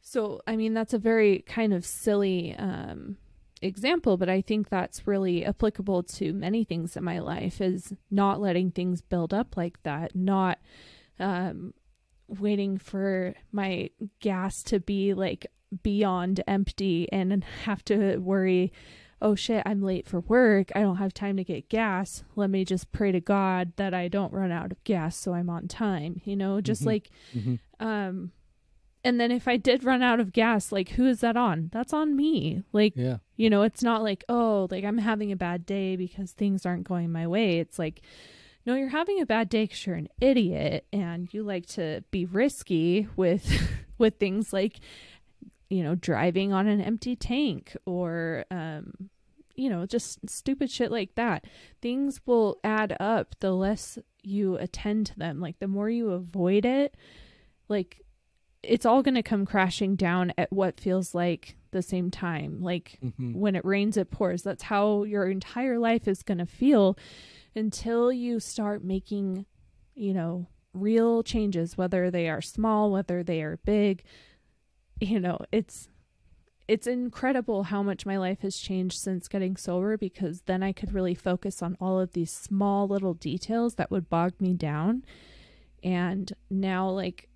So 0.00 0.40
i 0.46 0.56
mean 0.56 0.74
that's 0.74 0.94
a 0.94 0.98
very 0.98 1.40
kind 1.40 1.72
of 1.72 1.84
silly 1.84 2.54
um 2.58 3.16
example 3.62 4.16
but 4.16 4.28
i 4.28 4.40
think 4.40 4.68
that's 4.68 5.06
really 5.06 5.44
applicable 5.44 6.02
to 6.02 6.32
many 6.32 6.64
things 6.64 6.96
in 6.96 7.04
my 7.04 7.18
life 7.18 7.60
is 7.60 7.92
not 8.10 8.40
letting 8.40 8.70
things 8.70 9.00
build 9.02 9.34
up 9.34 9.56
like 9.56 9.82
that 9.82 10.14
not 10.16 10.58
um 11.18 11.74
waiting 12.28 12.78
for 12.78 13.34
my 13.52 13.90
gas 14.20 14.62
to 14.62 14.80
be 14.80 15.12
like 15.14 15.46
beyond 15.82 16.42
empty 16.46 17.06
and 17.12 17.44
have 17.64 17.84
to 17.84 18.16
worry 18.18 18.72
oh 19.22 19.34
shit 19.34 19.62
i'm 19.66 19.82
late 19.82 20.06
for 20.08 20.20
work 20.20 20.70
i 20.74 20.80
don't 20.80 20.96
have 20.96 21.12
time 21.12 21.36
to 21.36 21.44
get 21.44 21.68
gas 21.68 22.24
let 22.36 22.48
me 22.48 22.64
just 22.64 22.90
pray 22.92 23.12
to 23.12 23.20
god 23.20 23.72
that 23.76 23.92
i 23.92 24.08
don't 24.08 24.32
run 24.32 24.50
out 24.50 24.72
of 24.72 24.82
gas 24.84 25.14
so 25.16 25.34
i'm 25.34 25.50
on 25.50 25.68
time 25.68 26.20
you 26.24 26.34
know 26.34 26.60
just 26.60 26.82
Mhm. 26.82 26.86
like 26.86 27.10
Mhm. 27.36 27.58
um 27.78 28.32
and 29.04 29.18
then 29.20 29.30
if 29.30 29.48
i 29.48 29.56
did 29.56 29.82
run 29.84 30.02
out 30.02 30.20
of 30.20 30.32
gas 30.32 30.70
like 30.72 30.90
who 30.90 31.06
is 31.06 31.20
that 31.20 31.36
on? 31.36 31.70
That's 31.72 31.92
on 31.92 32.16
me. 32.16 32.62
Like 32.72 32.92
Yeah. 32.96 33.18
you 33.36 33.48
know 33.50 33.62
it's 33.62 33.82
not 33.82 34.02
like 34.02 34.24
oh 34.28 34.68
like 34.70 34.84
i'm 34.84 34.98
having 34.98 35.32
a 35.32 35.36
bad 35.36 35.64
day 35.66 35.96
because 35.96 36.32
things 36.32 36.66
aren't 36.66 36.84
going 36.88 37.10
my 37.10 37.26
way. 37.26 37.58
It's 37.58 37.78
like 37.78 38.02
no 38.66 38.74
you're 38.74 38.88
having 38.90 39.20
a 39.20 39.26
bad 39.26 39.48
day 39.48 39.64
because 39.64 39.86
you're 39.86 39.96
an 39.96 40.08
idiot 40.20 40.86
and 40.92 41.32
you 41.32 41.42
like 41.42 41.66
to 41.66 42.04
be 42.10 42.26
risky 42.26 43.08
with 43.16 43.44
with 43.98 44.16
things 44.18 44.52
like 44.52 44.80
you 45.70 45.82
know 45.82 45.94
driving 45.94 46.52
on 46.52 46.66
an 46.66 46.80
empty 46.80 47.16
tank 47.16 47.76
or 47.86 48.44
um 48.50 48.92
you 49.56 49.70
know 49.70 49.86
just 49.86 50.18
stupid 50.28 50.70
shit 50.70 50.90
like 50.90 51.14
that. 51.14 51.44
Things 51.80 52.20
will 52.26 52.58
add 52.64 52.96
up 53.00 53.34
the 53.40 53.52
less 53.52 53.98
you 54.22 54.56
attend 54.56 55.06
to 55.06 55.18
them. 55.18 55.40
Like 55.40 55.58
the 55.58 55.68
more 55.68 55.88
you 55.88 56.10
avoid 56.10 56.64
it 56.66 56.94
like 57.68 58.02
it's 58.62 58.84
all 58.86 59.02
going 59.02 59.14
to 59.14 59.22
come 59.22 59.46
crashing 59.46 59.96
down 59.96 60.32
at 60.36 60.52
what 60.52 60.78
feels 60.80 61.14
like 61.14 61.56
the 61.70 61.82
same 61.82 62.10
time. 62.10 62.60
Like 62.60 62.98
Mhm. 63.02 63.34
when 63.34 63.54
it 63.56 63.64
rains 63.64 63.96
it 63.96 64.10
pours. 64.10 64.42
That's 64.42 64.64
how 64.64 65.04
your 65.04 65.26
entire 65.28 65.78
life 65.78 66.06
is 66.08 66.22
going 66.22 66.38
to 66.38 66.46
feel 66.46 66.96
until 67.54 68.12
you 68.12 68.38
start 68.40 68.84
making 68.84 69.46
you 69.94 70.12
know 70.14 70.46
real 70.72 71.22
changes 71.22 71.76
whether 71.76 72.10
they 72.10 72.28
are 72.28 72.40
small 72.40 72.90
whether 72.92 73.22
they 73.22 73.42
are 73.42 73.56
big. 73.64 74.02
You 75.00 75.20
know 75.20 75.38
it's 75.52 75.88
it's 76.68 76.86
incredible 76.86 77.64
how 77.64 77.82
much 77.82 78.04
my 78.06 78.16
life 78.18 78.42
has 78.42 78.56
changed 78.58 78.98
since 78.98 79.26
getting 79.26 79.56
sober 79.56 79.96
because 79.96 80.42
then 80.42 80.62
I 80.62 80.72
could 80.72 80.92
really 80.92 81.14
focus 81.14 81.62
on 81.62 81.76
all 81.80 81.98
of 81.98 82.12
these 82.12 82.30
small 82.30 82.86
little 82.86 83.14
details 83.14 83.74
that 83.76 83.90
would 83.90 84.08
bog 84.10 84.34
me 84.40 84.52
down. 84.54 85.02
And 85.82 86.30
now 86.50 86.88
like 86.90 87.28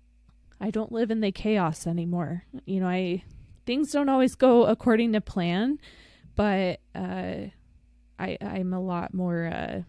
I 0.59 0.71
don't 0.71 0.91
live 0.91 1.11
in 1.11 1.19
the 1.21 1.31
chaos 1.31 1.85
anymore. 1.85 2.45
You 2.65 2.79
know, 2.79 2.87
I 2.87 3.23
things 3.65 3.91
don't 3.91 4.09
always 4.09 4.35
go 4.35 4.65
according 4.65 5.13
to 5.13 5.21
plan, 5.21 5.79
but 6.35 6.79
uh 6.93 7.47
I 8.19 8.37
I'm 8.41 8.73
a 8.73 8.79
lot 8.81 9.13
more 9.13 9.45
uh 9.47 9.81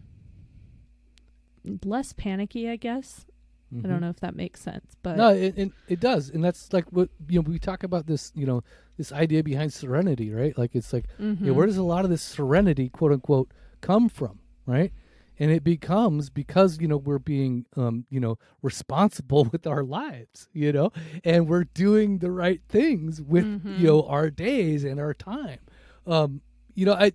less 1.83 2.13
panicky, 2.13 2.69
I 2.69 2.75
guess. 2.75 3.25
I 3.71 3.75
Mhm. 3.75 3.89
don't 3.89 4.01
know 4.01 4.09
if 4.09 4.19
that 4.21 4.35
makes 4.35 4.61
sense, 4.61 4.95
but 5.03 5.17
No, 5.17 5.29
it, 5.33 5.57
it 5.57 5.71
it 5.87 5.99
does, 5.99 6.29
and 6.29 6.41
that's 6.43 6.71
like 6.71 6.85
what 6.91 7.09
you 7.27 7.41
know. 7.41 7.49
We 7.49 7.59
talk 7.59 7.83
about 7.83 8.07
this, 8.07 8.31
you 8.33 8.45
know, 8.45 8.63
this 8.97 9.11
idea 9.11 9.43
behind 9.43 9.73
serenity, 9.73 10.31
right? 10.31 10.57
Like 10.57 10.73
it's 10.73 10.93
like, 10.93 11.05
Mhm. 11.19 11.45
yeah, 11.45 11.51
where 11.51 11.65
does 11.65 11.75
a 11.77 11.83
lot 11.83 12.05
of 12.05 12.09
this 12.09 12.21
serenity, 12.21 12.87
quote 12.89 13.11
unquote, 13.11 13.51
come 13.81 14.07
from, 14.07 14.39
right? 14.65 14.93
And 15.39 15.51
it 15.51 15.63
becomes 15.63 16.29
because 16.29 16.79
you 16.81 16.87
know 16.87 16.97
we're 16.97 17.19
being, 17.19 17.65
um, 17.75 18.05
you 18.09 18.19
know, 18.19 18.37
responsible 18.61 19.45
with 19.51 19.67
our 19.67 19.83
lives, 19.83 20.49
you 20.53 20.71
know, 20.71 20.91
and 21.23 21.47
we're 21.47 21.65
doing 21.65 22.19
the 22.19 22.31
right 22.31 22.61
things 22.69 23.21
with 23.21 23.45
Mhm. 23.45 23.79
you 23.79 23.87
know 23.87 24.03
our 24.03 24.29
days 24.29 24.83
and 24.83 24.99
our 24.99 25.13
time. 25.13 25.59
Um, 26.05 26.41
you 26.73 26.85
know, 26.85 26.93
I 26.93 27.13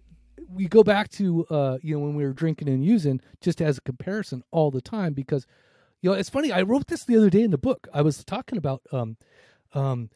we 0.49 0.67
go 0.69 0.83
back 0.83 1.09
to 1.11 1.47
uh, 1.51 1.79
you 1.83 1.95
know 1.95 2.01
when 2.01 2.15
we 2.15 2.25
were 2.25 2.33
drinking 2.33 2.69
and 2.69 2.85
using 2.85 3.21
just 3.41 3.61
as 3.61 3.79
a 3.79 3.81
comparison 3.83 4.43
all 4.51 4.71
the 4.71 4.81
time 4.83 5.15
because 5.15 5.47
you 6.03 6.11
know 6.11 6.17
it's 6.17 6.29
funny 6.29 6.51
i 6.53 6.61
wrote 6.61 6.89
this 6.89 7.05
the 7.05 7.17
other 7.17 7.31
day 7.31 7.43
in 7.43 7.51
the 7.53 7.57
book 7.59 7.87
i 7.95 8.03
was 8.03 8.25
talking 8.25 8.59
about 8.59 8.83
um 8.93 9.17
um 9.73 10.11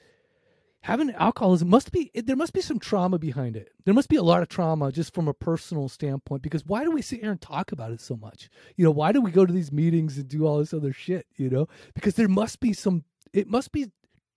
having 0.86 1.10
alcoholism 1.10 1.68
must 1.68 1.90
be 1.92 2.10
there 2.14 2.36
must 2.36 2.52
be 2.52 2.60
some 2.60 2.78
trauma 2.78 3.18
behind 3.18 3.56
it. 3.56 3.72
There 3.84 3.94
must 3.94 4.08
be 4.08 4.16
a 4.16 4.22
lot 4.22 4.42
of 4.42 4.48
trauma 4.48 4.92
just 4.92 5.12
from 5.14 5.28
a 5.28 5.34
personal 5.34 5.88
standpoint 5.88 6.42
because 6.42 6.64
why 6.64 6.84
do 6.84 6.90
we 6.90 7.02
sit 7.02 7.20
here 7.20 7.32
and 7.32 7.40
talk 7.40 7.72
about 7.72 7.90
it 7.90 8.00
so 8.00 8.16
much? 8.16 8.48
You 8.76 8.84
know 8.84 8.90
why 8.90 9.12
do 9.12 9.20
we 9.20 9.30
go 9.30 9.44
to 9.44 9.52
these 9.52 9.72
meetings 9.72 10.16
and 10.16 10.28
do 10.28 10.46
all 10.46 10.58
this 10.58 10.72
other 10.72 10.92
shit 10.92 11.26
you 11.36 11.50
know? 11.50 11.68
Because 11.94 12.14
there 12.14 12.28
must 12.28 12.60
be 12.60 12.72
some 12.72 13.04
it 13.32 13.48
must 13.48 13.72
be 13.72 13.90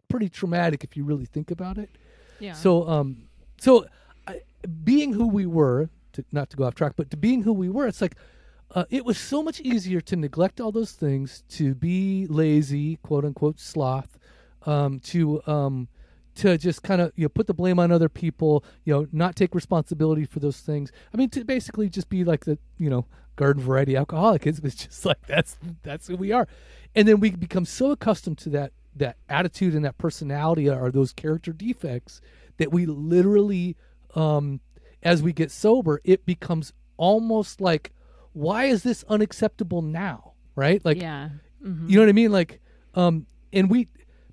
pretty 0.10 0.28
traumatic 0.28 0.84
if 0.84 0.98
you 0.98 1.06
really 1.06 1.26
think 1.26 1.52
about 1.52 1.78
it. 1.78 1.90
Yeah. 2.40 2.54
so, 2.54 2.88
um, 2.88 3.30
so 3.60 3.86
I, 4.28 4.42
being 4.84 5.14
who 5.14 5.28
we 5.28 5.46
were, 5.46 5.90
to, 6.14 6.26
not 6.32 6.50
to 6.50 6.58
go 6.58 6.66
off 6.66 6.76
track, 6.76 6.94
but 6.96 7.12
to 7.12 7.18
being 7.18 7.44
who 7.44 7.54
we 7.54 7.70
were, 7.70 7.88
it's 7.88 8.02
like 8.02 8.16
uh, 8.76 8.86
it 8.90 9.06
was 9.06 9.18
so 9.18 9.42
much 9.42 9.62
easier 9.62 10.02
to 10.02 10.16
neglect 10.16 10.60
all 10.60 10.72
those 10.72 10.92
things, 10.92 11.44
to 11.50 11.76
be 11.76 12.28
lazy, 12.28 12.98
quote 12.98 13.26
unquote 13.26 13.60
sloth, 13.60 14.20
um, 14.66 15.00
to 15.00 15.42
um, 15.48 15.88
to 16.40 16.58
just 16.58 16.84
kind 16.84 17.02
of 17.02 17.12
you 17.16 17.26
know 17.26 17.30
put 17.30 17.48
the 17.48 17.54
blame 17.54 17.80
on 17.80 17.92
other 17.92 18.10
people, 18.10 18.64
you 18.84 18.94
know, 18.94 19.08
not 19.12 19.36
take 19.36 19.56
responsibility 19.56 20.26
for 20.26 20.40
those 20.40 20.60
things. 20.60 20.92
I 21.14 21.18
mean, 21.18 21.30
to 21.32 21.44
basically 21.44 21.90
just 21.90 22.10
be 22.10 22.24
like 22.24 22.46
the 22.46 22.58
you 22.78 22.90
know 22.90 23.06
garden 23.36 23.64
variety 23.64 23.96
alcoholic. 23.96 24.46
It's, 24.48 24.60
it's 24.60 24.86
just 24.86 25.06
like 25.06 25.26
that's 25.28 25.58
that's 25.84 26.08
who 26.08 26.16
we 26.16 26.32
are, 26.32 26.48
and 26.96 27.08
then 27.08 27.20
we 27.20 27.32
become 27.32 27.66
so 27.66 27.92
accustomed 27.92 28.38
to 28.40 28.50
that 28.52 28.72
that 28.96 29.18
attitude 29.28 29.76
and 29.76 29.86
that 29.86 29.98
personality 29.98 30.70
or 30.70 30.92
those 30.92 31.14
character 31.14 31.54
defects 31.54 32.22
that 32.58 32.72
we 32.72 32.86
literally, 32.86 33.78
um, 34.16 34.60
as 35.04 35.22
we 35.22 35.32
get 35.32 35.52
sober, 35.52 36.02
it 36.04 36.26
becomes 36.26 36.74
almost 36.98 37.62
like 37.62 37.94
why 38.34 38.66
is 38.66 38.84
this 38.84 39.04
unacceptable 39.10 39.82
now? 39.82 40.34
Right? 40.56 40.84
Like, 40.84 41.02
yeah. 41.02 41.30
Mm-hmm. 41.64 41.90
you 41.90 41.96
know 41.96 42.04
what 42.04 42.10
I 42.10 42.14
mean? 42.14 42.32
Like, 42.32 42.62
um, 42.96 43.26
and 43.52 43.70
we, 43.70 43.88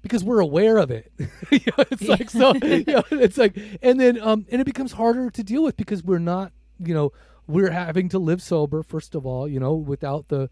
because 0.06 0.24
we're 0.24 0.40
aware 0.40 0.78
of 0.78 0.90
it. 0.90 1.12
you 1.18 1.60
know, 1.66 1.84
it's 1.90 2.02
Yeah. 2.02 2.10
like, 2.10 2.30
so, 2.30 2.54
you 2.62 2.84
know, 2.86 3.02
it's 3.10 3.36
like, 3.38 3.56
and 3.82 3.98
then, 4.00 4.20
um, 4.20 4.46
and 4.50 4.60
it 4.60 4.64
becomes 4.64 4.92
harder 4.92 5.30
to 5.30 5.42
deal 5.42 5.62
with 5.62 5.76
because 5.76 6.02
we're 6.02 6.18
not, 6.18 6.52
you 6.78 6.94
know, 6.94 7.12
we're 7.46 7.70
having 7.70 8.08
to 8.10 8.18
live 8.18 8.42
sober, 8.42 8.82
first 8.82 9.14
of 9.14 9.24
all, 9.26 9.46
you 9.48 9.60
know, 9.60 9.74
without 9.74 10.28
the, 10.28 10.50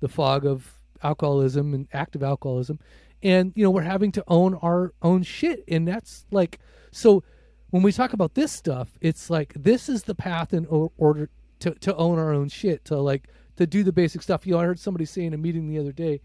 the 0.00 0.08
fog 0.08 0.44
of 0.46 0.78
alcoholism 1.02 1.74
and 1.74 1.88
active 1.92 2.22
alcoholism. 2.22 2.78
And, 3.22 3.52
you 3.54 3.64
know, 3.64 3.70
we're 3.70 3.82
having 3.82 4.12
to 4.12 4.24
own 4.28 4.54
our 4.54 4.92
own 5.02 5.22
shit. 5.22 5.64
And 5.68 5.86
that's 5.86 6.26
like, 6.30 6.58
so 6.92 7.22
when 7.70 7.82
we 7.82 7.92
talk 7.92 8.12
about 8.12 8.34
this 8.34 8.52
stuff, 8.52 8.90
it's 9.00 9.28
like, 9.30 9.52
this 9.54 9.88
is 9.88 10.04
the 10.04 10.14
path 10.14 10.52
in 10.54 10.66
order 10.66 11.28
to, 11.60 11.70
to 11.74 11.94
own 11.96 12.18
our 12.18 12.32
own 12.32 12.48
shit, 12.48 12.84
to 12.86 12.98
like, 12.98 13.28
to 13.56 13.66
do 13.66 13.82
the 13.82 13.92
basic 13.92 14.22
stuff. 14.22 14.46
You 14.46 14.54
know, 14.54 14.60
I 14.60 14.64
heard 14.64 14.78
somebody 14.78 15.04
say 15.04 15.24
in 15.24 15.34
a 15.34 15.38
meeting 15.38 15.68
the 15.68 15.78
other 15.78 15.92
day, 15.92 16.20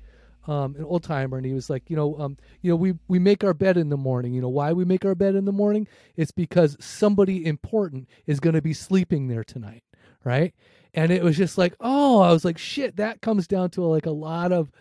um, 0.48 0.76
an 0.76 0.84
old 0.84 1.04
timer, 1.04 1.38
and 1.38 1.46
he 1.46 1.54
was 1.54 1.70
like, 1.70 1.90
you 1.90 1.96
know, 1.96 2.18
um, 2.20 2.38
you 2.62 2.70
know, 2.70 2.76
we 2.76 2.94
we 3.08 3.20
make 3.20 3.44
our 3.44 3.54
bed 3.54 3.78
in 3.78 3.90
the 3.90 3.98
morning. 3.98 4.34
You 4.34 4.42
know, 4.42 4.50
why 4.50 4.74
we 4.74 4.86
make 4.86 5.06
our 5.06 5.16
bed 5.16 5.36
in 5.36 5.46
the 5.46 5.52
morning? 5.52 5.88
It's 6.16 6.32
because 6.32 6.78
somebody 6.80 7.46
important 7.46 8.08
is 8.28 8.40
going 8.40 8.54
to 8.56 8.62
be 8.62 8.74
sleeping 8.74 9.28
there 9.28 9.44
tonight, 9.44 9.84
right? 10.24 10.54
And 10.94 11.12
it 11.12 11.24
was 11.24 11.36
just 11.36 11.58
like, 11.58 11.76
oh, 11.80 12.22
I 12.22 12.32
was 12.32 12.46
like, 12.46 12.58
shit. 12.58 12.98
That 12.98 13.22
comes 13.22 13.48
down 13.48 13.70
to 13.72 13.84
like 13.84 14.06
a 14.06 14.12
lot 14.12 14.52
of, 14.52 14.72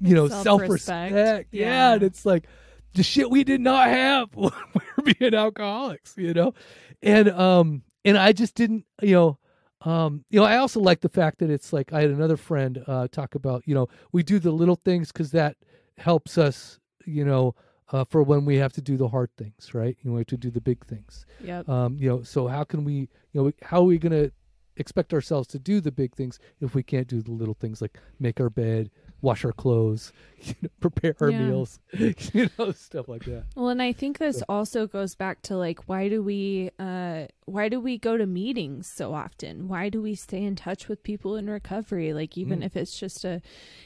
you 0.00 0.14
know, 0.14 0.28
self 0.28 0.42
Self-respect. 0.44 1.12
respect. 1.14 1.48
Yeah. 1.52 1.66
Yeah. 1.66 1.92
and 1.94 2.02
it's 2.02 2.24
like 2.24 2.46
the 2.94 3.02
shit 3.02 3.30
we 3.30 3.44
did 3.44 3.60
not 3.60 3.88
have 3.88 4.28
when 4.34 4.52
we 4.74 4.80
were 4.96 5.14
being 5.18 5.34
alcoholics, 5.34 6.14
you 6.16 6.32
know, 6.34 6.54
and 7.02 7.28
um, 7.30 7.82
and 8.04 8.16
I 8.16 8.32
just 8.32 8.54
didn't, 8.54 8.84
you 9.02 9.12
know. 9.14 9.38
Um, 9.84 10.24
you 10.30 10.40
know, 10.40 10.46
I 10.46 10.56
also 10.56 10.80
like 10.80 11.00
the 11.00 11.08
fact 11.08 11.38
that 11.38 11.50
it's 11.50 11.72
like 11.72 11.92
I 11.92 12.00
had 12.00 12.10
another 12.10 12.36
friend 12.36 12.82
uh, 12.86 13.08
talk 13.08 13.34
about, 13.34 13.62
you 13.66 13.74
know, 13.74 13.88
we 14.12 14.22
do 14.22 14.38
the 14.38 14.50
little 14.50 14.80
things 14.84 15.12
because 15.12 15.30
that 15.32 15.56
helps 15.98 16.38
us, 16.38 16.80
you 17.04 17.24
know, 17.24 17.54
uh, 17.92 18.04
for 18.04 18.22
when 18.22 18.44
we 18.44 18.56
have 18.56 18.72
to 18.72 18.82
do 18.82 18.96
the 18.96 19.08
hard 19.08 19.30
things, 19.36 19.74
right? 19.74 19.96
You 20.00 20.10
know, 20.10 20.14
we 20.14 20.20
have 20.20 20.26
to 20.28 20.36
do 20.36 20.50
the 20.50 20.60
big 20.60 20.84
things. 20.86 21.26
Yep. 21.42 21.68
Um, 21.68 21.96
you 21.98 22.08
know, 22.08 22.22
so 22.22 22.46
how 22.46 22.64
can 22.64 22.84
we, 22.84 22.94
you 22.94 23.08
know, 23.34 23.52
how 23.62 23.80
are 23.80 23.84
we 23.84 23.98
going 23.98 24.12
to 24.12 24.32
expect 24.76 25.12
ourselves 25.12 25.46
to 25.48 25.58
do 25.58 25.80
the 25.80 25.92
big 25.92 26.14
things 26.14 26.38
if 26.60 26.74
we 26.74 26.82
can't 26.82 27.06
do 27.06 27.22
the 27.22 27.30
little 27.30 27.54
things 27.54 27.80
like 27.80 27.98
make 28.18 28.40
our 28.40 28.50
bed, 28.50 28.90
wash 29.24 29.44
our 29.44 29.52
clothes, 29.52 30.12
you 30.42 30.54
know, 30.62 30.68
prepare 30.80 31.16
our 31.20 31.30
Yeah. 31.30 31.38
meals, 31.48 31.80
you 32.32 32.48
know, 32.58 32.70
stuff 32.72 33.08
like 33.08 33.24
that. 33.24 33.44
Well, 33.56 33.70
and 33.70 33.82
I 33.82 33.92
think 33.92 34.18
this 34.18 34.38
So- 34.38 34.44
also 34.48 34.86
goes 34.86 35.14
back 35.16 35.42
to 35.42 35.56
like 35.56 35.88
why 35.88 36.08
do 36.08 36.22
we 36.22 36.70
uh 36.78 37.26
why 37.46 37.68
do 37.68 37.80
we 37.80 37.98
go 37.98 38.16
to 38.16 38.26
meetings 38.26 38.86
so 38.86 39.14
often? 39.14 39.66
Why 39.68 39.88
do 39.88 40.00
we 40.02 40.14
stay 40.14 40.42
in 40.44 40.54
touch 40.56 40.88
with 40.88 41.02
people 41.02 41.34
in 41.36 41.48
recovery? 41.50 42.12
Like 42.12 42.38
even 42.38 42.60
Mm. 42.60 42.66
if 42.66 42.76
it's 42.76 42.98
just 42.98 43.24
a 43.24 43.40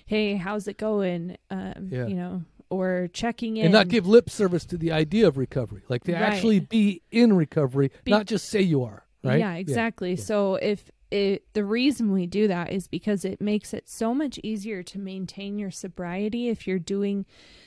hey, 0.07 0.35
how's 0.37 0.67
it 0.69 0.77
going? 0.77 1.37
Um, 1.51 1.89
Yeah. 1.91 2.07
you 2.07 2.15
know, 2.15 2.43
or 2.71 3.09
checking 3.15 3.57
in 3.57 3.65
And 3.67 3.73
not 3.73 3.89
give 3.89 4.07
lip 4.07 4.29
service 4.29 4.65
to 4.67 4.77
the 4.77 4.93
idea 4.93 5.27
of 5.27 5.39
recovery, 5.39 5.83
like 5.89 6.05
to 6.05 6.13
Right. 6.13 6.21
actually 6.23 6.61
be 6.61 7.01
in 7.11 7.33
recovery, 7.35 7.91
Be- 8.05 8.11
not 8.11 8.27
just 8.27 8.47
say 8.49 8.61
you 8.61 8.83
are, 8.85 9.05
right? 9.25 9.39
Yeah, 9.39 9.55
exactly. 9.55 10.11
yeah. 10.11 10.17
So 10.23 10.57
if 10.57 10.91
it 11.11 11.45
the 11.55 11.65
reason 11.65 12.13
we 12.13 12.27
do 12.27 12.47
that 12.49 12.71
is 12.73 12.87
because 12.87 13.25
it 13.25 13.41
makes 13.41 13.73
it 13.73 13.89
so 13.89 14.15
much 14.15 14.39
easier 14.43 14.83
to 14.83 14.99
maintain 14.99 15.59
your 15.59 15.71
sobriety 15.71 16.49
if 16.49 16.67
you're 16.67 16.79
doing 16.79 17.25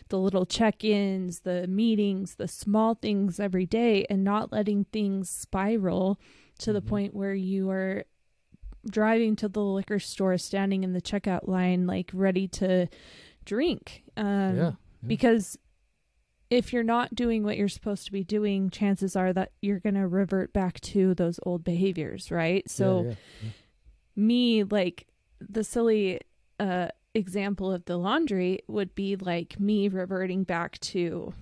the 0.10 0.20
little 0.20 0.46
check-ins, 0.46 1.40
the 1.42 1.68
meetings, 1.68 2.36
the 2.36 2.48
small 2.48 2.96
things 2.96 3.40
every 3.40 3.66
day 3.66 4.06
and 4.10 4.24
not 4.24 4.52
letting 4.52 4.84
things 4.86 5.30
spiral 5.30 6.20
to 6.60 6.72
the 6.74 6.82
Mhm. 6.82 6.88
point 6.88 7.14
where 7.16 7.34
you 7.34 7.70
are 7.70 8.04
driving 8.90 9.36
to 9.38 9.48
the 9.48 9.64
liquor 9.64 10.00
store 10.00 10.38
standing 10.38 10.84
in 10.84 10.94
the 10.94 11.02
checkout 11.02 11.48
line 11.48 11.86
like 11.88 12.10
ready 12.14 12.48
to 12.48 12.88
drink. 13.46 14.04
Um 14.18 14.56
yeah. 14.58 14.72
because 15.06 15.58
if 16.52 16.74
you're 16.74 16.84
not 16.84 17.16
doing 17.16 17.44
what 17.44 17.56
you're 17.56 17.70
supposed 17.70 18.06
to 18.06 18.12
be 18.12 18.26
doing, 18.26 18.70
chances 18.70 19.16
are 19.16 19.32
that 19.32 19.54
you're 19.62 19.80
going 19.80 19.96
to 19.96 20.06
revert 20.06 20.52
back 20.52 20.82
to 20.82 21.16
those 21.16 21.40
old 21.44 21.64
behaviors, 21.64 22.30
right? 22.30 22.70
So, 22.70 23.04
yeah, 23.04 23.14
yeah. 23.42 23.50
me, 24.18 24.64
like 24.66 25.08
the 25.40 25.64
silly 25.64 26.20
uh, 26.60 26.90
example 27.16 27.72
of 27.72 27.86
the 27.86 27.98
laundry 27.98 28.60
would 28.68 28.94
be 28.94 29.16
like 29.16 29.62
me 29.62 29.88
reverting 29.88 30.44
back 30.44 30.78
to 30.80 31.34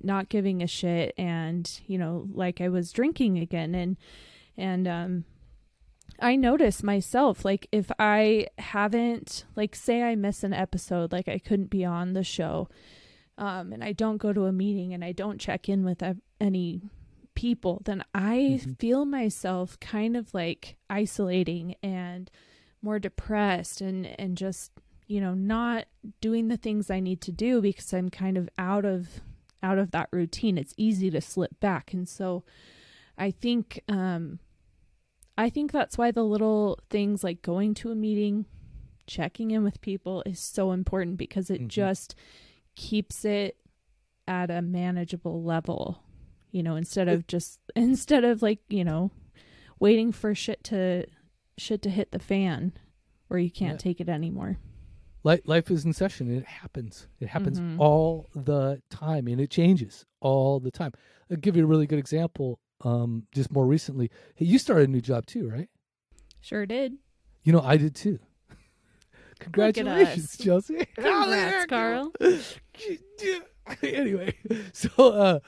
not 0.00 0.28
giving 0.28 0.62
a 0.62 0.68
shit 0.68 1.12
and, 1.18 1.80
you 1.88 1.98
know, 1.98 2.28
like 2.32 2.60
I 2.60 2.68
was 2.68 2.92
drinking 2.92 3.38
again. 3.38 3.74
And, 3.74 3.96
and, 4.56 4.86
um, 4.86 5.24
I 6.20 6.36
notice 6.36 6.84
myself, 6.84 7.44
like, 7.44 7.68
if 7.72 7.90
I 7.98 8.46
haven't, 8.58 9.44
like, 9.54 9.74
say 9.74 10.02
I 10.02 10.14
miss 10.14 10.44
an 10.44 10.54
episode, 10.54 11.12
like 11.12 11.28
I 11.28 11.38
couldn't 11.38 11.68
be 11.68 11.84
on 11.84 12.14
the 12.14 12.24
show, 12.24 12.68
um, 13.38 13.72
and 13.72 13.82
I 13.84 13.92
don't 13.92 14.16
go 14.18 14.32
to 14.32 14.44
a 14.46 14.52
meeting 14.52 14.94
and 14.94 15.04
I 15.04 15.12
don't 15.12 15.40
check 15.40 15.68
in 15.68 15.84
with 15.84 16.02
any 16.40 16.82
people, 17.34 17.82
then 17.84 18.02
I 18.14 18.60
Mhm. 18.62 18.78
feel 18.78 19.04
myself 19.04 19.78
kind 19.80 20.16
of 20.16 20.32
like 20.32 20.76
isolating 20.88 21.74
and 21.82 22.30
more 22.80 22.98
depressed 22.98 23.80
and, 23.80 24.06
and 24.18 24.36
just, 24.38 24.72
you 25.06 25.20
know, 25.20 25.34
not 25.34 25.86
doing 26.20 26.48
the 26.48 26.56
things 26.56 26.90
I 26.90 27.00
need 27.00 27.20
to 27.22 27.32
do 27.32 27.60
because 27.60 27.92
I'm 27.92 28.08
kind 28.10 28.38
of 28.38 28.48
out 28.58 28.84
of 28.84 29.20
out 29.62 29.78
of 29.78 29.90
that 29.90 30.08
routine. 30.12 30.58
It's 30.58 30.74
easy 30.76 31.10
to 31.10 31.20
slip 31.20 31.58
back. 31.60 31.92
And 31.92 32.08
so 32.08 32.44
I 33.18 33.30
think 33.30 33.82
um 33.88 34.38
I 35.38 35.50
think 35.50 35.72
that's 35.72 35.98
why 35.98 36.10
the 36.10 36.24
little 36.24 36.78
things 36.88 37.22
like 37.22 37.42
going 37.42 37.74
to 37.74 37.90
a 37.90 37.94
meeting, 37.94 38.46
checking 39.06 39.50
in 39.50 39.62
with 39.62 39.80
people 39.82 40.22
is 40.24 40.40
so 40.40 40.72
important 40.72 41.18
because 41.18 41.50
it 41.50 41.62
Mhm. 41.62 41.68
just 41.68 42.14
keeps 42.76 43.24
it 43.24 43.56
at 44.28 44.50
a 44.50 44.62
manageable 44.62 45.42
level. 45.42 46.02
You 46.52 46.62
know, 46.62 46.76
instead 46.76 47.08
of 47.08 47.26
just 47.26 47.60
instead 47.76 48.24
of 48.24 48.42
like, 48.42 48.60
you 48.68 48.84
know, 48.84 49.10
waiting 49.80 50.12
for 50.12 50.34
shit 50.34 50.62
to 50.64 51.06
shit 51.58 51.82
to 51.82 51.90
hit 51.90 52.12
the 52.12 52.18
fan 52.18 52.72
where 53.28 53.40
you 53.40 53.50
can't 53.50 53.72
Yeah. 53.80 53.82
take 53.84 54.00
it 54.00 54.08
anymore. 54.08 54.58
Life, 55.24 55.40
life 55.46 55.70
is 55.72 55.84
in 55.84 55.92
session 55.92 56.28
and 56.28 56.36
it 56.38 56.46
happens. 56.46 57.08
It 57.18 57.28
happens 57.28 57.58
Mhm. 57.58 57.80
all 57.80 58.28
the 58.34 58.80
time 58.90 59.26
and 59.26 59.40
it 59.40 59.50
changes 59.50 60.04
all 60.20 60.60
the 60.60 60.70
time. 60.70 60.92
I'll 61.30 61.36
give 61.38 61.56
you 61.56 61.64
a 61.64 61.66
really 61.66 61.86
good 61.88 61.98
example. 61.98 62.60
Um, 62.82 63.26
just 63.32 63.50
more 63.50 63.66
recently, 63.66 64.10
hey, 64.36 64.44
you 64.44 64.58
started 64.58 64.88
a 64.88 64.92
new 64.92 65.00
job 65.00 65.26
too, 65.26 65.48
right? 65.48 65.68
Sure 66.40 66.64
did. 66.66 66.98
You 67.42 67.52
know, 67.52 67.60
I 67.60 67.76
did 67.76 67.94
too. 67.96 68.20
Congratulations. 69.38 70.36
Chelsea. 70.36 70.86
Congrats, 70.96 71.66
Carl. 71.66 72.12
anyway, 73.82 74.34
so 74.72 74.90
uh, 74.98 75.38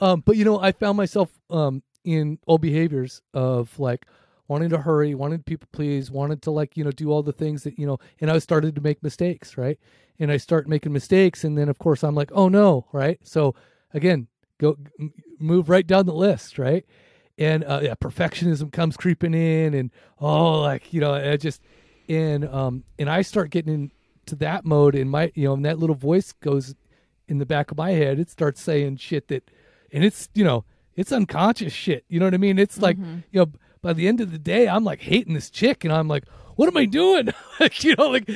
um, 0.00 0.22
but 0.24 0.36
you 0.36 0.44
know, 0.44 0.60
I 0.60 0.72
found 0.72 0.96
myself 0.96 1.30
um 1.50 1.82
in 2.04 2.38
old 2.46 2.60
behaviors 2.60 3.22
of 3.34 3.78
like 3.78 4.06
wanting 4.48 4.70
to 4.70 4.78
hurry, 4.78 5.14
wanting 5.14 5.38
to 5.38 5.44
people 5.44 5.68
please, 5.72 6.10
wanted 6.10 6.42
to 6.42 6.50
like 6.50 6.76
you 6.76 6.84
know 6.84 6.90
do 6.90 7.10
all 7.10 7.22
the 7.22 7.32
things 7.32 7.62
that 7.64 7.78
you 7.78 7.86
know, 7.86 7.98
and 8.20 8.30
I 8.30 8.38
started 8.38 8.74
to 8.76 8.80
make 8.80 9.02
mistakes, 9.02 9.56
right? 9.56 9.78
And 10.18 10.32
I 10.32 10.36
start 10.36 10.68
making 10.68 10.92
mistakes, 10.92 11.44
and 11.44 11.56
then 11.56 11.68
of 11.68 11.78
course 11.78 12.02
I'm 12.02 12.14
like, 12.14 12.30
oh 12.32 12.48
no, 12.48 12.86
right? 12.92 13.18
So 13.22 13.54
again, 13.94 14.26
go 14.58 14.76
m- 14.98 15.12
move 15.38 15.68
right 15.68 15.86
down 15.86 16.06
the 16.06 16.14
list, 16.14 16.58
right? 16.58 16.84
And 17.36 17.62
uh, 17.64 17.80
yeah, 17.82 17.94
perfectionism 17.94 18.72
comes 18.72 18.96
creeping 18.96 19.34
in, 19.34 19.74
and 19.74 19.90
oh, 20.20 20.60
like 20.60 20.92
you 20.92 21.00
know, 21.00 21.14
I 21.14 21.36
just 21.36 21.62
and 22.08 22.44
um 22.46 22.84
and 22.98 23.08
I 23.10 23.22
start 23.22 23.50
getting 23.50 23.90
into 24.24 24.36
that 24.36 24.64
mode, 24.64 24.94
and 24.94 25.10
my 25.10 25.32
you 25.34 25.44
know, 25.48 25.54
and 25.54 25.64
that 25.64 25.78
little 25.78 25.96
voice 25.96 26.32
goes 26.32 26.74
in 27.28 27.38
the 27.38 27.46
back 27.46 27.70
of 27.70 27.76
my 27.76 27.90
head. 27.90 28.18
It 28.18 28.30
starts 28.30 28.60
saying 28.60 28.96
shit 28.96 29.28
that, 29.28 29.50
and 29.92 30.04
it's 30.04 30.28
you 30.34 30.44
know, 30.44 30.64
it's 30.96 31.12
unconscious 31.12 31.72
shit. 31.72 32.04
You 32.08 32.18
know 32.20 32.26
what 32.26 32.34
I 32.34 32.38
mean? 32.38 32.58
It's 32.58 32.78
like 32.78 32.96
Mhm. 32.98 33.24
you 33.30 33.40
know, 33.40 33.52
by 33.82 33.92
the 33.92 34.08
end 34.08 34.20
of 34.20 34.32
the 34.32 34.38
day, 34.38 34.68
I'm 34.68 34.84
like 34.84 35.00
hating 35.02 35.34
this 35.34 35.50
chick, 35.50 35.84
and 35.84 35.92
I'm 35.92 36.08
like, 36.08 36.24
what 36.56 36.68
am 36.68 36.76
I 36.76 36.84
doing? 36.86 37.28
like, 37.60 37.84
you 37.84 37.94
know, 37.96 38.08
like 38.10 38.28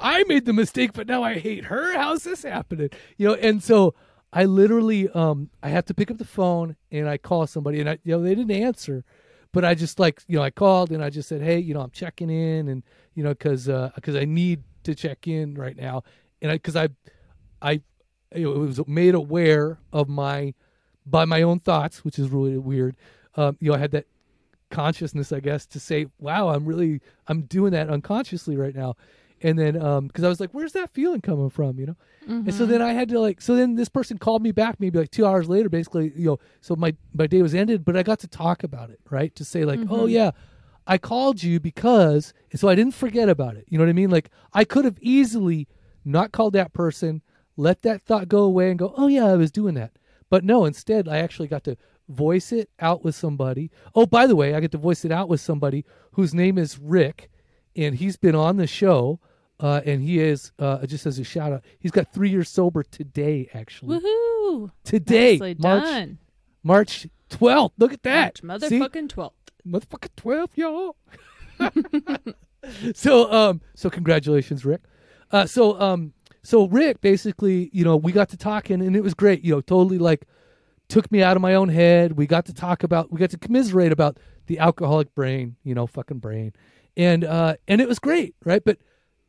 I 0.00 0.24
made 0.24 0.44
the 0.44 0.52
mistake, 0.52 0.92
but 0.92 1.06
now 1.06 1.22
I 1.22 1.34
hate 1.38 1.64
her. 1.66 1.96
How's 1.96 2.24
this 2.24 2.42
happening? 2.42 2.90
You 3.16 3.28
know, 3.28 3.34
and 3.34 3.62
so 3.62 3.94
I 4.32 4.44
literally, 4.44 5.08
um, 5.10 5.48
I 5.62 5.68
have 5.70 5.84
to 5.86 5.94
pick 5.94 6.10
up 6.10 6.18
the 6.18 6.24
phone 6.24 6.76
and 6.90 7.08
I 7.08 7.16
call 7.18 7.46
somebody, 7.46 7.80
and 7.80 7.88
I, 7.88 7.98
you 8.04 8.12
know, 8.16 8.22
they 8.22 8.34
didn't 8.34 8.50
answer, 8.50 9.04
but 9.54 9.64
I 9.64 9.74
just 9.74 9.98
like 9.98 10.22
you 10.26 10.36
know 10.36 10.42
I 10.42 10.50
called 10.50 10.90
and 10.90 11.02
I 11.02 11.08
just 11.08 11.28
said, 11.28 11.40
hey, 11.40 11.58
you 11.58 11.72
know 11.72 11.80
I'm 11.80 11.90
checking 11.90 12.28
in 12.28 12.68
and 12.68 12.82
you 13.14 13.22
know 13.22 13.30
because 13.30 13.66
because 13.94 14.16
I 14.16 14.26
need 14.26 14.62
to 14.82 14.94
check 14.94 15.26
in 15.26 15.54
right 15.54 15.76
now 15.76 16.02
and 16.42 16.52
I 16.52 16.56
because 16.56 16.76
I 16.76 16.88
I 17.62 17.80
you 18.34 18.44
know, 18.44 18.52
it 18.52 18.58
was 18.58 18.86
made 18.86 19.14
aware 19.14 19.78
of 19.92 20.08
my 20.08 20.54
by 21.06 21.24
my 21.24 21.42
own 21.42 21.60
thoughts, 21.60 22.04
which 22.04 22.18
is 22.18 22.28
really 22.30 22.58
weird. 22.58 22.96
Um, 23.36 23.56
you 23.60 23.70
know, 23.70 23.76
I 23.76 23.78
had 23.78 23.92
that 23.92 24.06
consciousness, 24.70 25.32
I 25.32 25.40
guess, 25.40 25.66
to 25.66 25.80
say, 25.80 26.06
"Wow, 26.18 26.48
I'm 26.48 26.64
really 26.66 27.00
I'm 27.28 27.42
doing 27.42 27.72
that 27.72 27.88
unconsciously 27.88 28.56
right 28.56 28.74
now." 28.74 28.96
And 29.44 29.58
then 29.58 29.80
um 29.80 30.06
because 30.08 30.24
I 30.24 30.28
was 30.28 30.40
like, 30.40 30.50
"Where's 30.52 30.72
that 30.72 30.90
feeling 30.94 31.20
coming 31.20 31.50
from?" 31.50 31.78
You 31.78 31.86
know. 31.86 31.96
Mm-hmm. 32.24 32.48
And 32.48 32.54
so 32.54 32.64
then 32.64 32.80
I 32.80 32.92
had 32.94 33.10
to 33.10 33.20
like 33.20 33.42
so 33.42 33.54
then 33.54 33.74
this 33.74 33.90
person 33.90 34.16
called 34.18 34.42
me 34.42 34.52
back 34.52 34.80
maybe 34.80 34.98
like 34.98 35.10
2 35.10 35.26
hours 35.26 35.48
later 35.48 35.68
basically, 35.68 36.12
you 36.16 36.24
know, 36.24 36.38
so 36.62 36.74
my 36.74 36.96
my 37.12 37.26
day 37.26 37.42
was 37.42 37.54
ended, 37.54 37.84
but 37.84 37.94
I 37.96 38.02
got 38.02 38.18
to 38.20 38.26
talk 38.26 38.64
about 38.64 38.88
it, 38.90 39.00
right? 39.10 39.32
To 39.36 39.44
say 39.44 39.64
like, 39.66 39.80
"Oh 39.90 40.06
Mhm. 40.06 40.10
yeah, 40.12 40.30
I 40.86 40.96
called 40.96 41.42
you 41.42 41.60
because 41.60 42.32
and 42.50 42.58
so 42.58 42.68
I 42.70 42.74
didn't 42.74 42.94
forget 42.94 43.28
about 43.28 43.54
it." 43.56 43.66
You 43.68 43.76
know 43.76 43.84
what 43.84 43.90
I 43.90 43.94
mean? 43.94 44.10
Like 44.10 44.30
I 44.54 44.64
could 44.64 44.86
have 44.86 44.98
easily 45.02 45.68
not 46.06 46.32
called 46.32 46.54
that 46.54 46.72
person, 46.72 47.20
let 47.58 47.82
that 47.82 48.00
thought 48.00 48.28
go 48.28 48.44
away 48.44 48.70
and 48.70 48.78
go, 48.78 48.94
"Oh 48.96 49.08
yeah, 49.08 49.26
I 49.26 49.36
was 49.36 49.52
doing 49.52 49.74
that." 49.74 49.92
But 50.30 50.42
no, 50.42 50.64
instead 50.64 51.06
I 51.06 51.18
actually 51.18 51.48
got 51.48 51.64
to 51.64 51.76
voice 52.08 52.50
it 52.50 52.70
out 52.80 53.04
with 53.04 53.14
somebody. 53.14 53.70
Oh, 53.94 54.06
by 54.06 54.26
the 54.26 54.36
way, 54.36 54.54
I 54.54 54.60
get 54.60 54.72
to 54.72 54.78
voice 54.78 55.04
it 55.04 55.12
out 55.12 55.28
with 55.28 55.40
somebody 55.42 55.84
whose 56.12 56.32
name 56.32 56.56
is 56.56 56.78
Rick 56.78 57.30
and 57.76 57.94
he's 57.96 58.16
been 58.16 58.34
on 58.34 58.56
the 58.56 58.66
show 58.66 59.20
uh, 59.60 59.80
and 59.84 60.02
he 60.02 60.18
is 60.18 60.52
uh, 60.58 60.84
just 60.86 61.06
as 61.06 61.18
a 61.18 61.24
shout 61.24 61.52
out. 61.52 61.64
He's 61.78 61.90
got 61.90 62.12
three 62.12 62.30
years 62.30 62.48
sober 62.48 62.82
today. 62.82 63.48
Actually, 63.54 64.00
Woohoo! 64.00 64.70
today, 64.84 65.32
Nicely 65.32 65.56
March 65.58 65.84
done. 65.84 66.18
March 66.62 67.06
twelfth. 67.28 67.74
Look 67.78 67.92
at 67.92 68.02
that, 68.02 68.42
March 68.42 68.60
motherfucking 68.62 69.08
twelfth. 69.08 69.36
motherfucking 69.66 70.16
twelfth, 70.16 70.56
y'all. 70.56 70.96
so, 72.94 73.32
um, 73.32 73.60
so 73.74 73.90
congratulations, 73.90 74.64
Rick. 74.64 74.82
Uh, 75.30 75.46
so, 75.46 75.80
um, 75.80 76.12
so 76.42 76.66
Rick 76.68 77.00
basically, 77.00 77.70
you 77.72 77.84
know, 77.84 77.96
we 77.96 78.12
got 78.12 78.28
to 78.30 78.36
talking 78.36 78.80
and 78.80 78.94
it 78.94 79.02
was 79.02 79.14
great. 79.14 79.42
You 79.44 79.54
know, 79.54 79.60
totally 79.60 79.98
like 79.98 80.26
took 80.88 81.10
me 81.10 81.22
out 81.22 81.36
of 81.36 81.42
my 81.42 81.54
own 81.54 81.68
head. 81.68 82.12
We 82.12 82.26
got 82.26 82.44
to 82.46 82.54
talk 82.54 82.82
about, 82.82 83.10
we 83.10 83.18
got 83.18 83.30
to 83.30 83.38
commiserate 83.38 83.92
about 83.92 84.18
the 84.46 84.58
alcoholic 84.58 85.14
brain, 85.14 85.56
you 85.64 85.74
know, 85.74 85.86
fucking 85.86 86.18
brain, 86.18 86.52
and 86.96 87.24
uh, 87.24 87.56
and 87.66 87.80
it 87.80 87.88
was 87.88 87.98
great, 87.98 88.34
right? 88.44 88.62
But 88.62 88.78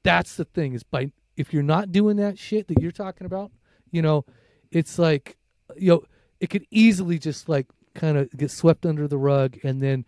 that's 0.06 0.36
the 0.36 0.46
thing 0.46 0.74
is 0.74 0.84
by 0.84 1.12
if 1.36 1.52
you're 1.52 1.64
not 1.64 1.92
doing 1.92 2.16
that 2.18 2.38
shit 2.38 2.68
that 2.68 2.80
you're 2.80 2.92
talking 2.92 3.26
about, 3.26 3.52
you 3.92 4.02
know, 4.02 4.24
it's 4.72 4.98
like, 4.98 5.36
you 5.76 5.90
know, 5.90 6.04
it 6.40 6.50
could 6.50 6.66
easily 6.70 7.18
just 7.18 7.50
like 7.50 7.68
kind 7.96 8.18
of 8.18 8.30
get 8.38 8.52
swept 8.52 8.86
under 8.86 9.08
the 9.08 9.18
rug 9.18 9.58
and 9.64 9.82
then 9.82 10.06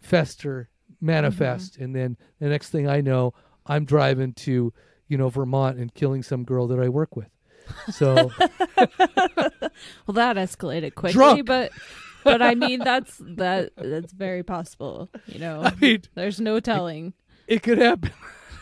fester, 0.00 0.70
manifest, 1.00 1.74
mm-hmm. 1.74 1.84
and 1.84 1.94
then 1.94 2.16
the 2.40 2.48
next 2.48 2.70
thing 2.70 2.88
I 2.88 3.02
know, 3.02 3.34
I'm 3.66 3.84
driving 3.84 4.32
to, 4.32 4.72
you 5.08 5.18
know, 5.18 5.28
Vermont 5.28 5.78
and 5.78 5.92
killing 5.94 6.22
some 6.22 6.44
girl 6.44 6.66
that 6.68 6.80
I 6.80 6.88
work 6.88 7.14
with. 7.14 7.28
So 7.90 8.30
Well, 10.06 10.14
that 10.14 10.36
escalated 10.36 10.94
quickly, 10.94 11.12
Drunk. 11.12 11.46
but 11.46 11.70
but 12.22 12.40
I 12.42 12.54
mean 12.54 12.80
that's 12.80 13.20
that 13.20 13.72
that's 13.76 14.12
very 14.12 14.42
possible. 14.42 15.10
You 15.26 15.38
know, 15.44 15.62
I 15.62 15.74
mean, 15.80 16.02
there's 16.14 16.40
no 16.40 16.60
telling. 16.60 17.12
it 17.46 17.62
could 17.62 17.78
happen. 17.78 18.12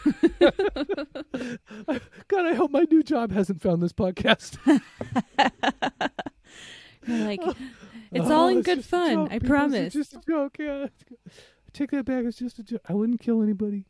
God, 2.28 2.46
I 2.46 2.54
hope 2.54 2.70
my 2.70 2.84
new 2.90 3.02
job 3.02 3.32
hasn't 3.32 3.60
found 3.62 3.82
this 3.82 3.92
podcast. 3.92 4.58
You're 7.06 7.24
like, 7.26 7.40
it's 8.12 8.26
Oh, 8.28 8.32
all 8.32 8.48
in 8.48 8.58
it's 8.58 8.66
good 8.66 8.84
fun. 8.84 9.28
I 9.30 9.38
promise. 9.38 9.94
It's 9.94 9.94
just 9.94 10.14
a 10.14 10.20
joke. 10.28 10.56
Yeah, 10.58 10.86
take 11.72 11.90
that 11.90 12.04
back. 12.04 12.24
It's 12.24 12.38
just 12.38 12.58
a 12.58 12.62
joke. 12.62 12.82
I 12.88 12.94
wouldn't 12.94 13.20
kill 13.20 13.42
anybody. 13.42 13.84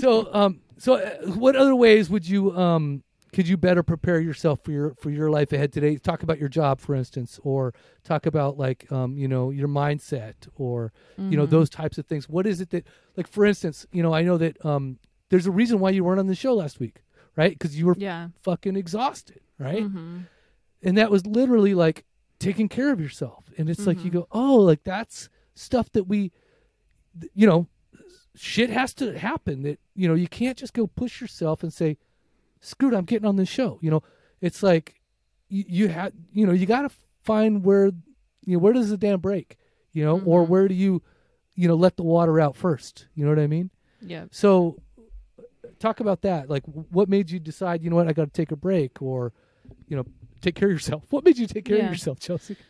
so, 0.00 0.32
um, 0.34 0.60
so 0.78 0.94
uh, 0.94 1.10
what 1.32 1.54
other 1.56 1.74
ways 1.76 2.08
would 2.10 2.26
you, 2.28 2.56
um, 2.56 3.02
could 3.34 3.48
you 3.48 3.56
better 3.56 3.82
prepare 3.82 4.20
yourself 4.20 4.60
for 4.64 4.70
your 4.72 4.94
for 4.94 5.10
your 5.10 5.28
life 5.30 5.52
ahead 5.52 5.72
today? 5.72 5.96
Talk 5.96 6.22
about 6.22 6.38
your 6.38 6.48
job, 6.48 6.80
for 6.80 6.94
instance, 6.94 7.40
or 7.42 7.74
talk 8.04 8.26
about 8.26 8.56
like, 8.56 8.90
um, 8.92 9.18
you 9.18 9.28
know, 9.28 9.50
your 9.50 9.68
mindset, 9.68 10.34
or 10.54 10.92
you 11.30 11.36
know, 11.36 11.46
Mhm. 11.46 11.50
those 11.50 11.68
types 11.70 11.98
of 11.98 12.06
things. 12.06 12.28
What 12.28 12.46
is 12.46 12.60
it 12.60 12.70
that, 12.70 12.86
like, 13.16 13.26
for 13.26 13.44
instance, 13.44 13.86
you 13.92 14.02
know, 14.02 14.14
I 14.14 14.22
know 14.22 14.38
that 14.38 14.64
um, 14.64 14.98
there's 15.30 15.46
a 15.46 15.50
reason 15.50 15.80
why 15.80 15.90
you 15.90 16.04
weren't 16.04 16.20
on 16.20 16.28
the 16.28 16.34
show 16.34 16.54
last 16.54 16.78
week, 16.80 17.02
right? 17.36 17.50
Because 17.52 17.76
you 17.78 17.86
were 17.86 17.96
yeah. 17.98 18.28
fucking 18.42 18.76
exhausted, 18.76 19.40
right? 19.58 19.84
hmm 19.86 20.20
and 20.86 20.98
that 20.98 21.10
was 21.10 21.26
literally 21.26 21.72
like 21.74 22.04
taking 22.38 22.68
care 22.68 22.92
of 22.92 23.00
yourself 23.00 23.50
and 23.56 23.70
it's 23.70 23.86
like 23.86 24.04
you 24.04 24.10
Mhm. 24.10 24.14
go 24.14 24.26
oh 24.32 24.56
like 24.56 24.84
that's 24.84 25.30
stuff 25.54 25.90
that 25.92 26.04
we 26.04 26.30
you 27.32 27.46
know 27.46 27.66
shit 28.34 28.68
has 28.70 28.92
to 28.94 29.18
happen 29.18 29.62
that 29.62 29.78
you 29.94 30.06
know 30.08 30.14
you 30.14 30.28
can't 30.28 30.58
just 30.58 30.74
go 30.74 30.86
push 30.86 31.20
yourself 31.22 31.62
and 31.62 31.72
say 31.72 31.96
screw 32.64 32.88
it 32.92 32.96
i'm 32.96 33.04
getting 33.04 33.26
on 33.28 33.36
this 33.36 33.48
show 33.48 33.78
you 33.82 33.90
know 33.90 34.02
it's 34.40 34.62
like 34.62 34.94
you, 35.48 35.64
you 35.68 35.88
had 35.88 36.12
you 36.32 36.46
know 36.46 36.52
you 36.52 36.66
got 36.66 36.82
to 36.82 36.90
find 37.22 37.64
where 37.64 37.86
you 38.44 38.54
know 38.54 38.58
where 38.58 38.72
does 38.72 38.90
the 38.90 38.96
dam 38.96 39.20
break 39.20 39.56
you 39.92 40.04
know 40.04 40.20
or 40.24 40.44
Mhm. 40.44 40.48
where 40.48 40.68
do 40.68 40.74
you 40.74 41.02
you 41.54 41.68
know 41.68 41.74
let 41.74 41.96
the 41.96 42.02
water 42.02 42.40
out 42.40 42.56
first 42.56 43.06
you 43.14 43.24
know 43.24 43.30
what 43.30 43.38
i 43.38 43.46
mean 43.46 43.70
Yeah. 44.00 44.24
so 44.30 44.80
talk 45.78 46.00
about 46.00 46.22
that 46.22 46.48
like 46.48 46.62
what 46.66 47.08
made 47.08 47.30
you 47.30 47.38
decide 47.38 47.82
you 47.82 47.90
know 47.90 47.96
what 47.96 48.08
i 48.08 48.12
got 48.12 48.24
to 48.24 48.30
take 48.30 48.52
a 48.52 48.56
break 48.56 49.00
or 49.02 49.32
you 49.88 49.96
know 49.96 50.04
take 50.40 50.54
care 50.54 50.68
of 50.68 50.72
yourself 50.72 51.04
what 51.10 51.24
made 51.24 51.36
you 51.38 51.46
take 51.46 51.64
care 51.66 51.76
Yeah. 51.78 51.84
of 51.86 51.90
yourself 51.92 52.18
chelsea 52.18 52.56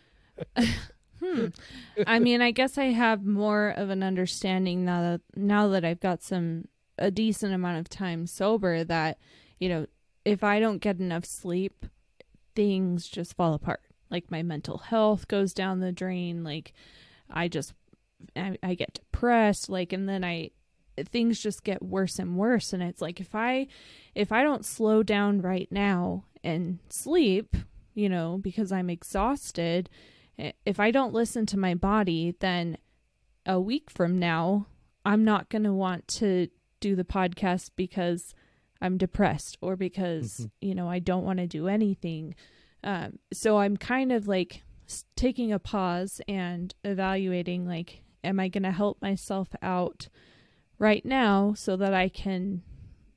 Hmm. 1.25 1.47
I 2.07 2.19
mean, 2.19 2.43
I 2.43 2.51
guess 2.51 2.77
I 2.77 2.87
have 2.87 3.25
more 3.25 3.69
of 3.71 3.89
an 3.89 4.03
understanding 4.03 4.85
now 4.85 5.01
that 5.01 5.21
now 5.37 5.69
that 5.69 5.83
I've 5.85 6.01
got 6.01 6.23
some 6.23 6.67
a 6.99 7.11
decent 7.11 7.55
amount 7.55 7.79
of 7.79 7.89
time 7.89 8.27
sober 8.27 8.85
that, 8.85 9.19
you 9.59 9.69
know, 9.69 9.87
if 10.25 10.43
I 10.43 10.61
don't 10.61 10.79
get 10.79 10.99
enough 10.99 11.25
sleep, 11.25 11.87
things 12.55 13.09
just 13.09 13.37
fall 13.37 13.55
apart. 13.55 13.81
Like 14.11 14.31
my 14.31 14.43
mental 14.43 14.79
health 14.79 15.29
goes 15.29 15.53
down 15.53 15.81
the 15.81 15.93
drain, 15.93 16.45
like 16.45 16.73
I 17.31 17.49
just 17.49 17.75
I, 18.37 18.57
I 18.63 18.75
get 18.75 18.95
depressed, 18.95 19.69
like 19.69 19.93
and 19.93 20.09
then 20.09 20.25
I 20.25 20.51
things 21.03 21.41
just 21.41 21.65
get 21.65 21.83
worse 21.83 22.19
and 22.19 22.37
worse. 22.37 22.73
And 22.73 22.83
it's 22.83 23.03
like 23.03 23.21
if 23.21 23.35
I 23.35 23.67
if 24.15 24.31
I 24.33 24.43
don't 24.43 24.65
slow 24.65 25.03
down 25.03 25.41
right 25.41 25.69
now 25.71 26.25
and 26.43 26.79
sleep, 26.89 27.57
you 27.95 28.09
know, 28.09 28.39
because 28.41 28.71
I'm 28.71 28.91
exhausted, 28.91 29.91
eh, 30.39 30.53
if 30.65 30.79
I 30.79 30.91
don't 30.91 31.15
listen 31.15 31.47
to 31.47 31.59
my 31.59 31.75
body, 31.75 32.35
then 32.41 32.79
a 33.47 33.61
week 33.61 33.91
from 33.91 34.19
now, 34.19 34.67
I'm 35.05 35.25
not 35.25 35.49
going 35.49 35.65
to 35.65 35.73
want 35.73 36.09
to 36.09 36.49
do 36.81 36.97
the 36.97 37.05
podcast 37.05 37.71
because 37.77 38.35
I'm 38.85 38.99
depressed 38.99 39.57
or 39.61 39.77
because, 39.77 40.41
Mhm. 40.43 40.51
you 40.61 40.75
know, 40.75 40.89
I 40.89 40.99
don't 40.99 41.25
want 41.25 41.39
to 41.39 41.47
do 41.47 41.67
anything. 41.69 42.35
Um, 42.83 43.19
so 43.33 43.59
I'm 43.59 43.77
kind 43.77 44.13
of 44.13 44.29
like 44.29 44.63
taking 45.17 45.53
a 45.53 45.59
pause 45.59 46.21
and 46.29 46.75
evaluating 46.85 47.67
like, 47.67 48.03
am 48.23 48.39
I 48.39 48.49
going 48.49 48.63
to 48.65 48.71
help 48.73 49.01
myself 49.01 49.49
out 49.63 50.09
right 50.79 51.05
now 51.05 51.55
so 51.55 51.77
that 51.77 51.95
I 51.95 52.09
can 52.11 52.63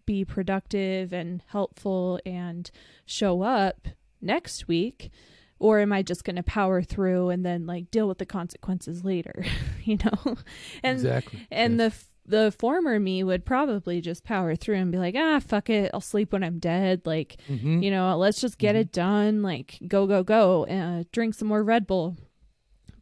be 0.06 0.24
productive 0.24 1.12
and 1.12 1.44
helpful 1.48 2.20
and 2.26 2.72
show 3.06 3.42
up 3.42 3.88
next 4.22 4.68
week? 4.68 5.12
or 5.60 5.80
am 5.80 5.92
I 5.92 6.04
just 6.04 6.24
going 6.24 6.36
to 6.36 6.44
power 6.44 6.84
through 6.84 7.30
and 7.30 7.44
then 7.44 7.66
like 7.66 7.90
deal 7.90 8.08
with 8.08 8.20
the 8.20 8.28
consequences 8.28 9.04
later, 9.04 9.44
you 9.84 9.98
know? 10.06 10.36
And 10.84 10.98
exactly 11.00 11.48
and 11.50 11.80
Yes. 11.80 11.94
the 11.94 12.06
the 12.28 12.54
former 12.60 13.00
me 13.00 13.24
would 13.24 13.46
probably 13.46 14.02
just 14.02 14.24
power 14.24 14.56
through 14.56 14.76
and 14.76 14.92
be 14.92 14.98
like, 14.98 15.16
"Ah, 15.18 15.40
fuck 15.40 15.70
it. 15.70 15.90
I'll 15.94 16.02
sleep 16.02 16.34
when 16.34 16.44
I'm 16.44 16.60
dead." 16.60 17.02
Like, 17.06 17.38
Mhm. 17.50 17.82
you 17.84 17.90
know, 17.90 18.16
let's 18.18 18.42
just 18.42 18.58
get 18.58 18.76
Mhm. 18.76 18.80
it 18.80 18.92
done, 18.92 19.42
like 19.42 19.80
go 19.88 20.06
go 20.08 20.24
go, 20.24 20.66
uh, 20.68 21.04
drink 21.12 21.34
some 21.36 21.48
more 21.48 21.64
Red 21.64 21.88
Bull. 21.88 22.18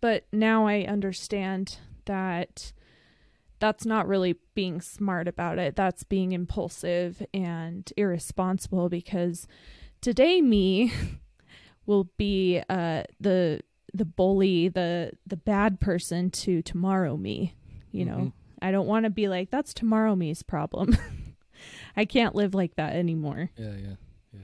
But 0.01 0.25
now 0.31 0.67
I 0.67 0.81
understand 0.83 1.77
that 2.05 2.71
that's 3.59 3.85
not 3.85 4.07
really 4.07 4.35
being 4.53 4.79
smart 4.81 5.27
about 5.27 5.57
it. 5.57 5.75
That's 5.75 6.03
being 6.03 6.31
impulsive 6.33 7.25
and 7.33 7.91
irresponsible 7.97 8.89
because 8.89 9.47
today 10.01 10.41
me 10.41 10.91
will 11.87 12.09
be 12.17 12.61
uh 12.69 13.03
the 13.19 13.61
the 13.93 14.05
bully, 14.05 14.67
the 14.67 15.13
the 15.25 15.37
bad 15.37 15.79
person 15.79 16.29
to 16.29 16.61
tomorrow 16.61 17.15
me, 17.17 17.55
you 17.91 18.05
know. 18.05 18.33
I 18.65 18.71
don't 18.71 18.87
want 18.87 19.03
to 19.03 19.09
be 19.09 19.27
like 19.27 19.51
that's 19.51 19.73
tomorrow 19.73 20.15
me's 20.15 20.41
problem. 20.43 20.97
I 21.97 22.05
can't 22.05 22.35
live 22.35 22.53
like 22.53 22.75
that 22.75 22.93
anymore. 22.95 23.51
yeah 23.57 23.75
yeah 23.85 23.95
yeah 24.33 24.39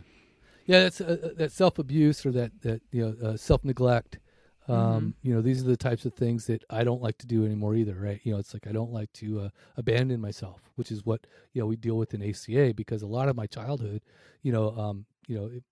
yeah 0.66 0.84
that's 0.84 1.02
uh, 1.02 1.18
uh, 1.24 1.30
that 1.38 1.52
self-abuse 1.52 2.26
or 2.26 2.32
that 2.32 2.52
that 2.62 2.82
you 2.92 3.02
know 3.04 3.30
uh, 3.30 3.38
self-neglect 3.38 4.20
um 4.68 4.78
Mhm. 4.78 5.14
you 5.28 5.34
know 5.34 5.42
these 5.42 5.60
are 5.64 5.68
the 5.68 5.76
types 5.90 6.06
of 6.06 6.14
things 6.14 6.46
that 6.46 6.64
i 6.70 6.84
don't 6.84 7.02
like 7.02 7.18
to 7.18 7.26
do 7.26 7.44
anymore 7.46 7.74
either 7.76 7.96
right 7.96 8.22
you 8.24 8.32
know 8.32 8.38
it's 8.38 8.54
like 8.54 8.68
i 8.68 8.72
don't 8.72 8.94
like 8.94 9.12
to 9.14 9.28
uh, 9.40 9.50
abandon 9.76 10.22
myself 10.22 10.60
which 10.76 10.92
is 10.92 11.04
what 11.04 11.26
you 11.54 11.60
know 11.60 11.66
we 11.66 11.76
deal 11.76 11.98
with 11.98 12.14
in 12.14 12.22
aca 12.22 12.72
because 12.76 13.02
a 13.02 13.08
lot 13.18 13.28
of 13.28 13.36
my 13.36 13.48
childhood 13.48 14.02
you 14.44 14.52
know 14.56 14.70
um 14.84 15.06
you 15.28 15.36
know 15.38 15.46
it, 15.58 15.64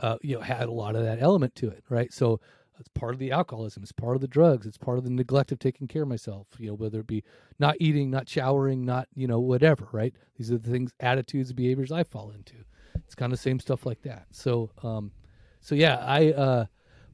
uh 0.00 0.18
you 0.22 0.34
know 0.36 0.42
had 0.42 0.68
a 0.68 0.78
lot 0.82 0.94
of 0.94 1.02
that 1.02 1.18
element 1.22 1.54
to 1.54 1.66
it 1.70 1.82
right 1.88 2.12
so 2.12 2.38
it's 2.80 2.88
part 2.88 3.12
of 3.12 3.20
the 3.20 3.30
alcoholism. 3.30 3.82
It's 3.82 3.92
part 3.92 4.16
of 4.16 4.22
the 4.22 4.28
drugs. 4.28 4.66
It's 4.66 4.78
part 4.78 4.98
of 4.98 5.04
the 5.04 5.10
neglect 5.10 5.52
of 5.52 5.58
taking 5.58 5.86
care 5.86 6.02
of 6.02 6.08
myself. 6.08 6.46
You 6.58 6.68
know, 6.68 6.74
whether 6.74 7.00
it 7.00 7.06
be 7.06 7.22
not 7.58 7.76
eating, 7.78 8.10
not 8.10 8.28
showering, 8.28 8.84
not 8.84 9.06
you 9.14 9.26
know 9.26 9.38
whatever. 9.38 9.88
Right? 9.92 10.14
These 10.36 10.50
are 10.50 10.58
the 10.58 10.70
things, 10.70 10.92
attitudes, 10.98 11.52
behaviors 11.52 11.92
I 11.92 12.04
fall 12.04 12.30
into. 12.30 12.54
It's 12.96 13.14
kind 13.14 13.32
of 13.32 13.38
the 13.38 13.42
same 13.42 13.60
stuff 13.60 13.86
like 13.86 14.02
that. 14.02 14.26
So, 14.32 14.70
um, 14.82 15.12
so 15.60 15.74
yeah, 15.74 15.96
I. 15.98 16.32
uh 16.32 16.64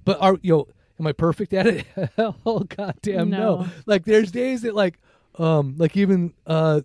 But 0.05 0.23
are 0.23 0.39
you 0.43 0.53
know? 0.53 0.69
Am 0.99 1.07
I 1.07 1.13
perfect 1.13 1.53
at 1.53 1.67
it? 1.67 1.85
oh 2.19 2.61
goddamn 2.61 3.29
no. 3.29 3.63
No. 3.63 3.67
Like 3.85 4.05
there's 4.07 4.31
days 4.31 4.63
that 4.63 4.75
like, 4.75 4.99
um, 5.39 5.75
like 5.77 5.97
even 5.97 6.33
uh 6.47 6.81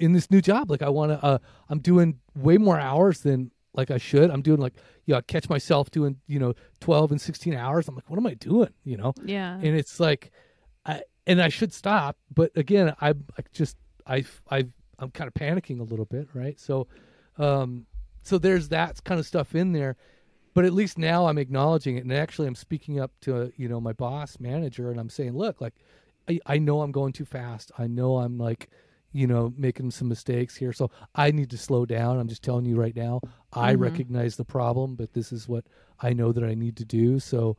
in 0.00 0.12
this 0.12 0.30
new 0.30 0.40
job, 0.40 0.70
like 0.70 0.82
I 0.82 0.88
want 0.88 1.12
to, 1.12 1.24
uh, 1.24 1.38
I'm 1.68 1.78
doing 1.78 2.18
way 2.34 2.58
more 2.58 2.78
hours 2.78 3.20
than 3.20 3.50
like 3.76 3.90
I 3.90 3.98
should. 3.98 4.30
I'm 4.30 4.42
doing 4.42 4.60
like, 4.60 4.74
you 5.04 5.12
know, 5.12 5.18
I 5.18 5.20
catch 5.22 5.48
myself 5.48 5.90
doing, 5.90 6.16
you 6.26 6.38
know, 6.38 6.54
12 6.80 7.12
and 7.12 7.20
16 7.20 7.54
hours. 7.54 7.88
I'm 7.88 7.94
like, 7.94 8.08
what 8.08 8.18
am 8.18 8.26
I 8.26 8.34
doing? 8.34 8.70
You 8.84 8.96
know? 8.96 9.14
Yeah. 9.24 9.54
And 9.54 9.76
it's 9.76 10.00
like, 10.00 10.32
I, 10.84 11.02
and 11.26 11.40
I 11.42 11.48
should 11.48 11.72
stop. 11.72 12.16
But 12.34 12.52
again, 12.56 12.94
I, 13.00 13.10
I 13.10 13.42
just, 13.52 13.76
I, 14.06 14.24
I, 14.50 14.66
I'm 14.98 15.10
kind 15.10 15.28
of 15.28 15.34
panicking 15.34 15.80
a 15.80 15.84
little 15.84 16.06
bit. 16.06 16.28
Right. 16.34 16.58
So, 16.58 16.86
um, 17.38 17.86
so 18.22 18.38
there's 18.38 18.70
that 18.70 19.02
kind 19.04 19.20
of 19.20 19.26
stuff 19.26 19.54
in 19.54 19.72
there. 19.72 19.96
But 20.54 20.64
at 20.64 20.72
least 20.72 20.96
now 20.96 21.26
I'm 21.26 21.36
acknowledging 21.36 21.98
it. 21.98 22.04
And 22.04 22.12
actually 22.12 22.48
I'm 22.48 22.54
speaking 22.54 22.98
up 22.98 23.12
to, 23.22 23.52
you 23.56 23.68
know, 23.68 23.80
my 23.80 23.92
boss 23.92 24.40
manager 24.40 24.90
and 24.90 24.98
I'm 24.98 25.10
saying, 25.10 25.36
look, 25.36 25.60
like, 25.60 25.74
I, 26.28 26.40
I 26.46 26.58
know 26.58 26.80
I'm 26.80 26.92
going 26.92 27.12
too 27.12 27.26
fast. 27.26 27.70
I 27.78 27.86
know 27.86 28.16
I'm 28.16 28.38
like, 28.38 28.70
you 29.16 29.26
know, 29.26 29.52
making 29.56 29.90
some 29.90 30.08
mistakes 30.08 30.54
here. 30.56 30.72
So 30.74 30.90
I 31.14 31.30
need 31.30 31.48
to 31.50 31.56
slow 31.58 31.86
down. 31.86 32.18
I'm 32.18 32.28
just 32.28 32.42
telling 32.42 32.66
you 32.66 32.76
right 32.76 32.94
now. 32.94 33.22
I 33.52 33.74
Mhm. 33.74 33.80
recognize 33.80 34.36
the 34.36 34.44
problem, 34.44 34.94
but 34.94 35.14
this 35.14 35.32
is 35.32 35.48
what 35.48 35.64
I 36.00 36.12
know 36.12 36.32
that 36.32 36.44
I 36.44 36.54
need 36.54 36.76
to 36.76 36.84
do. 36.84 37.18
So 37.18 37.56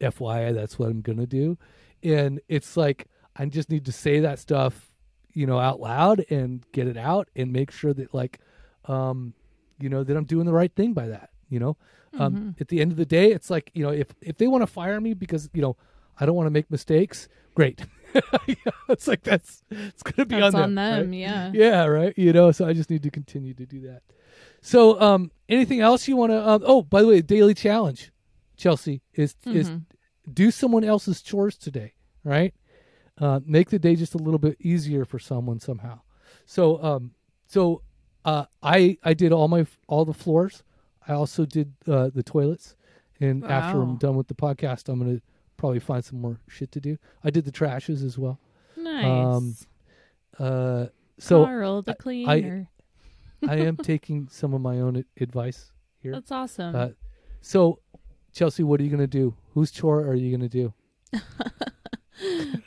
FYI, 0.00 0.52
that's 0.52 0.76
what 0.78 0.88
I'm 0.90 1.00
going 1.00 1.18
to 1.18 1.26
do. 1.26 1.56
And 2.02 2.40
it's 2.48 2.76
like, 2.76 3.06
I 3.36 3.46
just 3.46 3.70
need 3.70 3.84
to 3.84 3.92
say 3.92 4.18
that 4.20 4.40
stuff, 4.40 4.90
you 5.32 5.46
know, 5.46 5.58
out 5.60 5.78
loud 5.80 6.24
and 6.30 6.64
get 6.72 6.88
it 6.88 6.96
out 6.96 7.28
and 7.36 7.52
make 7.52 7.70
sure 7.70 7.94
that, 7.94 8.12
like, 8.12 8.40
um, 8.86 9.34
you 9.78 9.88
know, 9.88 10.02
that 10.02 10.16
I'm 10.16 10.24
doing 10.24 10.46
the 10.46 10.52
right 10.52 10.74
thing 10.74 10.92
by 10.94 11.06
that, 11.08 11.30
you 11.48 11.60
know? 11.60 11.76
Um, 12.18 12.34
Mhm. 12.34 12.60
at 12.60 12.68
the 12.68 12.80
end 12.80 12.90
of 12.90 12.96
the 12.96 13.06
day, 13.06 13.30
it's 13.30 13.50
like, 13.50 13.70
you 13.74 13.84
know, 13.84 13.92
if, 13.92 14.08
if 14.20 14.36
they 14.38 14.48
want 14.48 14.62
to 14.62 14.66
fire 14.66 15.00
me 15.00 15.14
because, 15.14 15.48
you 15.54 15.62
know, 15.62 15.76
I 16.18 16.26
don't 16.26 16.34
want 16.34 16.46
to 16.46 16.50
make 16.50 16.68
mistakes, 16.70 17.28
great. 17.54 17.84
it's 18.88 19.06
like, 19.06 19.22
that's, 19.22 19.62
it's 19.70 20.02
to 20.02 20.24
be 20.26 20.36
That's 20.40 20.54
on 20.54 20.62
on 20.62 20.74
them. 20.74 20.92
them. 21.00 21.10
right? 21.10 21.14
Yeah. 21.18 21.50
yeah 21.54 21.84
right 21.84 22.14
you 22.16 22.32
know 22.32 22.50
so 22.52 22.66
i 22.66 22.72
just 22.72 22.90
need 22.90 23.02
to 23.02 23.10
continue 23.10 23.54
to 23.54 23.66
do 23.66 23.80
that 23.82 24.02
so 24.62 25.00
um 25.00 25.30
anything 25.48 25.80
else 25.80 26.08
you 26.08 26.16
want 26.16 26.30
to 26.32 26.48
um, 26.48 26.62
oh 26.64 26.82
by 26.82 27.02
the 27.02 27.08
way 27.08 27.20
daily 27.20 27.54
challenge 27.54 28.10
chelsea 28.56 29.02
is 29.14 29.34
is 29.46 29.70
Mhm. 29.70 29.82
do 30.32 30.50
someone 30.50 30.84
else's 30.84 31.20
chores 31.22 31.56
today 31.56 31.92
right 32.24 32.54
uh 33.18 33.40
make 33.44 33.70
the 33.70 33.78
day 33.78 33.94
just 33.94 34.14
a 34.14 34.18
little 34.18 34.38
bit 34.38 34.56
easier 34.60 35.04
for 35.04 35.18
someone 35.18 35.60
somehow 35.60 36.00
so 36.46 36.82
um 36.82 37.12
so 37.46 37.82
uh 38.24 38.44
i 38.62 38.96
i 39.04 39.14
did 39.14 39.32
all 39.32 39.48
my 39.48 39.66
all 39.86 40.04
the 40.04 40.14
floors 40.14 40.62
i 41.06 41.12
also 41.12 41.44
did 41.44 41.72
uh 41.86 42.10
the 42.14 42.22
toilets 42.22 42.74
and 43.20 43.44
after 43.44 43.80
i'm 43.82 43.96
done 43.96 44.16
with 44.16 44.28
the 44.28 44.34
podcast 44.34 44.88
i'm 44.88 44.98
gonna 44.98 45.20
probably 45.58 45.78
find 45.80 46.02
some 46.04 46.20
more 46.20 46.40
shit 46.48 46.72
to 46.72 46.80
do 46.80 46.96
i 47.22 47.28
did 47.30 47.44
the 47.44 47.52
trashes 47.52 48.02
as 48.04 48.16
well 48.16 48.38
Nice. 48.76 49.04
Um, 49.04 49.56
uh 50.38 50.86
so 51.18 51.44
Carl, 51.44 51.82
the 51.82 51.90
I- 51.92 51.94
cleaner. 51.94 52.68
I 53.48 53.56
am 53.56 53.76
taking 53.92 54.28
some 54.30 54.54
of 54.54 54.60
my 54.60 54.78
own 54.80 55.04
advice 55.20 55.70
here. 56.00 56.12
That's 56.12 56.30
awesome. 56.32 56.74
Uh, 56.76 56.88
so, 57.40 57.80
Chelsea, 58.32 58.62
what 58.62 58.80
are 58.80 58.84
you 58.84 58.88
going 58.90 59.00
to 59.00 59.06
do? 59.08 59.34
Whose 59.54 59.70
chore 59.72 60.00
are 60.02 60.14
you 60.14 60.36
going 60.36 60.48
to 60.48 60.72
do? 61.12 61.20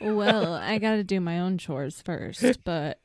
well, 0.00 0.54
I 0.54 0.78
got 0.78 0.96
to 0.96 1.04
do 1.04 1.20
my 1.20 1.40
own 1.40 1.58
chores 1.58 2.00
first, 2.02 2.58
but 2.64 3.00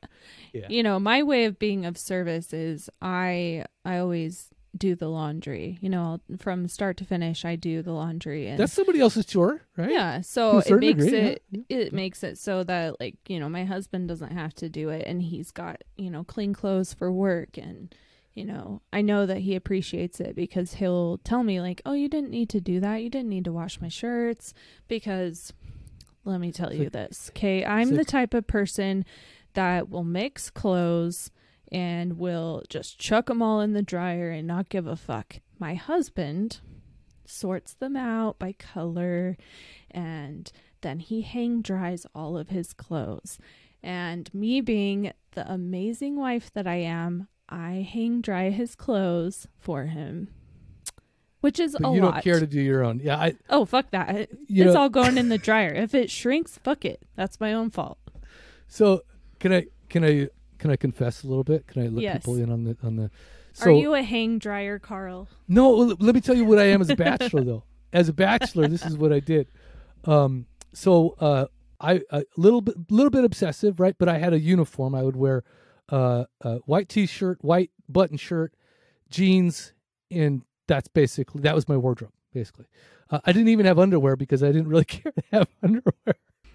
Yeah. 0.52 0.66
you 0.68 0.82
know, 0.82 0.98
my 0.98 1.22
way 1.22 1.44
of 1.44 1.58
being 1.58 1.84
of 1.84 1.96
service 1.98 2.52
is 2.52 2.88
I 3.02 3.64
I 3.84 3.98
always 3.98 4.50
do 4.76 4.94
the 4.94 5.08
laundry. 5.08 5.78
You 5.80 5.88
know, 5.88 6.20
from 6.38 6.68
start 6.68 6.96
to 6.98 7.04
finish, 7.04 7.44
I 7.44 7.56
do 7.56 7.82
the 7.82 7.92
laundry, 7.92 8.48
and 8.48 8.58
That's 8.58 8.72
somebody 8.72 9.00
else's 9.00 9.26
chore, 9.26 9.62
right? 9.76 9.90
yeah. 9.90 10.20
So 10.20 10.58
it 10.58 10.70
makes 10.78 11.04
degree, 11.04 11.18
it 11.18 11.42
yeah. 11.50 11.60
it 11.68 11.92
makes 11.92 12.22
it 12.22 12.38
so 12.38 12.62
that 12.64 13.00
like 13.00 13.16
you 13.28 13.40
know 13.40 13.48
my 13.48 13.64
husband 13.64 14.08
doesn't 14.08 14.32
have 14.32 14.54
to 14.54 14.68
do 14.68 14.88
it, 14.90 15.06
and 15.06 15.22
he's 15.22 15.50
got 15.50 15.82
you 15.96 16.10
know 16.10 16.24
clean 16.24 16.52
clothes 16.52 16.92
for 16.94 17.10
work, 17.10 17.56
and 17.56 17.94
you 18.34 18.44
know 18.44 18.82
I 18.92 19.00
know 19.02 19.26
that 19.26 19.38
he 19.38 19.54
appreciates 19.54 20.20
it 20.20 20.36
because 20.36 20.74
he'll 20.74 21.18
tell 21.24 21.42
me 21.42 21.60
like, 21.60 21.80
oh, 21.86 21.94
you 21.94 22.08
didn't 22.08 22.30
need 22.30 22.48
to 22.50 22.60
do 22.60 22.78
that, 22.80 23.02
you 23.02 23.10
didn't 23.10 23.30
need 23.30 23.44
to 23.46 23.52
wash 23.52 23.80
my 23.80 23.88
shirts 23.88 24.52
because 24.86 25.52
let 26.24 26.40
me 26.40 26.52
tell 26.52 26.68
It's 26.68 26.76
you 26.78 26.84
like- 26.84 26.92
this, 26.92 27.30
okay, 27.30 27.64
I'm 27.64 27.90
the 27.90 27.96
like- 27.98 28.06
type 28.06 28.34
of 28.34 28.46
person 28.46 29.04
that 29.54 29.88
will 29.88 30.04
mix 30.04 30.50
clothes 30.50 31.30
and 31.70 32.18
will 32.18 32.62
just 32.68 32.98
chuck 32.98 33.26
them 33.26 33.42
all 33.42 33.60
in 33.60 33.72
the 33.72 33.82
dryer 33.82 34.30
and 34.30 34.46
not 34.46 34.68
give 34.68 34.86
a 34.86 34.96
fuck. 34.96 35.36
My 35.58 35.74
husband 35.74 36.60
sorts 37.24 37.74
them 37.74 37.96
out 37.96 38.38
by 38.38 38.52
color 38.52 39.36
and 39.90 40.50
then 40.80 40.98
he 41.00 41.22
hang 41.22 41.60
dries 41.60 42.06
all 42.14 42.36
of 42.38 42.48
his 42.48 42.72
clothes. 42.72 43.38
And 43.82 44.32
me 44.34 44.60
being 44.60 45.12
the 45.32 45.50
amazing 45.52 46.16
wife 46.16 46.50
that 46.54 46.66
I 46.66 46.76
am, 46.76 47.28
I 47.48 47.86
hang 47.90 48.20
dry 48.20 48.50
his 48.50 48.74
clothes 48.74 49.46
for 49.58 49.84
him. 49.84 50.28
Which 51.40 51.60
is 51.60 51.76
But 51.80 51.88
a 51.88 51.94
you 51.94 52.02
lot. 52.02 52.14
don't 52.14 52.24
care 52.24 52.40
to 52.40 52.46
do 52.46 52.60
your 52.60 52.82
own. 52.84 52.98
Yeah, 53.00 53.16
I. 53.16 53.34
oh, 53.48 53.64
fuck 53.64 53.92
that. 53.92 54.28
It's 54.30 54.32
know- 54.48 54.76
all 54.76 54.88
going 54.88 55.16
in 55.16 55.28
the 55.28 55.38
dryer. 55.38 55.72
If 55.72 55.94
it 55.94 56.10
shrinks, 56.10 56.58
fuck 56.58 56.84
it. 56.84 57.00
That's 57.14 57.38
my 57.38 57.52
own 57.52 57.70
fault. 57.70 57.98
So, 58.66 59.02
can 59.38 59.52
I 59.52 59.66
can 59.88 60.04
I 60.04 60.28
can 60.58 60.70
I 60.70 60.76
confess 60.76 61.22
a 61.22 61.26
little 61.28 61.44
bit? 61.44 61.66
Can 61.66 61.82
I 61.82 61.86
let 61.88 62.02
Yes. 62.02 62.18
people 62.18 62.36
in 62.36 62.50
on 62.50 62.64
the 62.64 62.76
on 62.82 62.96
the? 62.96 63.10
So 63.52 63.66
Are 63.70 63.72
you 63.72 63.94
a 63.94 64.02
hang 64.02 64.38
dryer, 64.38 64.78
Carl? 64.78 65.28
no. 65.48 65.70
Let 65.70 66.14
me 66.14 66.20
tell 66.20 66.36
you 66.36 66.44
what 66.44 66.58
I 66.58 66.64
am 66.64 66.80
as 66.80 66.90
a 66.90 66.96
bachelor, 66.96 67.42
though. 67.44 67.64
As 67.92 68.08
a 68.08 68.12
bachelor, 68.12 68.68
this 68.68 68.84
is 68.84 68.96
what 68.96 69.12
I 69.12 69.20
did. 69.20 69.48
Um. 70.04 70.46
So, 70.74 71.16
uh, 71.18 71.46
I 71.80 72.02
a 72.10 72.24
little 72.36 72.60
bit 72.60 72.76
little 72.90 73.10
bit 73.10 73.24
obsessive, 73.24 73.80
right? 73.80 73.96
But 73.98 74.08
I 74.08 74.18
had 74.18 74.32
a 74.32 74.38
uniform. 74.38 74.94
I 74.94 75.02
would 75.02 75.16
wear 75.16 75.44
uh, 75.88 76.24
a 76.42 76.56
white 76.66 76.88
t-shirt, 76.88 77.38
white 77.42 77.70
button 77.88 78.16
shirt, 78.18 78.52
jeans, 79.10 79.72
and 80.10 80.42
that's 80.66 80.88
basically 80.88 81.40
that 81.42 81.54
was 81.54 81.68
my 81.68 81.76
wardrobe. 81.76 82.12
Basically, 82.34 82.66
uh, 83.10 83.20
I 83.24 83.32
didn't 83.32 83.48
even 83.48 83.64
have 83.66 83.78
underwear 83.78 84.14
because 84.16 84.42
I 84.42 84.48
didn't 84.48 84.68
really 84.68 84.84
care 84.96 85.12
to 85.12 85.22
have 85.32 85.48
underwear. 85.62 86.14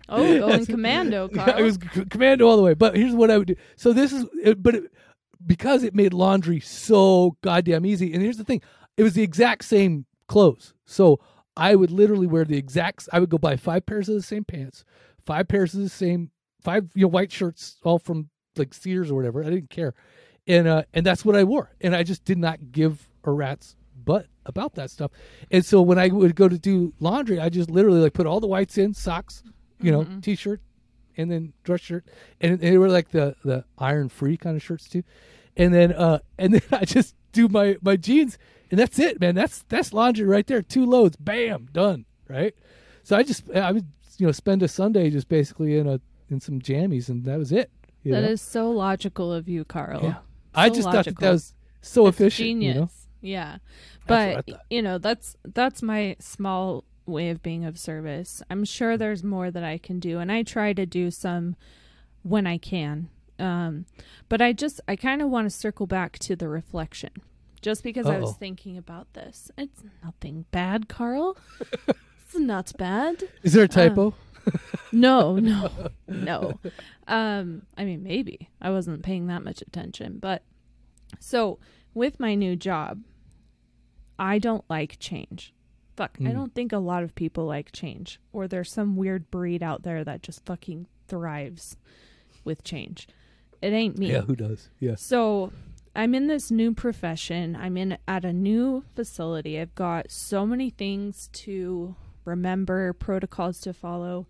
Oh, 0.09 0.39
going 0.39 0.65
commando, 0.65 1.27
Carl. 1.33 1.53
I 1.55 1.61
was 1.61 1.77
c- 1.93 2.05
commando 2.05 2.47
all 2.47 2.57
the 2.57 2.63
way. 2.63 2.73
But 2.73 2.95
here's 2.95 3.13
what 3.13 3.31
I 3.31 3.37
would 3.37 3.47
do. 3.47 3.55
So 3.75 3.93
this 3.93 4.11
is, 4.11 4.25
it, 4.43 4.61
but 4.61 4.75
it, 4.75 4.83
because 5.45 5.83
it 5.83 5.95
made 5.95 6.13
laundry 6.13 6.59
so 6.59 7.37
goddamn 7.41 7.85
easy. 7.85 8.13
And 8.13 8.21
here's 8.21 8.37
the 8.37 8.43
thing: 8.43 8.61
it 8.97 9.03
was 9.03 9.13
the 9.13 9.23
exact 9.23 9.65
same 9.65 10.05
clothes. 10.27 10.73
So 10.85 11.19
I 11.55 11.75
would 11.75 11.91
literally 11.91 12.27
wear 12.27 12.45
the 12.45 12.57
exact. 12.57 13.07
I 13.13 13.19
would 13.19 13.29
go 13.29 13.37
buy 13.37 13.55
five 13.55 13.85
pairs 13.85 14.09
of 14.09 14.15
the 14.15 14.21
same 14.21 14.43
pants, 14.43 14.83
five 15.25 15.47
pairs 15.47 15.73
of 15.73 15.81
the 15.81 15.89
same, 15.89 16.31
five 16.61 16.89
you 16.95 17.03
know 17.03 17.09
white 17.09 17.31
shirts, 17.31 17.77
all 17.83 17.99
from 17.99 18.29
like 18.57 18.73
Sears 18.73 19.09
or 19.09 19.15
whatever. 19.15 19.43
I 19.43 19.49
didn't 19.49 19.69
care, 19.69 19.93
and 20.47 20.67
uh, 20.67 20.83
and 20.93 21.05
that's 21.05 21.23
what 21.23 21.35
I 21.35 21.43
wore. 21.43 21.71
And 21.81 21.95
I 21.95 22.03
just 22.03 22.25
did 22.25 22.37
not 22.37 22.71
give 22.71 23.07
a 23.23 23.31
rat's 23.31 23.75
butt 23.95 24.27
about 24.45 24.75
that 24.75 24.91
stuff. 24.91 25.11
And 25.49 25.65
so 25.65 25.81
when 25.81 25.97
I 25.97 26.09
would 26.09 26.35
go 26.35 26.49
to 26.49 26.59
do 26.59 26.93
laundry, 26.99 27.39
I 27.39 27.49
just 27.49 27.71
literally 27.71 28.01
like 28.01 28.13
put 28.13 28.27
all 28.27 28.39
the 28.39 28.47
whites 28.47 28.77
in, 28.77 28.93
socks, 28.93 29.43
you 29.83 29.91
know, 29.91 30.03
Mhm. 30.03 30.21
t-shirt, 30.23 30.61
and 31.17 31.29
then 31.29 31.53
dress 31.63 31.81
shirt, 31.81 32.05
and 32.41 32.59
they 32.59 32.77
were 32.77 32.89
like 32.89 33.09
the 33.09 33.35
the 33.43 33.65
iron 33.77 34.09
free 34.09 34.37
kind 34.37 34.55
of 34.55 34.63
shirts 34.63 34.87
too. 34.87 35.03
And 35.55 35.73
then 35.73 35.93
uh 35.93 36.19
and 36.37 36.53
then 36.53 36.61
I 36.71 36.85
just 36.85 37.15
do 37.31 37.47
my 37.47 37.77
my 37.81 37.95
jeans, 37.95 38.37
and 38.71 38.79
that's 38.79 38.97
it, 38.99 39.19
man. 39.19 39.35
That's 39.35 39.63
that's 39.69 39.93
laundry 39.93 40.25
right 40.25 40.47
there. 40.47 40.61
Two 40.61 40.85
loads, 40.85 41.15
bam, 41.17 41.67
done. 41.71 42.05
Right. 42.27 42.55
So 43.03 43.15
I 43.15 43.23
just 43.23 43.49
I 43.51 43.71
would 43.71 43.88
you 44.17 44.25
know 44.25 44.31
spend 44.31 44.63
a 44.63 44.67
Sunday 44.67 45.09
just 45.09 45.27
basically 45.27 45.77
in 45.77 45.88
a 45.88 45.99
in 46.29 46.39
some 46.39 46.59
jammies, 46.59 47.09
and 47.09 47.25
that 47.25 47.38
was 47.38 47.51
it. 47.51 47.69
That 48.05 48.21
know? 48.21 48.27
is 48.27 48.41
so 48.41 48.69
logical 48.71 49.31
of 49.31 49.47
you, 49.47 49.63
Carl. 49.63 50.01
Yeah. 50.03 50.15
I 50.53 50.69
so 50.69 50.75
just 50.75 50.91
thought 50.91 51.05
that, 51.05 51.19
that 51.19 51.31
was 51.31 51.53
so 51.81 52.07
It's 52.07 52.17
efficient. 52.19 52.47
Genius. 52.47 52.75
You 52.75 52.81
know? 52.81 52.89
Yeah. 53.21 53.57
That's 54.07 54.38
I 54.38 54.41
But 54.51 54.65
you 54.69 54.81
know, 54.81 54.97
that's 54.97 55.38
that's 55.45 55.81
my 55.81 56.15
small 56.19 56.84
way 57.06 57.30
of 57.30 57.43
being 57.43 57.66
of 57.66 57.78
service. 57.78 58.41
I'm 58.49 58.66
sure 58.66 58.97
there's 58.97 59.24
more 59.24 59.51
that 59.51 59.64
I 59.64 59.78
can 59.78 59.99
do 59.99 60.20
and 60.20 60.32
I 60.32 60.43
try 60.43 60.74
to 60.74 60.86
do 60.86 61.12
some 61.12 61.56
when 62.22 62.47
I 62.47 62.58
can. 62.58 63.10
Um 63.39 63.86
but 64.30 64.41
I 64.41 64.54
just 64.54 64.80
I 64.88 64.95
kind 64.95 65.22
of 65.22 65.30
want 65.30 65.45
to 65.45 65.49
circle 65.49 65.88
back 65.88 66.20
to 66.20 66.36
the 66.36 66.47
reflection. 66.47 67.12
Just 67.62 67.82
because 67.82 68.08
I 68.08 68.20
was 68.20 68.36
thinking 68.36 68.78
about 68.78 69.14
this. 69.14 69.49
It's 69.58 69.82
nothing 70.04 70.43
bad, 70.51 70.89
Carl. 70.89 71.38
it's 71.88 72.36
not 72.36 72.74
bad. 72.78 73.24
Is 73.41 73.54
there 73.54 73.64
a 73.64 73.68
typo? 73.70 74.14
No, 74.91 75.38
no, 75.38 75.70
no. 76.08 76.60
Um, 77.08 77.64
I 77.78 77.86
mean, 77.86 78.04
maybe 78.04 78.49
I 78.62 78.70
wasn't 78.70 79.01
paying 79.01 79.28
that 79.28 79.43
much 79.43 79.62
attention, 79.62 80.18
but 80.20 80.43
so 81.20 81.58
with 81.93 82.20
my 82.20 82.36
new 82.36 82.56
job, 82.56 83.01
I 84.20 84.39
don't 84.39 84.66
like 84.70 84.99
change. 84.99 85.54
Fuck, 85.95 86.17
I 86.19 86.23
Mm. 86.25 86.33
don't 86.33 86.53
think 86.55 86.71
a 86.73 86.77
lot 86.77 87.03
of 87.03 87.15
people 87.15 87.45
like 87.45 87.71
change, 87.71 88.19
or 88.31 88.47
there's 88.47 88.71
some 88.71 88.95
weird 88.95 89.29
breed 89.31 89.61
out 89.63 89.83
there 89.83 90.03
that 90.03 90.21
just 90.23 90.45
fucking 90.45 90.87
thrives 91.07 91.77
with 92.43 92.63
change. 92.63 93.07
It 93.61 93.73
ain't 93.73 93.97
me. 93.97 94.11
Yeah, 94.11 94.21
who 94.21 94.35
does? 94.35 94.69
Yeah. 94.79 94.95
So 94.95 95.51
I'm 95.95 96.13
in 96.15 96.27
this 96.27 96.51
new 96.51 96.73
profession. 96.73 97.55
I'm 97.55 97.77
in 97.77 97.97
at 98.07 98.25
a 98.25 98.33
new 98.33 98.83
facility. 98.95 99.59
I've 99.59 99.75
got 99.75 100.11
so 100.11 100.45
many 100.45 100.69
things 100.69 101.29
to 101.33 101.95
remember, 102.25 102.91
protocols 102.93 103.59
to 103.61 103.73
follow. 103.73 104.27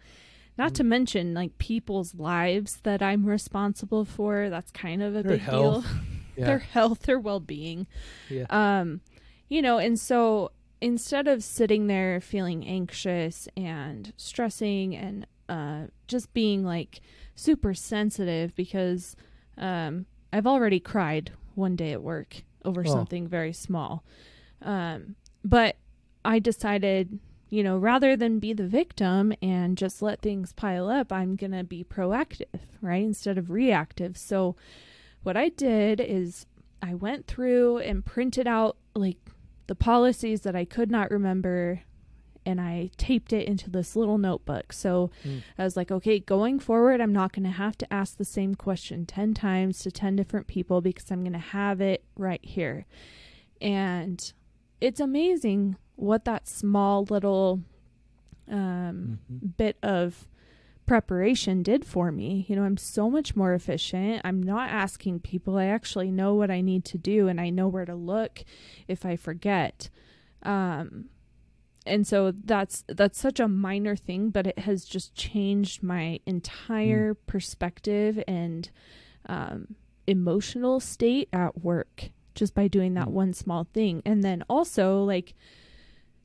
Not 0.58 0.74
Mm. 0.74 0.76
to 0.76 0.84
mention 0.84 1.34
like 1.34 1.58
people's 1.58 2.14
lives 2.16 2.78
that 2.84 3.02
I'm 3.02 3.26
responsible 3.26 4.06
for. 4.06 4.50
That's 4.50 4.72
kind 4.72 5.02
of 5.02 5.16
a 5.16 5.24
Their 5.24 5.32
big 5.34 5.42
health. 5.42 5.84
deal. 5.86 5.94
Yeah. 6.36 6.46
Their 6.46 6.60
health, 6.60 7.04
their 7.04 7.20
well-being. 7.20 7.86
yeah. 8.28 8.46
Um, 8.50 9.02
you 9.50 9.62
know, 9.62 9.78
and 9.78 10.00
so 10.00 10.50
instead 10.84 11.28
of 11.28 11.44
sitting 11.44 11.88
there 11.88 12.20
feeling 12.20 12.66
anxious 12.68 13.48
and 13.56 14.12
stressing 14.18 14.94
and 14.96 15.26
uh, 15.48 15.88
just 16.08 16.34
being 16.34 16.64
like 16.66 17.00
super 17.36 17.74
sensitive 17.74 18.54
because 18.56 19.16
um, 19.58 20.06
I've 20.32 20.46
already 20.48 20.80
cried 20.80 21.32
one 21.56 21.76
day 21.76 21.94
at 21.94 22.02
work 22.04 22.44
over 22.66 22.84
Oh. 22.86 22.92
something 22.92 23.28
very 23.28 23.54
small. 23.54 24.04
Um, 24.62 25.16
but 25.44 25.78
I 26.26 26.40
decided, 26.40 27.20
you 27.50 27.64
know, 27.64 27.78
rather 27.78 28.16
than 28.16 28.40
be 28.40 28.54
the 28.54 28.68
victim 28.68 29.34
and 29.42 29.78
just 29.78 30.02
let 30.02 30.22
things 30.22 30.54
pile 30.54 30.90
up, 30.90 31.12
I'm 31.12 31.36
going 31.36 31.52
to 31.52 31.64
be 31.64 31.84
proactive, 31.84 32.60
right? 32.82 33.04
Instead 33.04 33.38
of 33.38 33.50
reactive. 33.50 34.18
So 34.18 34.56
what 35.24 35.38
I 35.38 35.50
did 35.50 36.02
is 36.02 36.46
I 36.82 36.94
went 36.94 37.28
through 37.28 37.78
and 37.80 38.04
printed 38.06 38.48
out 38.48 38.76
like 38.96 39.18
the 39.68 39.76
policies 39.76 40.42
that 40.42 40.56
I 40.56 40.66
could 40.66 40.92
not 40.92 41.10
remember 41.12 41.82
and 42.46 42.60
I 42.60 42.90
taped 42.98 43.32
it 43.32 43.48
into 43.48 43.70
this 43.70 43.96
little 43.96 44.18
notebook. 44.18 44.74
So 44.74 45.12
Mm. 45.24 45.44
I 45.58 45.64
was 45.64 45.78
like, 45.78 45.92
okay, 45.92 46.20
going 46.20 46.60
forward, 46.60 47.00
I'm 47.00 47.14
not 47.14 47.32
going 47.32 47.46
to 47.46 47.50
have 47.52 47.78
to 47.78 47.94
ask 47.94 48.18
the 48.18 48.26
same 48.26 48.56
question 48.56 49.06
10 49.06 49.34
times 49.34 49.80
to 49.80 49.92
10 49.92 50.18
different 50.18 50.48
people 50.48 50.82
because 50.82 51.10
I'm 51.10 51.22
going 51.22 51.32
to 51.32 51.40
have 51.40 51.80
it 51.80 52.04
right 52.18 52.44
here. 52.44 52.86
And 53.62 54.34
it's 54.82 55.00
amazing 55.00 55.78
what 55.96 56.26
that 56.26 56.48
small 56.50 57.06
little 57.10 57.62
um, 58.50 59.20
Mhm. 59.32 59.56
bit 59.56 59.78
of 59.82 60.28
preparation 60.86 61.64
did 61.64 61.86
for 61.86 62.12
me. 62.12 62.46
You 62.48 62.56
know, 62.56 62.64
I'm 62.64 62.78
so 62.78 63.10
much 63.10 63.36
more 63.36 63.54
efficient. 63.54 64.22
I'm 64.24 64.42
not 64.42 64.70
asking 64.70 65.22
people. 65.22 65.58
I 65.58 65.66
actually 65.66 66.12
know 66.12 66.34
what 66.36 66.52
I 66.52 66.62
need 66.62 66.86
to 66.86 66.98
do 66.98 67.28
and 67.28 67.40
I 67.40 67.50
know 67.50 67.68
where 67.68 67.86
to 67.86 67.96
look 67.96 68.44
if 68.88 69.06
I 69.06 69.16
forget. 69.16 69.90
Um 70.44 71.06
and 71.86 72.08
so 72.08 72.32
that's 72.32 72.84
that's 72.88 73.20
such 73.20 73.40
a 73.42 73.48
minor 73.48 73.96
thing, 73.96 74.30
but 74.30 74.48
it 74.48 74.60
has 74.60 74.86
just 74.86 75.16
changed 75.16 75.84
my 75.84 76.20
entire 76.26 77.14
perspective 77.14 78.24
and 78.28 78.70
um 79.28 79.76
emotional 80.08 80.80
state 80.80 81.30
at 81.34 81.62
work 81.64 82.10
just 82.36 82.54
by 82.56 82.68
doing 82.68 82.94
that 82.96 83.08
Mm. 83.08 83.12
one 83.12 83.34
small 83.34 83.66
thing. 83.74 84.02
And 84.06 84.24
then 84.24 84.44
also 84.50 85.04
like 85.04 85.34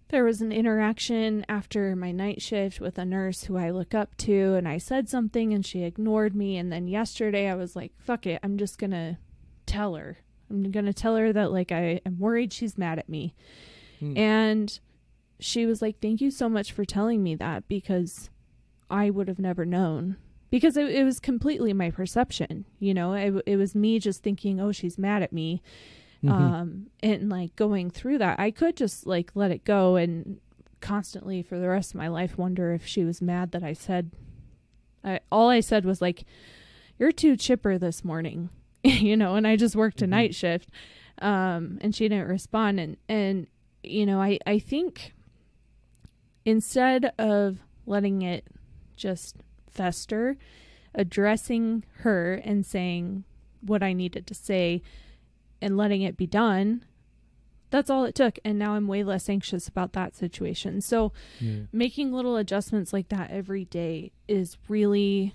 there 0.08 0.24
was 0.24 0.40
an 0.40 0.52
interaction 0.52 1.44
after 1.48 1.94
my 1.94 2.12
night 2.12 2.40
shift 2.40 2.80
with 2.80 2.98
a 2.98 3.04
nurse 3.04 3.44
who 3.44 3.56
I 3.56 3.70
look 3.70 3.94
up 3.94 4.16
to, 4.18 4.54
and 4.54 4.66
I 4.66 4.78
said 4.78 5.08
something 5.08 5.52
and 5.52 5.64
she 5.64 5.82
ignored 5.82 6.34
me. 6.34 6.56
And 6.56 6.72
then 6.72 6.88
yesterday 6.88 7.48
I 7.48 7.54
was 7.54 7.76
like, 7.76 7.92
fuck 7.98 8.26
it, 8.26 8.40
I'm 8.42 8.56
just 8.56 8.78
gonna 8.78 9.18
tell 9.66 9.94
her. 9.94 10.18
I'm 10.50 10.70
gonna 10.70 10.94
tell 10.94 11.16
her 11.16 11.32
that, 11.32 11.52
like, 11.52 11.70
I 11.70 12.00
am 12.06 12.18
worried 12.18 12.52
she's 12.52 12.78
mad 12.78 12.98
at 12.98 13.08
me. 13.08 13.34
Mm. 14.00 14.16
And 14.16 14.80
she 15.40 15.66
was 15.66 15.82
like, 15.82 16.00
thank 16.00 16.20
you 16.20 16.30
so 16.30 16.48
much 16.48 16.72
for 16.72 16.84
telling 16.84 17.22
me 17.22 17.34
that 17.34 17.68
because 17.68 18.30
I 18.90 19.10
would 19.10 19.28
have 19.28 19.38
never 19.38 19.66
known. 19.66 20.16
Because 20.50 20.78
it, 20.78 20.88
it 20.88 21.04
was 21.04 21.20
completely 21.20 21.74
my 21.74 21.90
perception, 21.90 22.64
you 22.78 22.94
know, 22.94 23.12
it, 23.12 23.42
it 23.44 23.56
was 23.56 23.74
me 23.74 23.98
just 23.98 24.22
thinking, 24.22 24.58
oh, 24.58 24.72
she's 24.72 24.96
mad 24.96 25.22
at 25.22 25.34
me 25.34 25.62
Mhm. 26.24 26.30
um 26.30 26.86
and 27.00 27.28
like 27.28 27.54
going 27.54 27.90
through 27.90 28.18
that 28.18 28.40
i 28.40 28.50
could 28.50 28.76
just 28.76 29.06
like 29.06 29.30
let 29.36 29.50
it 29.52 29.64
go 29.64 29.94
and 29.96 30.40
constantly 30.80 31.42
for 31.42 31.58
the 31.58 31.68
rest 31.68 31.92
of 31.92 31.98
my 31.98 32.08
life 32.08 32.36
wonder 32.36 32.72
if 32.72 32.84
she 32.86 33.04
was 33.04 33.22
mad 33.22 33.52
that 33.52 33.62
i 33.62 33.72
said 33.72 34.10
I, 35.04 35.20
all 35.30 35.48
i 35.48 35.60
said 35.60 35.84
was 35.84 36.02
like 36.02 36.24
you're 36.98 37.12
too 37.12 37.36
chipper 37.36 37.78
this 37.78 38.04
morning 38.04 38.50
you 38.82 39.16
know 39.16 39.36
and 39.36 39.46
i 39.46 39.54
just 39.56 39.76
worked 39.76 40.02
a 40.02 40.06
Mhm. 40.06 40.08
night 40.10 40.34
shift 40.34 40.70
um 41.22 41.78
and 41.80 41.94
she 41.94 42.08
didn't 42.08 42.28
respond 42.28 42.80
and 42.80 42.96
and 43.08 43.46
you 43.84 44.04
know 44.04 44.20
i 44.20 44.38
i 44.46 44.58
think 44.58 45.14
instead 46.44 47.12
of 47.18 47.58
letting 47.86 48.22
it 48.22 48.46
just 48.96 49.36
fester 49.70 50.36
addressing 50.94 51.84
her 51.98 52.34
and 52.34 52.64
saying 52.66 53.24
what 53.60 53.82
i 53.82 53.92
needed 53.92 54.26
to 54.26 54.34
say 54.34 54.82
and 55.60 55.76
letting 55.76 56.02
it 56.02 56.16
be 56.16 56.26
done 56.26 56.84
that's 57.70 57.90
all 57.90 58.04
it 58.04 58.14
took 58.14 58.38
and 58.44 58.58
now 58.58 58.72
i'm 58.74 58.86
way 58.86 59.02
less 59.04 59.28
anxious 59.28 59.68
about 59.68 59.92
that 59.92 60.16
situation 60.16 60.80
so 60.80 61.12
Yeah. 61.40 61.60
making 61.72 62.12
little 62.12 62.36
adjustments 62.36 62.92
like 62.92 63.08
that 63.10 63.30
every 63.30 63.64
day 63.66 64.12
is 64.26 64.56
really 64.68 65.34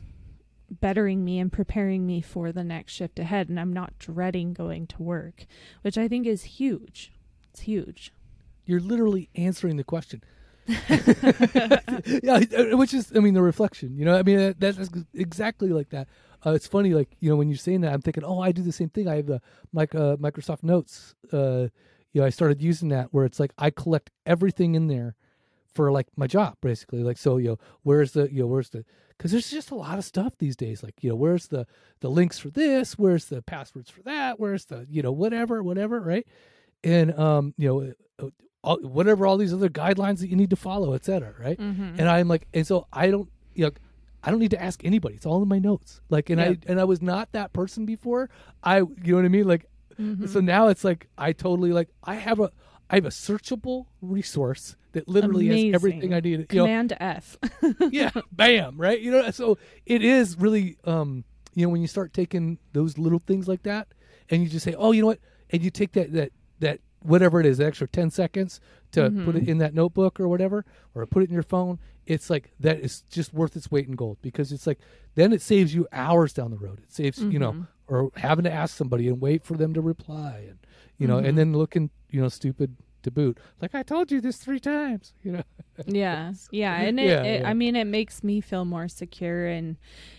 bettering 0.71 1.23
me 1.23 1.37
and 1.39 1.51
preparing 1.51 2.07
me 2.07 2.19
for 2.21 2.51
the 2.51 2.63
next 2.63 2.93
shift 2.93 3.19
ahead 3.19 3.49
and 3.49 3.59
i'm 3.59 3.71
not 3.73 3.97
dreading 3.99 4.53
going 4.53 4.87
to 4.87 5.03
work 5.03 5.45
which 5.83 5.97
i 5.97 6.07
think 6.07 6.25
is 6.25 6.43
huge 6.43 7.11
it's 7.51 7.61
huge 7.61 8.11
You're 8.65 8.79
literally 8.79 9.29
answering 9.35 9.75
the 9.77 9.83
question. 9.83 10.23
yeah, 12.23 12.39
which 12.75 12.93
is, 12.93 13.11
I 13.15 13.19
mean, 13.19 13.33
the 13.33 13.41
reflection. 13.41 13.97
You 13.97 14.05
know, 14.05 14.15
I 14.17 14.23
mean, 14.23 14.37
that, 14.37 14.59
that's 14.59 14.89
exactly 15.13 15.69
like 15.69 15.89
that. 15.89 16.07
Uh, 16.45 16.51
it's 16.51 16.67
funny, 16.67 16.93
like 16.93 17.15
you 17.19 17.29
know, 17.29 17.35
when 17.35 17.49
you're 17.49 17.57
saying 17.57 17.81
that, 17.81 17.93
I'm 17.93 18.01
thinking, 18.01 18.23
oh, 18.23 18.39
I 18.39 18.51
do 18.51 18.61
the 18.61 18.71
same 18.71 18.89
thing. 18.89 19.07
I 19.07 19.15
have 19.17 19.27
the 19.27 19.41
mic, 19.71 19.95
uh, 19.95 20.17
Microsoft 20.17 20.63
Notes. 20.63 21.15
Uh, 21.31 21.67
you 22.11 22.21
know, 22.21 22.25
I 22.27 22.29
started 22.29 22.61
using 22.61 22.89
that 22.89 23.07
where 23.11 23.25
it's 23.25 23.39
like 23.39 23.53
I 23.57 23.69
collect 23.69 24.11
everything 24.25 24.75
in 24.75 24.87
there 24.87 25.15
for 25.73 25.91
like 25.91 26.07
my 26.15 26.27
job, 26.27 26.57
basically. 26.61 27.03
Like, 27.03 27.17
so 27.17 27.37
you 27.37 27.49
know, 27.49 27.59
where's 27.81 28.11
the, 28.11 28.31
you 28.31 28.41
know, 28.41 28.47
where's 28.47 28.69
the, 28.69 28.85
because 29.17 29.31
there's 29.31 29.49
just 29.49 29.71
a 29.71 29.75
lot 29.75 29.97
of 29.97 30.05
stuff 30.05 30.37
these 30.37 30.55
days. 30.55 30.83
Like, 30.83 30.95
you 31.01 31.09
know, 31.09 31.15
where's 31.15 31.47
the 31.47 31.65
the 32.01 32.09
links 32.09 32.39
for 32.39 32.49
this? 32.49 32.97
Where's 32.97 33.25
the 33.25 33.41
passwords 33.41 33.89
for 33.89 34.01
that? 34.03 34.39
Where's 34.39 34.65
the, 34.65 34.85
you 34.89 35.01
know, 35.01 35.11
whatever, 35.11 35.63
whatever, 35.63 35.99
right? 35.99 36.27
And 36.83 37.17
um, 37.17 37.53
you 37.57 37.67
know, 37.67 37.93
uh, 38.25 38.29
all, 38.63 38.77
whatever 38.81 39.25
all 39.25 39.37
these 39.37 39.53
other 39.53 39.69
guidelines 39.69 40.19
that 40.19 40.27
you 40.27 40.35
need 40.35 40.49
to 40.51 40.55
follow, 40.55 40.93
et 40.93 41.05
cetera, 41.05 41.33
right? 41.39 41.59
mm-hmm. 41.59 41.95
And 41.97 42.09
I'm 42.09 42.27
like, 42.27 42.47
and 42.53 42.65
so 42.65 42.87
I 42.93 43.09
don't, 43.09 43.29
you 43.55 43.65
know, 43.65 43.71
I 44.23 44.31
don't 44.31 44.39
need 44.39 44.51
to 44.51 44.61
ask 44.61 44.83
anybody. 44.85 45.15
It's 45.15 45.25
all 45.25 45.41
in 45.43 45.49
my 45.49 45.59
notes. 45.59 45.99
Like, 46.09 46.29
and 46.29 46.39
Yeah. 46.39 46.47
I 46.47 46.57
and 46.67 46.79
I 46.79 46.85
was 46.85 47.01
not 47.01 47.31
that 47.33 47.51
person 47.53 47.85
before. 47.85 48.29
I, 48.63 48.77
you 48.77 48.87
know 49.05 49.15
what 49.17 49.25
I 49.25 49.29
mean? 49.29 49.47
Like, 49.47 49.65
Mm-hmm. 49.99 50.25
so 50.25 50.39
now 50.39 50.69
it's 50.69 50.83
like 50.83 51.07
I 51.19 51.33
totally 51.33 51.71
like 51.71 51.87
I 52.03 52.15
have 52.15 52.39
a 52.39 52.51
I 52.89 52.95
have 52.95 53.05
a 53.05 53.09
searchable 53.09 53.85
resource 54.01 54.75
that 54.93 55.07
literally 55.07 55.67
has 55.67 55.75
everything 55.75 56.15
I 56.15 56.19
need. 56.19 56.31
You 56.51 56.59
know, 56.61 56.63
command 56.65 56.93
f 56.99 57.37
yeah, 57.91 58.09
bam, 58.31 58.77
right? 58.77 58.99
You 58.99 59.11
know, 59.11 59.29
so 59.29 59.59
it 59.85 60.03
is 60.03 60.35
really, 60.39 60.77
um, 60.85 61.23
you 61.53 61.63
know, 61.65 61.69
when 61.69 61.81
you 61.81 61.87
start 61.87 62.11
taking 62.11 62.57
those 62.73 62.97
little 62.97 63.19
things 63.19 63.47
like 63.47 63.61
that, 63.63 63.87
and 64.31 64.41
you 64.41 64.49
just 64.49 64.63
say, 64.65 64.73
oh, 64.75 64.93
you 64.93 65.01
know 65.01 65.07
what, 65.07 65.19
and 65.51 65.61
you 65.63 65.69
take 65.69 65.91
that 65.93 66.11
that 66.13 66.31
whatever 67.03 67.39
it 67.39 67.45
is, 67.45 67.59
extra 67.59 67.87
ten 67.87 68.09
seconds 68.09 68.59
to 68.91 69.03
put 69.03 69.35
it 69.35 69.41
mm-hmm. 69.41 69.49
in 69.49 69.57
that 69.59 69.73
notebook 69.73 70.19
or 70.19 70.27
whatever, 70.27 70.65
or 70.95 71.05
put 71.05 71.23
it 71.23 71.29
in 71.29 71.33
your 71.33 71.43
phone. 71.43 71.79
It's 72.05 72.29
like 72.29 72.51
that 72.59 72.79
is 72.79 73.01
just 73.09 73.33
worth 73.33 73.55
its 73.55 73.71
weight 73.71 73.87
in 73.87 73.95
gold 73.95 74.17
because 74.21 74.51
it's 74.51 74.67
like 74.67 74.79
then 75.15 75.31
it 75.31 75.41
saves 75.41 75.73
you 75.73 75.87
hours 75.91 76.33
down 76.33 76.51
the 76.51 76.57
road. 76.57 76.79
It 76.79 76.91
saves 76.91 77.21
you 77.21 77.39
know, 77.39 77.53
mm-hmm. 77.53 77.63
or 77.93 78.11
having 78.15 78.43
to 78.43 78.51
ask 78.51 78.75
somebody 78.75 79.07
and 79.07 79.21
wait 79.21 79.43
for 79.43 79.55
them 79.55 79.73
to 79.73 79.81
reply, 79.81 80.45
and 80.49 80.59
you 80.97 81.07
know, 81.07 81.17
and 81.17 81.27
mm-hmm. 81.27 81.37
then 81.37 81.53
looking 81.53 81.89
you 82.09 82.21
know 82.21 82.29
stupid 82.29 82.75
to 83.03 83.11
boot. 83.11 83.37
Like 83.61 83.73
I 83.75 83.83
told 83.83 84.11
you 84.11 84.19
this 84.21 84.37
three 84.37 84.59
times, 84.59 85.13
you 85.23 85.31
know. 85.33 85.43
yeah 85.85 86.33
yeah 86.51 86.75
and 86.81 86.99
it, 86.99 87.05
Yeah, 87.09 87.23
it 87.23 87.41
yeah. 87.41 87.49
i 87.49 87.53
mean 87.55 87.75
it 87.75 87.85
makes 87.87 88.23
me 88.23 88.41
feel 88.41 88.63
more 88.63 88.87
secure 88.87 89.47
and 89.47 89.75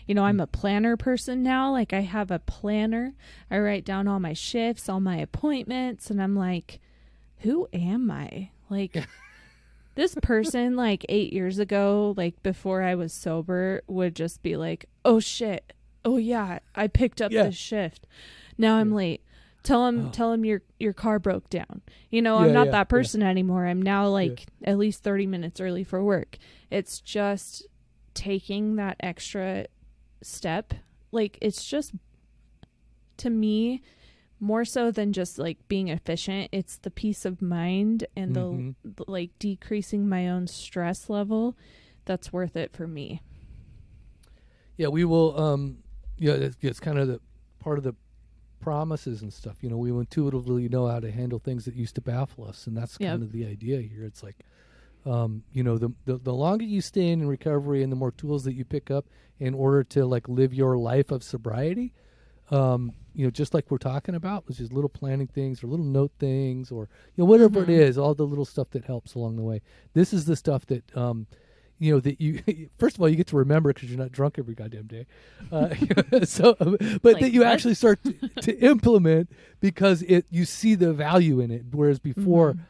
you 0.06 0.12
know 0.14 0.24
i'm 0.24 0.40
a 0.40 0.48
planner 0.48 0.96
person 0.96 1.44
now 1.44 1.70
like 1.70 1.92
i 1.92 2.00
have 2.00 2.32
a 2.32 2.40
planner 2.40 3.14
i 3.52 3.58
write 3.58 3.84
down 3.84 4.08
all 4.08 4.18
my 4.18 4.32
shifts 4.32 4.88
all 4.88 4.98
my 4.98 5.16
appointments 5.16 6.10
and 6.10 6.20
i'm 6.20 6.34
like 6.34 6.80
who 7.38 7.68
am 7.72 8.10
i 8.10 8.50
like 8.68 8.96
this 9.94 10.16
person 10.22 10.74
like 10.74 11.06
eight 11.08 11.32
years 11.32 11.60
ago 11.60 12.14
like 12.16 12.42
before 12.42 12.82
i 12.82 12.96
was 12.96 13.12
sober 13.12 13.80
would 13.86 14.16
just 14.16 14.42
be 14.42 14.56
like 14.56 14.86
oh 15.04 15.20
shit 15.20 15.72
oh 16.04 16.16
yeah 16.16 16.58
i 16.74 16.88
picked 16.88 17.22
up 17.22 17.30
Yeah. 17.30 17.44
this 17.44 17.54
shift 17.54 18.08
now 18.58 18.74
i'm 18.78 18.90
Yeah. 18.90 18.96
late 18.96 19.20
tell 19.64 19.86
him 19.88 20.06
Oh. 20.06 20.10
tell 20.10 20.32
him 20.32 20.44
your 20.44 20.62
your 20.78 20.92
car 20.92 21.18
broke 21.18 21.50
down 21.50 21.80
you 22.10 22.22
know 22.22 22.38
Yeah, 22.38 22.44
i'm 22.44 22.52
not 22.52 22.66
yeah, 22.66 22.72
that 22.72 22.78
yeah. 22.78 22.84
person 22.84 23.22
anymore 23.22 23.66
i'm 23.66 23.82
now 23.82 24.06
like 24.08 24.46
at 24.62 24.78
least 24.78 25.02
30 25.02 25.26
minutes 25.26 25.60
early 25.60 25.82
for 25.82 26.04
work 26.04 26.36
it's 26.70 27.00
just 27.00 27.66
taking 28.12 28.76
that 28.76 28.96
extra 29.00 29.66
step 30.22 30.74
like 31.10 31.38
it's 31.40 31.64
just 31.64 31.92
to 33.16 33.30
me 33.30 33.82
more 34.38 34.64
so 34.64 34.90
than 34.90 35.12
just 35.12 35.38
like 35.38 35.56
being 35.68 35.88
efficient 35.88 36.48
it's 36.52 36.76
the 36.78 36.90
peace 36.90 37.24
of 37.24 37.40
mind 37.40 38.06
and 38.14 38.36
the, 38.36 38.40
Mhm. 38.40 38.74
the 38.84 39.04
like 39.08 39.30
decreasing 39.38 40.08
my 40.08 40.28
own 40.28 40.46
stress 40.46 41.08
level 41.08 41.56
that's 42.04 42.32
worth 42.32 42.54
it 42.56 42.72
for 42.76 42.86
me 42.86 43.22
Yeah, 44.76 44.88
we 44.88 45.04
will. 45.04 45.38
Um, 45.40 45.78
yeah, 46.18 46.32
it's, 46.32 46.56
it's 46.60 46.80
kind 46.80 46.98
of 46.98 47.06
the 47.06 47.20
part 47.60 47.78
of 47.78 47.84
the 47.84 47.94
promises 48.64 49.22
and 49.22 49.32
stuff. 49.32 49.56
You 49.62 49.68
know, 49.70 49.76
we 49.76 49.90
intuitively 49.90 50.68
know 50.68 50.86
how 50.88 50.98
to 51.00 51.10
handle 51.10 51.38
things 51.38 51.64
that 51.66 51.74
used 51.74 51.94
to 51.96 52.00
baffle 52.00 52.44
us, 52.44 52.66
and 52.66 52.76
that's 52.76 52.96
Yep. 52.98 53.10
kind 53.10 53.22
of 53.22 53.30
the 53.32 53.46
idea 53.46 53.80
here. 53.82 54.04
It's 54.04 54.22
like, 54.22 54.36
um, 55.06 55.44
you 55.52 55.62
know, 55.62 55.76
the, 55.78 55.90
the 56.06 56.16
the 56.16 56.32
longer 56.32 56.64
you 56.64 56.80
stay 56.80 57.08
in 57.08 57.26
recovery, 57.28 57.82
and 57.82 57.92
the 57.92 57.96
more 57.96 58.10
tools 58.10 58.44
that 58.44 58.54
you 58.54 58.64
pick 58.64 58.90
up 58.90 59.04
in 59.38 59.52
order 59.54 59.84
to 59.84 60.06
like 60.06 60.28
live 60.28 60.54
your 60.54 60.76
life 60.78 61.10
of 61.10 61.22
sobriety. 61.22 61.92
Um, 62.50 62.92
you 63.14 63.24
know, 63.24 63.30
just 63.30 63.54
like 63.54 63.70
we're 63.70 63.78
talking 63.78 64.14
about, 64.14 64.46
which 64.48 64.60
is 64.60 64.72
little 64.72 64.88
planning 64.90 65.26
things 65.28 65.62
or 65.62 65.66
little 65.66 65.84
note 65.84 66.12
things 66.18 66.70
or 66.70 66.88
you 67.14 67.22
know 67.24 67.30
whatever 67.30 67.62
it 67.62 67.68
Mhm. 67.68 67.78
is, 67.88 67.96
all 67.98 68.14
the 68.14 68.26
little 68.26 68.44
stuff 68.44 68.70
that 68.70 68.84
helps 68.84 69.14
along 69.14 69.36
the 69.36 69.42
way. 69.42 69.62
This 69.92 70.12
is 70.12 70.24
the 70.24 70.36
stuff 70.36 70.66
that 70.66 70.96
um, 70.96 71.26
you 71.84 71.92
know 71.92 72.00
that 72.00 72.20
you 72.20 72.40
first 72.78 72.96
of 72.96 73.00
all 73.02 73.08
you 73.08 73.16
get 73.16 73.26
to 73.28 73.36
remember 73.36 73.72
because 73.72 73.88
you're 73.90 73.98
not 73.98 74.12
drunk 74.12 74.38
every 74.38 74.54
goddamn 74.54 74.86
day 74.86 75.06
uh, 75.52 75.68
so 76.24 76.54
but 76.58 77.04
Like 77.04 77.20
that 77.20 77.30
you 77.32 77.40
what? 77.40 77.48
actually 77.48 77.74
start 77.74 77.98
to, 78.04 78.12
to 78.46 78.58
implement 78.72 79.30
because 79.60 80.02
it 80.02 80.26
you 80.30 80.44
see 80.44 80.74
the 80.74 80.92
value 80.92 81.40
in 81.40 81.50
it 81.50 81.64
whereas 81.72 81.98
before 81.98 82.54
Mhm. 82.54 82.60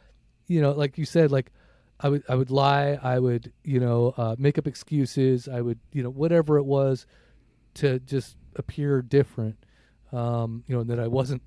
you 0.48 0.60
know 0.60 0.72
like 0.72 0.98
you 0.98 1.04
said 1.04 1.30
like 1.30 1.52
i 2.00 2.08
would 2.08 2.22
i 2.28 2.34
would 2.34 2.50
lie 2.50 2.98
i 3.02 3.18
would 3.18 3.52
you 3.62 3.80
know 3.80 4.12
uh, 4.16 4.34
make 4.38 4.58
up 4.58 4.66
excuses 4.66 5.48
i 5.48 5.60
would 5.60 5.78
you 5.92 6.02
know 6.02 6.10
whatever 6.10 6.56
it 6.58 6.64
was 6.64 7.06
to 7.74 7.98
just 8.00 8.36
appear 8.56 9.00
different 9.02 9.56
um 10.12 10.64
you 10.66 10.74
know 10.74 10.80
and 10.82 10.90
that 10.90 11.00
i 11.00 11.06
wasn't 11.08 11.42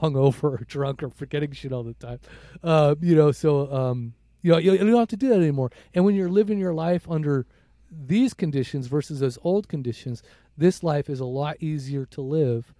hungover 0.00 0.44
or 0.60 0.64
drunk 0.66 1.02
or 1.02 1.10
forgetting 1.10 1.52
shit 1.52 1.72
all 1.72 1.82
the 1.82 1.94
time 1.94 2.18
uh 2.62 2.94
you 3.00 3.14
know 3.14 3.30
so 3.32 3.70
um 3.72 4.14
you 4.42 4.52
know 4.52 4.58
you, 4.58 4.72
you 4.72 4.78
don't 4.78 4.98
have 4.98 5.08
to 5.08 5.16
do 5.16 5.28
that 5.28 5.36
anymore 5.36 5.70
and 5.94 6.04
when 6.04 6.14
you're 6.14 6.30
living 6.30 6.58
your 6.58 6.74
life 6.74 7.08
under 7.10 7.46
these 7.90 8.34
conditions 8.34 8.86
versus 8.86 9.20
those 9.20 9.38
old 9.42 9.68
conditions 9.68 10.22
this 10.56 10.82
life 10.82 11.08
is 11.10 11.20
a 11.20 11.24
lot 11.24 11.56
easier 11.60 12.04
to 12.06 12.20
live 12.20 12.72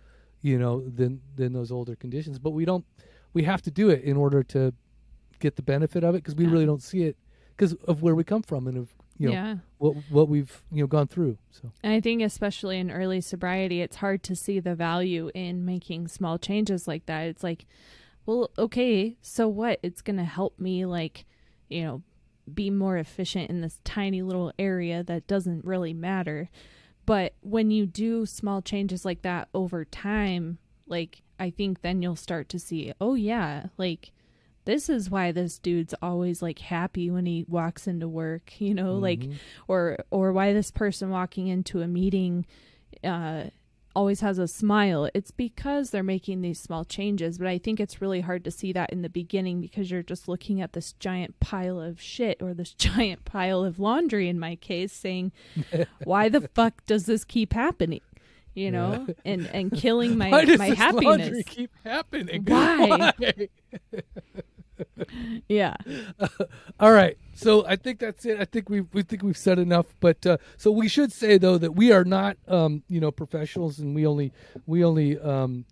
you 0.42 0.58
know 0.58 0.80
than 0.88 1.20
than 1.36 1.52
those 1.52 1.70
older 1.72 1.94
conditions 1.96 2.38
but 2.38 2.50
we 2.50 2.64
don't 2.64 2.84
we 3.32 3.42
have 3.44 3.62
to 3.62 3.70
do 3.70 3.90
it 3.90 4.02
in 4.02 4.16
order 4.16 4.42
to 4.42 4.72
get 5.38 5.56
the 5.56 5.62
benefit 5.62 6.04
of 6.04 6.14
it 6.14 6.18
because 6.18 6.34
we 6.34 6.44
Yeah. 6.44 6.50
really 6.52 6.66
don't 6.66 6.82
see 6.82 7.02
it 7.04 7.16
because 7.56 7.74
of 7.86 8.02
where 8.02 8.14
we 8.14 8.24
come 8.24 8.42
from 8.42 8.66
and 8.66 8.76
of 8.76 8.94
you 9.18 9.26
know 9.26 9.32
yeah 9.32 9.56
what 9.78 9.94
what 10.08 10.28
we've 10.28 10.62
you 10.70 10.82
know 10.82 10.86
gone 10.86 11.06
through 11.08 11.36
so 11.50 11.72
And 11.82 11.92
I 11.92 12.00
think, 12.00 12.22
especially 12.22 12.78
in 12.78 12.90
early 12.90 13.20
sobriety, 13.20 13.80
it's 13.82 13.96
hard 13.96 14.22
to 14.24 14.34
see 14.36 14.61
the 14.61 14.74
value 14.74 15.30
in 15.34 15.64
making 15.64 16.08
small 16.08 16.38
changes 16.38 16.86
like 16.88 17.04
that. 17.06 17.22
It's 17.26 17.42
like, 17.42 17.66
well, 18.26 18.50
okay, 18.58 19.16
so 19.22 19.48
what? 19.48 19.78
It's 19.82 20.00
going 20.02 20.16
to 20.18 20.24
help 20.24 20.58
me, 20.58 20.84
like, 20.86 21.24
you 21.70 21.82
know, 21.82 22.02
be 22.52 22.68
more 22.70 22.96
efficient 22.98 23.48
in 23.50 23.60
this 23.60 23.80
tiny 23.84 24.22
little 24.22 24.52
area 24.58 25.02
that 25.04 25.26
doesn't 25.26 25.64
really 25.64 25.94
matter. 25.94 26.50
But 27.06 27.34
when 27.40 27.70
you 27.70 27.86
do 27.86 28.26
small 28.26 28.60
changes 28.62 29.04
like 29.04 29.22
that 29.22 29.48
over 29.54 29.84
time, 29.84 30.58
like, 30.86 31.22
I 31.38 31.50
think 31.50 31.80
then 31.82 32.02
you'll 32.02 32.16
start 32.16 32.48
to 32.50 32.58
see, 32.58 32.92
oh, 33.00 33.14
yeah, 33.14 33.66
like, 33.78 34.12
this 34.66 34.88
is 34.90 35.08
why 35.10 35.32
this 35.32 35.58
dude's 35.58 35.94
always 36.02 36.42
like 36.42 36.58
happy 36.58 37.10
when 37.10 37.24
he 37.26 37.44
walks 37.48 37.86
into 37.86 38.06
work, 38.06 38.60
you 38.60 38.74
know, 38.74 38.94
like 38.96 39.20
Mhm. 39.20 39.34
or 39.68 39.98
or 40.10 40.32
why 40.32 40.52
this 40.52 40.70
person 40.70 41.08
walking 41.10 41.48
into 41.48 41.80
a 41.80 41.88
meeting 41.88 42.44
uh 43.02 43.44
always 43.95 44.20
has 44.20 44.38
a 44.38 44.47
smile 44.47 45.09
it's 45.14 45.30
because 45.32 45.91
they're 45.91 46.03
making 46.03 46.43
these 46.43 46.61
small 46.61 46.84
changes 46.84 47.38
but 47.38 47.47
i 47.49 47.59
think 47.59 47.80
it's 47.80 48.01
really 48.01 48.20
hard 48.20 48.45
to 48.45 48.51
see 48.51 48.72
that 48.72 48.91
in 48.91 49.03
the 49.03 49.09
beginning 49.09 49.61
because 49.61 49.91
you're 49.91 50.03
just 50.03 50.28
looking 50.28 50.61
at 50.61 50.72
this 50.74 50.93
giant 50.95 51.38
pile 51.41 51.80
of 51.80 52.01
shit 52.01 52.41
or 52.41 52.55
this 52.55 52.72
giant 52.78 53.24
pile 53.24 53.64
of 53.64 53.80
laundry 53.80 54.28
in 54.28 54.38
my 54.38 54.55
case 54.57 54.93
saying 54.93 55.32
why 56.05 56.28
the 56.28 56.43
fuck 56.55 56.84
does 56.86 57.07
this 57.07 57.24
keep 57.24 57.53
happening? 57.53 58.01
You 58.55 58.70
know? 58.72 59.07
And 59.24 59.47
and 59.49 59.70
killing 59.72 60.18
my 60.18 60.30
Why 60.30 60.45
does 60.45 60.59
my 60.59 60.70
this 60.70 60.78
happiness. 60.78 61.05
laundry 61.05 61.43
keep 61.45 61.70
happening? 61.84 62.45
Why? 62.45 63.12
Why? 63.16 63.49
yeah 65.49 65.74
All 66.81 66.93
right, 66.93 67.16
so 67.35 67.66
I 67.66 67.76
think 67.76 67.99
that's 67.99 68.24
it. 68.24 68.41
I 68.41 68.45
think 68.45 68.68
we 68.68 68.81
we 68.93 69.03
think 69.03 69.22
we've 69.22 69.37
said 69.37 69.59
enough. 69.59 69.87
But 70.01 70.24
uh, 70.26 70.37
so 70.57 70.70
we 70.70 70.89
should 70.89 71.12
say 71.12 71.39
though 71.39 71.59
that 71.59 71.72
we 71.76 71.93
are 71.93 72.05
not, 72.05 72.37
um, 72.49 72.83
you 72.89 73.01
know, 73.01 73.11
professionals, 73.11 73.78
and 73.78 73.95
we 73.95 74.07
only 74.07 74.33
we 74.66 74.85
only 74.85 75.18
um, 75.18 75.64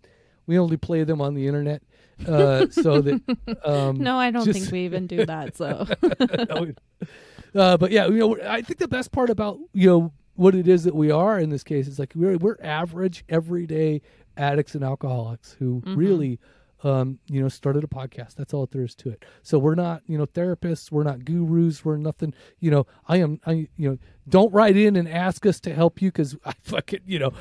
we 0.47 0.57
only 0.59 0.77
play 0.77 1.03
them 1.03 1.21
on 1.21 1.33
the 1.33 1.47
internet. 1.47 1.81
Uh, 2.27 2.67
so 2.71 2.99
that 3.01 3.21
um, 3.63 3.97
no 3.97 4.17
i 4.17 4.29
don't 4.29 4.43
just- 4.45 4.59
think 4.59 4.71
we 4.73 4.83
even 4.83 5.07
do 5.07 5.25
that 5.25 5.55
so 5.55 5.87
no, 6.53 6.73
uh, 7.55 7.77
but 7.77 7.91
yeah, 7.91 8.07
you 8.07 8.17
know, 8.17 8.37
I 8.45 8.61
think 8.61 8.77
the 8.79 8.87
best 8.89 9.11
part 9.11 9.29
about 9.29 9.57
you 9.73 9.87
know 9.89 10.13
what 10.35 10.53
it 10.55 10.67
is 10.67 10.83
that 10.83 10.95
we 10.95 11.11
are 11.11 11.39
in 11.39 11.49
this 11.49 11.63
case 11.63 11.87
is 11.87 11.97
like 11.97 12.11
we're 12.15 12.37
we're 12.37 12.57
average, 12.61 13.23
everyday 13.29 14.01
addicts 14.37 14.75
and 14.75 14.83
alcoholics 14.83 15.53
who 15.59 15.81
Mhm. 15.85 15.95
really, 15.97 16.39
um, 16.83 17.19
you 17.27 17.41
know, 17.41 17.49
started 17.49 17.83
a 17.83 17.87
podcast. 17.87 18.35
That's 18.35 18.53
all 18.53 18.67
there 18.71 18.83
is 18.83 18.95
to 18.95 19.09
it. 19.09 19.25
So 19.41 19.59
we're 19.59 19.75
not 19.75 20.01
you 20.07 20.17
know 20.17 20.25
therapists, 20.25 20.91
we're 20.91 21.03
not 21.03 21.25
gurus, 21.25 21.83
we're 21.83 21.97
nothing. 21.97 22.33
You 22.59 22.71
know, 22.71 22.87
I 23.07 23.17
am. 23.17 23.39
I 23.45 23.67
you 23.77 23.89
know, 23.89 23.97
don't 24.27 24.53
write 24.53 24.77
in 24.77 24.95
and 24.95 25.07
ask 25.09 25.45
us 25.45 25.59
to 25.61 25.73
help 25.73 26.01
you 26.01 26.09
because 26.09 26.35
I 26.45 26.53
fucking 26.63 27.01
you 27.05 27.19
know 27.19 27.33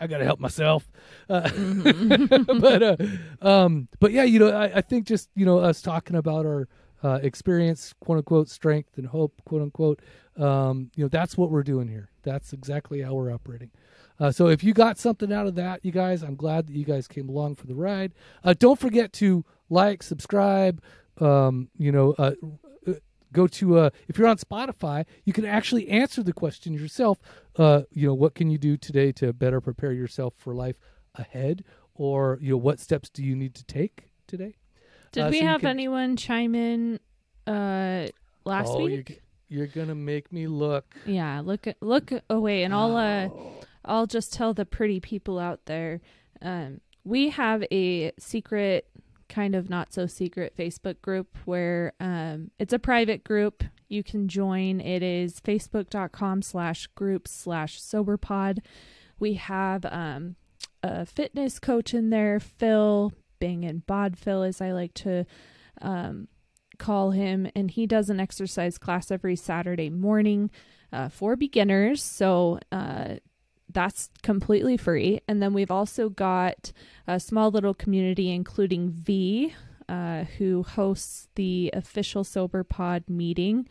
I 0.00 0.06
got 0.06 0.18
to 0.18 0.24
help 0.24 0.40
myself. 0.40 0.88
Uh, 1.28 1.42
Mm-hmm. 1.46 2.60
but 2.60 2.82
uh, 2.82 2.96
um, 3.42 3.88
but 4.00 4.12
yeah, 4.12 4.24
you 4.24 4.38
know, 4.38 4.50
I, 4.50 4.76
I 4.76 4.80
think 4.80 5.06
just 5.06 5.28
you 5.34 5.46
know 5.46 5.58
us 5.58 5.82
talking 5.82 6.16
about 6.16 6.46
our 6.46 6.68
uh, 7.02 7.18
experience, 7.22 7.94
quote 8.00 8.18
unquote, 8.18 8.48
strength 8.48 8.96
and 8.96 9.06
hope, 9.06 9.40
quote 9.44 9.62
unquote. 9.62 10.00
Um, 10.36 10.90
you 10.96 11.04
know, 11.04 11.08
that's 11.08 11.36
what 11.36 11.50
we're 11.50 11.62
doing 11.62 11.88
here. 11.88 12.10
That's 12.22 12.52
exactly 12.52 13.00
how 13.02 13.14
we're 13.14 13.32
operating. 13.32 13.70
Uh, 14.18 14.30
so 14.32 14.48
if 14.48 14.64
you 14.64 14.72
got 14.72 14.98
something 14.98 15.32
out 15.32 15.46
of 15.46 15.54
that, 15.56 15.84
you 15.84 15.92
guys, 15.92 16.22
I'm 16.22 16.36
glad 16.36 16.66
that 16.66 16.74
you 16.76 16.84
guys 16.84 17.06
came 17.06 17.28
along 17.28 17.56
for 17.56 17.66
the 17.66 17.74
ride. 17.74 18.12
Uh, 18.42 18.54
don't 18.58 18.78
forget 18.78 19.12
to 19.14 19.44
like, 19.68 20.02
subscribe. 20.02 20.82
Um, 21.20 21.68
you 21.76 21.92
know, 21.92 22.14
uh, 22.18 22.32
go 23.32 23.46
to 23.46 23.78
uh, 23.78 23.90
if 24.08 24.18
you're 24.18 24.26
on 24.28 24.38
Spotify, 24.38 25.04
you 25.24 25.32
can 25.32 25.44
actually 25.44 25.88
answer 25.88 26.22
the 26.22 26.32
question 26.32 26.72
yourself. 26.72 27.18
Uh, 27.56 27.82
you 27.90 28.06
know, 28.06 28.14
what 28.14 28.34
can 28.34 28.50
you 28.50 28.58
do 28.58 28.76
today 28.76 29.12
to 29.12 29.32
better 29.32 29.60
prepare 29.60 29.92
yourself 29.92 30.34
for 30.36 30.54
life 30.54 30.78
ahead, 31.14 31.64
or 31.94 32.38
you 32.40 32.50
know, 32.50 32.56
what 32.56 32.80
steps 32.80 33.08
do 33.10 33.22
you 33.22 33.34
need 33.36 33.54
to 33.54 33.64
take 33.64 34.10
today? 34.26 34.56
Did 35.12 35.24
Uh, 35.24 35.28
we 35.30 35.40
so 35.40 35.46
have 35.46 35.60
can- 35.60 35.70
anyone 35.70 36.16
chime 36.16 36.54
in 36.54 37.00
uh 37.46 38.08
last 38.44 38.68
oh, 38.70 38.84
week? 38.84 39.08
You're, 39.08 39.18
you're 39.48 39.66
gonna 39.68 39.94
make 39.94 40.32
me 40.32 40.46
look. 40.46 40.94
Yeah, 41.06 41.40
look 41.44 41.66
look 41.80 42.10
away 42.28 42.62
and 42.64 42.74
I'll 42.74 42.96
uh 42.96 43.28
I'll 43.86 44.06
just 44.06 44.32
tell 44.32 44.52
the 44.54 44.66
pretty 44.66 45.00
people 45.00 45.38
out 45.38 45.66
there. 45.66 46.00
Um 46.42 46.80
we 47.04 47.30
have 47.30 47.64
a 47.70 48.12
secret 48.18 48.88
kind 49.28 49.54
of 49.54 49.68
not 49.68 49.92
so 49.92 50.06
secret 50.06 50.56
Facebook 50.56 51.00
group 51.00 51.36
where 51.44 51.92
um 52.00 52.50
it's 52.58 52.72
a 52.72 52.78
private 52.78 53.24
group. 53.24 53.64
You 53.88 54.02
can 54.02 54.28
join. 54.28 54.80
It 54.80 55.02
is 55.02 55.40
facebook.com 55.40 56.42
slash 56.42 56.88
group 56.88 57.28
slash 57.28 57.80
soberpod. 57.80 58.58
We 59.18 59.34
have 59.34 59.84
um 59.86 60.36
a 60.82 61.06
fitness 61.06 61.58
coach 61.58 61.94
in 61.94 62.10
there, 62.10 62.38
Phil, 62.38 63.12
Bing 63.38 63.64
and 63.64 63.86
Bod 63.86 64.18
Phil 64.18 64.42
as 64.42 64.60
I 64.60 64.72
like 64.72 64.94
to 64.94 65.26
um 65.80 66.28
call 66.78 67.10
him 67.10 67.48
and 67.54 67.70
he 67.70 67.86
does 67.86 68.10
an 68.10 68.20
exercise 68.20 68.78
class 68.78 69.10
every 69.10 69.36
Saturday 69.36 69.90
morning 69.90 70.50
uh, 70.92 71.08
for 71.08 71.36
beginners. 71.36 72.02
So 72.02 72.58
uh, 72.72 73.16
that's 73.76 74.08
completely 74.22 74.78
free. 74.78 75.20
And 75.28 75.42
then 75.42 75.52
we've 75.52 75.70
also 75.70 76.08
got 76.08 76.72
a 77.06 77.20
small 77.20 77.50
little 77.50 77.74
community, 77.74 78.32
including 78.32 78.88
V, 78.88 79.54
uh, 79.86 80.24
who 80.38 80.62
hosts 80.62 81.28
the 81.34 81.70
official 81.74 82.24
Sober 82.24 82.64
Pod 82.64 83.04
meeting. 83.06 83.68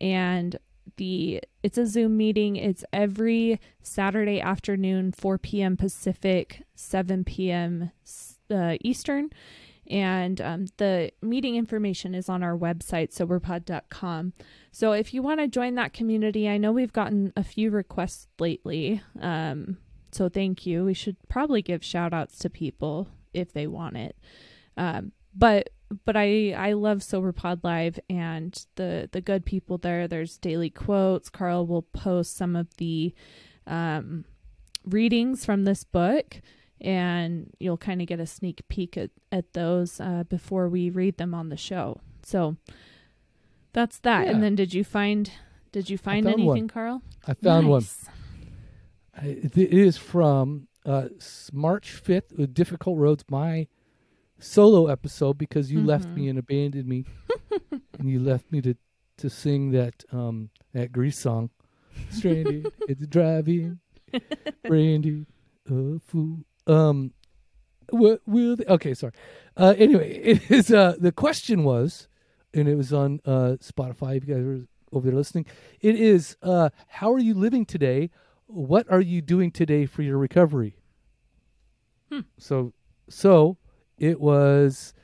And 0.00 0.58
the 0.96 1.40
it's 1.62 1.78
a 1.78 1.86
Zoom 1.86 2.16
meeting. 2.16 2.56
It's 2.56 2.84
every 2.92 3.60
Saturday 3.82 4.40
afternoon, 4.40 5.12
4 5.12 5.38
p.m. 5.38 5.76
Pacific, 5.76 6.64
7 6.74 7.22
p.m. 7.22 7.92
Uh, 8.50 8.76
Eastern. 8.80 9.30
And 9.88 10.40
um, 10.40 10.66
the 10.76 11.12
meeting 11.22 11.56
information 11.56 12.14
is 12.14 12.28
on 12.28 12.42
our 12.42 12.56
website, 12.56 13.14
soberpod.com. 13.14 14.32
So 14.72 14.92
if 14.92 15.14
you 15.14 15.22
want 15.22 15.40
to 15.40 15.48
join 15.48 15.74
that 15.76 15.92
community, 15.92 16.48
I 16.48 16.58
know 16.58 16.72
we've 16.72 16.92
gotten 16.92 17.32
a 17.36 17.44
few 17.44 17.70
requests 17.70 18.28
lately. 18.38 19.02
Um, 19.20 19.78
so 20.12 20.28
thank 20.28 20.66
you. 20.66 20.84
We 20.84 20.94
should 20.94 21.16
probably 21.28 21.62
give 21.62 21.84
shout 21.84 22.12
outs 22.12 22.38
to 22.38 22.50
people 22.50 23.08
if 23.32 23.52
they 23.52 23.66
want 23.66 23.96
it. 23.96 24.16
Um, 24.76 25.12
but 25.34 25.70
but 26.04 26.16
I 26.16 26.52
I 26.52 26.72
love 26.72 26.98
SoberPod 26.98 27.60
Live 27.62 28.00
and 28.10 28.66
the 28.76 29.08
the 29.12 29.20
good 29.20 29.44
people 29.44 29.78
there. 29.78 30.08
There's 30.08 30.38
daily 30.38 30.70
quotes. 30.70 31.28
Carl 31.28 31.66
will 31.66 31.82
post 31.82 32.36
some 32.36 32.56
of 32.56 32.74
the 32.78 33.14
um, 33.66 34.24
readings 34.84 35.44
from 35.44 35.64
this 35.64 35.84
book. 35.84 36.40
And 36.80 37.50
you'll 37.58 37.76
kind 37.78 38.00
of 38.00 38.06
get 38.06 38.20
a 38.20 38.26
sneak 38.26 38.62
peek 38.68 38.96
at, 38.96 39.10
at 39.32 39.52
those 39.54 40.00
uh, 40.00 40.24
before 40.28 40.68
we 40.68 40.90
read 40.90 41.16
them 41.18 41.34
on 41.34 41.48
the 41.48 41.56
show. 41.56 42.00
So 42.22 42.56
that's 43.72 43.98
that. 44.00 44.26
Yeah. 44.26 44.32
And 44.32 44.42
then 44.42 44.54
did 44.54 44.74
you 44.74 44.84
find 44.84 45.30
did 45.72 45.90
you 45.90 45.98
find 45.98 46.26
anything, 46.26 46.46
one. 46.46 46.68
Carl? 46.68 47.02
I 47.26 47.34
found 47.34 47.68
one. 47.68 47.82
Nice. 47.82 48.06
I- 49.20 49.26
It 49.42 49.56
is 49.58 49.96
from 49.98 50.68
uh, 50.86 51.08
March 51.52 52.00
5th 52.02 52.36
with 52.38 52.54
Difficult 52.54 52.96
Roads, 52.98 53.24
my 53.28 53.66
solo 54.38 54.86
episode, 54.86 55.36
because 55.36 55.70
you 55.72 55.80
left 55.82 56.06
Mhm. 56.08 56.14
me 56.14 56.28
and 56.28 56.38
abandoned 56.38 56.86
me. 56.86 57.04
and 57.98 58.08
you 58.08 58.20
left 58.20 58.50
me 58.52 58.60
to, 58.62 58.74
to 59.18 59.28
sing 59.30 59.70
that 59.72 60.04
um, 60.12 60.50
that 60.72 60.92
Grease 60.92 61.18
song. 61.18 61.50
Stranded 62.10 62.66
at 62.88 62.98
the 62.98 63.06
drive-in, 63.06 63.80
Brandy, 64.66 65.24
a 65.70 65.98
fool. 66.00 66.40
Um, 66.66 67.12
what 67.90 68.20
will 68.26 68.56
they? 68.56 68.64
Okay, 68.64 68.94
sorry. 68.94 69.12
Uh, 69.56 69.74
anyway, 69.78 70.12
it 70.22 70.50
is. 70.50 70.70
Uh, 70.72 70.94
the 70.98 71.12
question 71.12 71.64
was, 71.64 72.08
and 72.52 72.68
it 72.68 72.74
was 72.74 72.92
on 72.92 73.20
uh, 73.24 73.56
Spotify. 73.60 74.16
If 74.16 74.26
you 74.28 74.34
guys 74.34 74.44
were 74.44 74.60
over 74.92 75.06
there 75.08 75.16
listening, 75.16 75.46
it 75.80 75.94
is. 75.94 76.36
Uh, 76.42 76.70
how 76.88 77.12
are 77.12 77.18
you 77.18 77.34
living 77.34 77.64
today? 77.64 78.10
What 78.46 78.90
are 78.90 79.00
you 79.00 79.22
doing 79.22 79.50
today 79.50 79.86
for 79.86 80.02
your 80.02 80.18
recovery? 80.18 80.76
Hmm. 82.10 82.20
So, 82.38 82.72
so 83.08 83.58
it 83.98 84.20
was 84.20 84.94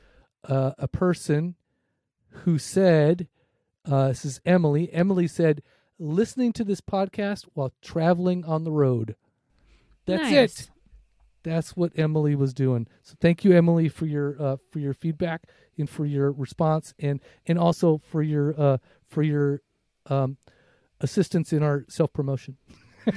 uh, 0.49 0.73
a 0.79 0.89
person 0.89 1.57
who 2.31 2.59
said, 2.59 3.29
uh, 3.91 4.09
"This 4.09 4.25
is 4.25 4.41
Emily." 4.45 4.93
Emily 4.93 5.27
said, 5.27 5.63
"Listening 5.99 6.53
to 6.55 6.65
this 6.65 6.81
podcast 6.81 7.47
while 7.55 7.73
traveling 7.83 8.45
on 8.45 8.65
the 8.65 8.73
road." 8.73 9.17
That's 10.07 10.31
Nice. 10.31 10.61
it. 10.63 10.71
That's 11.43 11.77
what 11.77 11.93
Emily 11.97 12.35
was 12.35 12.55
doing. 12.55 12.87
So 13.03 13.15
thank 13.21 13.45
you, 13.45 13.53
Emily, 13.53 13.89
for 13.89 14.07
your 14.07 14.37
uh, 14.41 14.57
for 14.71 14.79
your 14.79 14.95
feedback 14.95 15.45
and 15.79 15.89
for 15.91 16.05
your 16.07 16.31
response, 16.33 16.95
and 16.99 17.21
and 17.47 17.59
also 17.59 17.99
for 17.99 18.23
your 18.23 18.55
uh, 18.61 18.79
for 19.09 19.23
your 19.23 19.61
um, 20.07 20.37
assistance 21.01 21.53
in 21.53 21.63
our 21.63 21.85
self 21.89 22.13
promotion. 22.13 22.57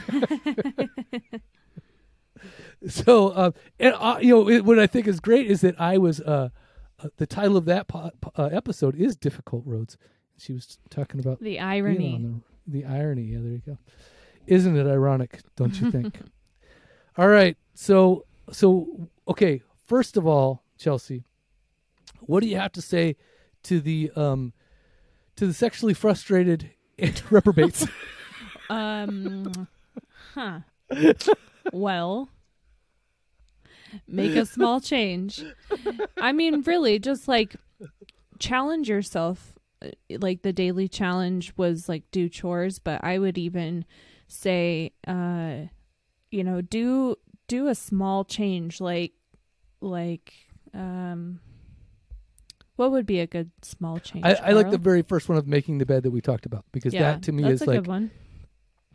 so, 2.87 3.29
uh, 3.29 3.51
and 3.79 3.93
uh, 3.97 4.17
you 4.21 4.29
know, 4.29 4.49
it, 4.49 4.65
what 4.65 4.79
I 4.79 4.87
think 4.87 5.07
is 5.07 5.19
great 5.19 5.47
is 5.49 5.61
that 5.61 5.79
I 5.79 5.97
was 5.97 6.19
uh, 6.21 6.49
uh, 7.03 7.09
the 7.17 7.25
title 7.27 7.57
of 7.57 7.65
that 7.65 7.87
po- 7.87 8.11
uh, 8.35 8.45
episode 8.51 8.95
is 8.95 9.15
"Difficult 9.15 9.63
Roads." 9.65 9.97
She 10.37 10.53
was 10.53 10.77
talking 10.89 11.19
about 11.19 11.39
The 11.39 11.59
irony. 11.59 12.41
the, 12.67 12.79
the 12.79 12.85
irony. 12.85 13.23
Yeah, 13.23 13.39
there 13.39 13.51
you 13.51 13.61
go. 13.65 13.77
Isn't 14.47 14.75
it 14.77 14.85
ironic? 14.87 15.41
Don't 15.55 15.79
you 15.79 15.91
think? 15.91 16.19
all 17.17 17.27
right. 17.27 17.57
So, 17.73 18.25
so 18.51 19.09
okay. 19.27 19.61
First 19.87 20.17
of 20.17 20.25
all, 20.25 20.63
Chelsea, 20.77 21.23
what 22.21 22.41
do 22.41 22.47
you 22.47 22.57
have 22.57 22.71
to 22.73 22.81
say 22.81 23.15
to 23.63 23.79
the 23.79 24.11
um 24.15 24.53
to 25.35 25.47
the 25.47 25.53
sexually 25.53 25.93
frustrated 25.93 26.71
reprobates? 27.29 27.87
Um, 28.67 29.67
huh. 30.33 30.61
Well, 31.71 32.29
make 34.07 34.35
a 34.35 34.45
small 34.45 34.79
change. 34.79 35.43
I 36.17 36.31
mean, 36.31 36.61
really, 36.61 36.97
just 36.97 37.27
like 37.27 37.55
challenge 38.39 38.89
yourself. 38.89 39.53
Uh, 39.83 39.89
Like 40.09 40.41
the 40.41 40.51
daily 40.51 40.87
challenge 40.87 41.53
was 41.57 41.87
like 41.87 42.09
do 42.11 42.27
chores, 42.27 42.79
but 42.79 43.03
I 43.03 43.19
would 43.19 43.37
even 43.37 43.85
say, 44.27 44.93
uh, 45.05 45.67
you 46.31 46.43
know, 46.43 46.61
do 46.61 47.15
do 47.47 47.67
a 47.67 47.75
small 47.75 48.23
change, 48.25 48.79
like 48.81 49.13
like 49.81 50.33
um. 50.73 51.39
What 52.77 52.91
would 52.91 53.05
be 53.05 53.21
a 53.21 53.27
good 53.27 53.51
small 53.61 53.99
change? 53.99 54.25
I, 54.25 54.33
I 54.33 54.51
like 54.51 54.69
the 54.69 54.77
very 54.77 55.01
first 55.01 55.29
one 55.29 55.37
of 55.37 55.47
making 55.47 55.77
the 55.77 55.85
bed 55.85 56.03
that 56.03 56.11
we 56.11 56.19
talked 56.19 56.45
about 56.45 56.65
because 56.73 56.93
yeah, 56.93 57.13
that 57.13 57.23
to 57.23 57.31
me 57.31 57.43
that's 57.43 57.61
is 57.61 57.61
a 57.61 57.65
like 57.67 57.79
good 57.79 57.87
one. 57.87 58.11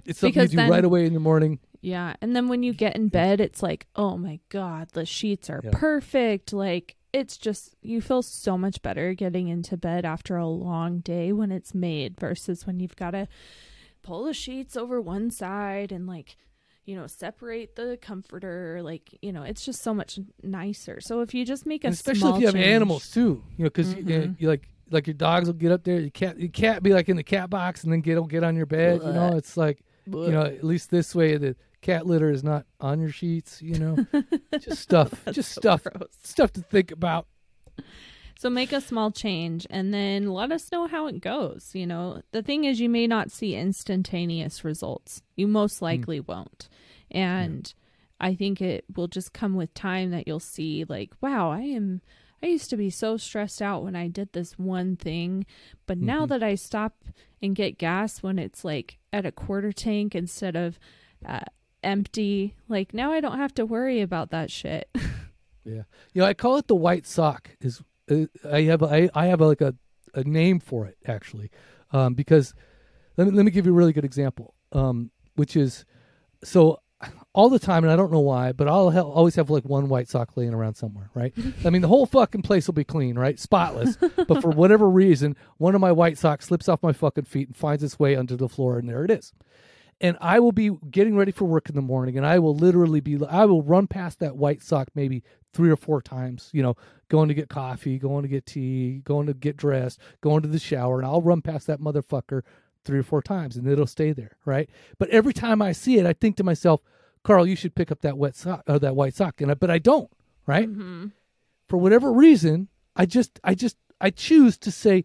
it's 0.04 0.18
something 0.20 0.34
Because 0.34 0.52
you 0.52 0.58
do 0.58 0.62
then- 0.64 0.70
right 0.70 0.84
away 0.84 1.06
in 1.06 1.14
the 1.14 1.20
morning. 1.20 1.60
Yeah. 1.80 2.14
And 2.20 2.36
then 2.36 2.48
when 2.48 2.62
you 2.62 2.74
get 2.74 2.94
in 2.94 3.08
bed, 3.08 3.40
it's 3.40 3.62
like, 3.62 3.86
oh 3.96 4.18
my 4.18 4.38
God, 4.50 4.90
the 4.92 5.06
sheets 5.06 5.48
are 5.48 5.62
Yeah. 5.64 5.70
perfect. 5.72 6.52
Like, 6.52 6.96
it's 7.14 7.38
just, 7.38 7.74
you 7.80 8.02
feel 8.02 8.20
so 8.20 8.58
much 8.58 8.82
better 8.82 9.14
getting 9.14 9.48
into 9.48 9.78
bed 9.78 10.04
after 10.04 10.36
a 10.36 10.46
long 10.46 10.98
day 11.00 11.32
when 11.32 11.50
it's 11.50 11.74
made 11.74 12.20
versus 12.20 12.66
when 12.66 12.80
you've 12.80 12.96
got 12.96 13.12
to 13.12 13.28
pull 14.02 14.24
the 14.24 14.34
sheets 14.34 14.76
over 14.76 15.00
one 15.00 15.30
side 15.30 15.90
and, 15.90 16.06
like, 16.06 16.36
you 16.86 16.96
know, 16.96 17.06
separate 17.06 17.76
the 17.76 17.98
comforter. 18.00 18.80
Like, 18.82 19.16
you 19.22 19.32
know, 19.32 19.42
it's 19.42 19.64
just 19.64 19.82
so 19.82 19.94
much 19.94 20.18
nicer. 20.42 21.00
So 21.00 21.20
if 21.20 21.34
you 21.34 21.44
just 21.44 21.66
make 21.66 21.84
a 21.84 21.88
And 21.88 21.94
especially 21.94 22.20
small 22.20 22.34
if 22.36 22.40
you 22.40 22.46
have 22.46 22.54
change- 22.54 22.66
animals 22.66 23.10
too, 23.10 23.42
you 23.56 23.64
know, 23.64 23.70
because 23.70 23.94
you, 23.94 24.02
Mhm. 24.04 24.40
you 24.40 24.48
like 24.48 24.68
like 24.92 25.06
your 25.06 25.14
dogs 25.14 25.46
will 25.46 25.54
get 25.54 25.70
up 25.70 25.84
there. 25.84 26.00
You 26.00 26.10
can't 26.10 26.38
you 26.38 26.48
can't 26.48 26.82
be 26.82 26.92
like 26.92 27.08
in 27.08 27.16
the 27.16 27.22
cat 27.22 27.48
box 27.48 27.84
and 27.84 27.92
then 27.92 28.00
get 28.00 28.26
get 28.28 28.42
on 28.42 28.56
your 28.56 28.66
bed. 28.66 29.00
You 29.04 29.12
know, 29.12 29.36
it's 29.36 29.56
like 29.56 29.84
you 30.06 30.32
know 30.32 30.42
at 30.42 30.64
least 30.64 30.90
this 30.90 31.14
way 31.14 31.36
the 31.36 31.54
cat 31.80 32.06
litter 32.06 32.30
is 32.30 32.42
not 32.42 32.66
on 32.80 33.00
your 33.00 33.10
sheets. 33.12 33.62
You 33.62 33.78
know, 33.78 34.06
just 34.60 34.80
stuff, 34.82 35.12
just 35.30 35.52
so 35.52 35.60
stuff, 35.60 35.84
gross. 35.84 36.08
stuff 36.24 36.52
to 36.54 36.60
think 36.62 36.90
about. 36.90 37.26
So 38.40 38.48
make 38.48 38.72
a 38.72 38.80
small 38.80 39.10
change 39.10 39.66
and 39.68 39.92
then 39.92 40.30
let 40.32 40.50
us 40.50 40.72
know 40.72 40.86
how 40.86 41.06
it 41.08 41.20
goes. 41.20 41.72
You 41.74 41.86
know, 41.86 42.22
the 42.32 42.42
thing 42.42 42.64
is, 42.64 42.80
you 42.80 42.88
may 42.88 43.06
not 43.06 43.30
see 43.30 43.54
instantaneous 43.54 44.64
results. 44.64 45.20
You 45.36 45.46
most 45.46 45.82
likely 45.82 46.20
won't. 46.20 46.70
And 47.10 47.70
I 48.18 48.34
think 48.34 48.62
it 48.62 48.86
will 48.96 49.08
just 49.08 49.34
come 49.34 49.56
with 49.56 49.74
time 49.74 50.10
that 50.12 50.26
you'll 50.26 50.40
see, 50.40 50.86
like, 50.88 51.10
wow, 51.20 51.50
I 51.50 51.60
am. 51.60 52.00
I 52.42 52.46
used 52.46 52.70
to 52.70 52.78
be 52.78 52.88
so 52.88 53.18
stressed 53.18 53.60
out 53.60 53.84
when 53.84 53.94
I 53.94 54.08
did 54.08 54.32
this 54.32 54.58
one 54.58 54.96
thing, 54.96 55.44
but 55.84 55.98
now 55.98 56.24
Mhm. 56.24 56.28
that 56.30 56.42
I 56.42 56.54
stop 56.54 57.04
and 57.42 57.54
get 57.54 57.76
gas 57.76 58.22
when 58.22 58.38
it's 58.38 58.64
like 58.64 58.96
at 59.12 59.26
a 59.26 59.32
quarter 59.32 59.70
tank 59.70 60.14
instead 60.14 60.56
of 60.56 60.78
uh, 61.26 61.40
empty, 61.82 62.54
like 62.70 62.94
now 62.94 63.12
I 63.12 63.20
don't 63.20 63.36
have 63.36 63.52
to 63.56 63.66
worry 63.66 64.00
about 64.00 64.30
that 64.30 64.50
shit. 64.50 64.88
Yeah, 65.62 65.82
you 66.14 66.22
know, 66.22 66.24
I 66.26 66.32
call 66.32 66.56
it 66.56 66.68
the 66.68 66.74
white 66.74 67.04
sock. 67.06 67.50
Is 67.60 67.82
I 68.50 68.62
have 68.62 68.82
I 68.82 69.08
I 69.14 69.26
have 69.26 69.40
like 69.40 69.60
a, 69.60 69.74
a 70.14 70.24
name 70.24 70.60
for 70.60 70.86
it 70.86 70.96
actually, 71.06 71.50
um, 71.92 72.14
because 72.14 72.54
let 73.16 73.26
me 73.26 73.32
let 73.32 73.44
me 73.44 73.50
give 73.50 73.66
you 73.66 73.72
a 73.72 73.74
really 73.74 73.92
good 73.92 74.04
example, 74.04 74.54
um, 74.72 75.10
which 75.36 75.56
is 75.56 75.84
so 76.42 76.80
all 77.32 77.48
the 77.48 77.58
time, 77.58 77.84
and 77.84 77.92
I 77.92 77.96
don't 77.96 78.12
know 78.12 78.20
why, 78.20 78.52
but 78.52 78.68
I'll 78.68 78.96
always 78.98 79.34
have 79.36 79.48
like 79.48 79.64
one 79.64 79.88
white 79.88 80.08
sock 80.08 80.36
laying 80.36 80.52
around 80.52 80.74
somewhere, 80.74 81.10
right? 81.14 81.32
I 81.64 81.70
mean, 81.70 81.80
the 81.80 81.88
whole 81.88 82.04
fucking 82.04 82.42
place 82.42 82.66
will 82.66 82.74
be 82.74 82.84
clean, 82.84 83.16
right, 83.16 83.38
spotless, 83.38 83.96
but 83.96 84.42
for 84.42 84.50
whatever 84.50 84.88
reason, 84.88 85.36
one 85.56 85.74
of 85.74 85.80
my 85.80 85.92
white 85.92 86.18
socks 86.18 86.46
slips 86.46 86.68
off 86.68 86.82
my 86.82 86.92
fucking 86.92 87.24
feet 87.24 87.48
and 87.48 87.56
finds 87.56 87.82
its 87.82 87.98
way 87.98 88.16
under 88.16 88.36
the 88.36 88.48
floor, 88.48 88.78
and 88.78 88.88
there 88.88 89.04
it 89.04 89.10
is 89.10 89.32
and 90.00 90.16
I 90.20 90.40
will 90.40 90.52
be 90.52 90.70
getting 90.90 91.16
ready 91.16 91.32
for 91.32 91.44
work 91.44 91.68
in 91.68 91.74
the 91.74 91.82
morning, 91.82 92.16
and 92.16 92.26
I 92.26 92.38
will 92.38 92.54
literally 92.54 93.00
be 93.00 93.18
I 93.28 93.44
will 93.44 93.62
run 93.62 93.86
past 93.86 94.18
that 94.20 94.36
white 94.36 94.62
sock 94.62 94.88
maybe 94.94 95.22
three 95.52 95.70
or 95.70 95.76
four 95.76 96.00
times. 96.00 96.48
You 96.52 96.62
know, 96.62 96.76
going 97.08 97.28
to 97.28 97.34
get 97.34 97.48
coffee, 97.48 97.98
going 97.98 98.22
to 98.22 98.28
get 98.28 98.46
tea, 98.46 99.02
going 99.04 99.26
to 99.26 99.34
get 99.34 99.56
dressed, 99.56 100.00
going 100.20 100.42
to 100.42 100.48
the 100.48 100.58
shower, 100.58 100.98
and 100.98 101.06
I'll 101.06 101.22
run 101.22 101.42
past 101.42 101.66
that 101.66 101.80
motherfucker 101.80 102.42
three 102.84 102.98
or 102.98 103.02
four 103.02 103.22
times, 103.22 103.56
and 103.56 103.66
it'll 103.66 103.86
stay 103.86 104.12
there, 104.12 104.36
right? 104.44 104.70
But 104.98 105.10
every 105.10 105.34
time 105.34 105.60
I 105.60 105.72
see 105.72 105.98
it, 105.98 106.06
I 106.06 106.14
think 106.14 106.36
to 106.36 106.44
myself, 106.44 106.80
Carl, 107.22 107.46
you 107.46 107.56
should 107.56 107.74
pick 107.74 107.92
up 107.92 108.00
that 108.00 108.16
wet 108.16 108.34
sock 108.34 108.62
or 108.66 108.78
that 108.78 108.96
white 108.96 109.14
sock, 109.14 109.40
and 109.40 109.50
I, 109.50 109.54
but 109.54 109.70
I 109.70 109.78
don't, 109.78 110.10
right? 110.46 110.66
hmm 110.66 111.08
For 111.68 111.76
whatever 111.76 112.12
reason, 112.12 112.68
I 112.96 113.06
just 113.06 113.38
I 113.44 113.54
just 113.54 113.76
I 114.00 114.10
choose 114.10 114.56
to 114.58 114.70
say 114.70 115.04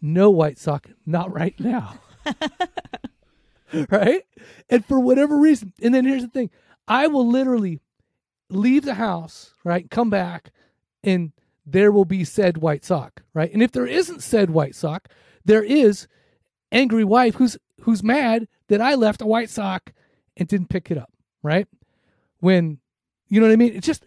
no 0.00 0.28
white 0.28 0.58
sock, 0.58 0.90
not 1.06 1.32
right 1.32 1.58
now. 1.60 2.00
right? 3.90 4.22
And 4.68 4.84
for 4.84 5.00
whatever 5.00 5.38
reason, 5.38 5.72
and 5.82 5.94
then 5.94 6.04
here's 6.04 6.22
the 6.22 6.28
thing 6.28 6.50
I 6.86 7.06
will 7.06 7.28
literally 7.28 7.80
leave 8.50 8.84
the 8.84 8.94
house, 8.94 9.54
right? 9.64 9.90
Come 9.90 10.10
back, 10.10 10.50
and 11.02 11.32
there 11.66 11.90
will 11.90 12.04
be 12.04 12.24
said 12.24 12.58
white 12.58 12.84
sock, 12.84 13.22
right? 13.32 13.52
And 13.52 13.62
if 13.62 13.72
there 13.72 13.86
isn't 13.86 14.22
said 14.22 14.50
white 14.50 14.74
sock, 14.74 15.08
there 15.44 15.62
is 15.62 16.06
angry 16.72 17.04
wife 17.04 17.36
who's 17.36 17.56
who's 17.82 18.02
mad 18.02 18.48
that 18.68 18.80
I 18.80 18.94
left 18.94 19.22
a 19.22 19.26
white 19.26 19.50
sock 19.50 19.92
and 20.36 20.48
didn't 20.48 20.68
pick 20.68 20.90
it 20.90 20.98
up, 20.98 21.12
right? 21.42 21.66
When 22.40 22.78
you 23.28 23.40
know 23.40 23.46
what 23.46 23.52
I 23.52 23.56
mean? 23.56 23.74
It's 23.74 23.86
just 23.86 24.06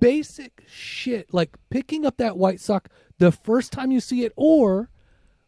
basic 0.00 0.64
shit 0.66 1.32
like 1.32 1.50
picking 1.70 2.04
up 2.04 2.16
that 2.16 2.36
white 2.36 2.60
sock 2.60 2.88
the 3.18 3.30
first 3.30 3.72
time 3.72 3.92
you 3.92 4.00
see 4.00 4.24
it 4.24 4.32
or 4.34 4.90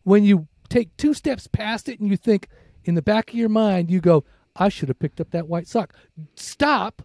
when 0.05 0.23
you 0.23 0.47
take 0.69 0.97
two 0.97 1.13
steps 1.13 1.49
past 1.49 1.89
it 1.89 1.99
and 1.99 2.09
you 2.09 2.17
think 2.17 2.49
in 2.85 2.95
the 2.95 3.03
back 3.03 3.31
of 3.31 3.35
your 3.35 3.49
mind 3.49 3.91
you 3.91 4.01
go 4.01 4.25
I 4.57 4.69
should 4.69 4.89
have 4.89 4.99
picked 4.99 5.21
up 5.21 5.31
that 5.31 5.49
white 5.49 5.67
sock. 5.67 5.95
Stop 6.35 7.03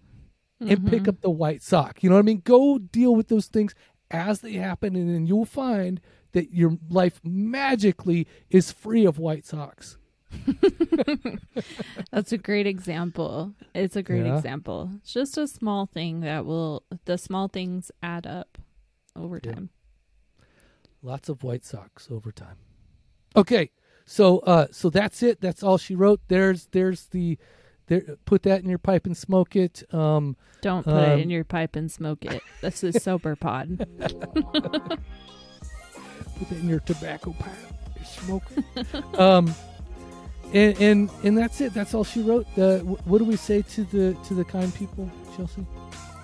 and 0.60 0.86
pick 0.88 1.04
mm-hmm. 1.04 1.10
up 1.10 1.22
the 1.22 1.30
white 1.30 1.62
sock. 1.62 2.04
You 2.04 2.10
know 2.10 2.16
what 2.16 2.22
I 2.22 2.24
mean? 2.24 2.42
Go 2.44 2.78
deal 2.78 3.16
with 3.16 3.30
those 3.30 3.48
things 3.48 3.74
as 4.12 4.42
they 4.42 4.54
happen 4.54 4.96
and 4.96 5.14
then 5.14 5.26
you'll 5.28 5.46
find 5.46 6.02
that 6.34 6.54
your 6.54 6.78
life 6.90 7.22
magically 7.24 8.28
is 8.50 8.72
free 8.72 9.06
of 9.06 9.18
white 9.18 9.46
socks. 9.46 9.98
That's 12.12 12.34
a 12.34 12.38
great 12.38 12.68
example. 12.68 13.54
It's 13.74 13.96
a 13.96 14.04
great 14.04 14.26
Yeah. 14.26 14.36
example. 14.36 14.92
It's 14.98 15.14
just 15.14 15.38
a 15.38 15.48
small 15.48 15.86
thing 15.86 16.20
that 16.22 16.46
will, 16.46 16.84
the 17.06 17.18
small 17.18 17.48
things 17.48 17.92
add 18.04 18.28
up 18.28 18.58
over 19.16 19.40
Yeah. 19.44 19.54
time. 19.54 19.70
Lots 21.02 21.30
of 21.30 21.44
White 21.44 21.64
socks 21.64 22.10
over 22.12 22.32
time. 22.32 22.58
Okay, 23.36 23.72
so 24.10 24.40
uh, 24.40 24.68
so 24.72 24.90
that's 24.90 25.22
it. 25.22 25.42
That's 25.42 25.62
all 25.62 25.78
she 25.78 25.94
wrote. 25.96 26.22
There's 26.30 26.68
there's 26.72 27.06
the 27.08 27.38
there. 27.88 28.02
Put 28.26 28.44
that 28.44 28.64
in 28.64 28.70
your 28.70 28.80
pipe 28.80 29.06
and 29.06 29.16
smoke 29.16 29.56
it. 29.56 29.84
Um, 29.94 30.36
Don't 30.62 30.84
put 30.84 30.94
it 30.96 31.10
Um, 31.14 31.20
in 31.20 31.30
your 31.30 31.44
pipe 31.44 31.76
and 31.76 31.92
smoke 31.92 32.26
it. 32.26 32.42
This 32.62 32.84
is 32.84 33.04
Sober 33.04 33.36
Pod. 33.36 33.86
put 34.00 35.00
that 36.50 36.52
in 36.52 36.70
your 36.70 36.80
tobacco 36.80 37.36
pipe. 37.38 37.52
You 38.00 38.06
smoke 38.06 38.44
it. 38.56 39.06
um, 39.20 39.54
and 40.54 40.80
and 40.82 41.10
and 41.24 41.38
that's 41.38 41.60
it. 41.62 41.74
That's 41.74 41.94
all 41.94 42.04
she 42.06 42.22
wrote. 42.22 42.46
Wh- 42.56 43.08
what 43.08 43.18
do 43.20 43.26
we 43.26 43.36
say 43.36 43.62
to 43.62 43.84
the 43.84 44.16
to 44.28 44.34
the 44.34 44.46
kind 44.46 44.74
people, 44.74 45.12
Chelsea? 45.36 45.66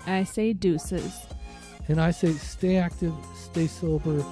I 0.07 0.23
say 0.23 0.53
deuces. 0.53 1.13
And 1.89 1.99
I 1.99 2.11
say, 2.11 2.31
stay 2.31 2.77
active, 2.77 3.11
stay 3.35 3.67
sober, 3.67 4.23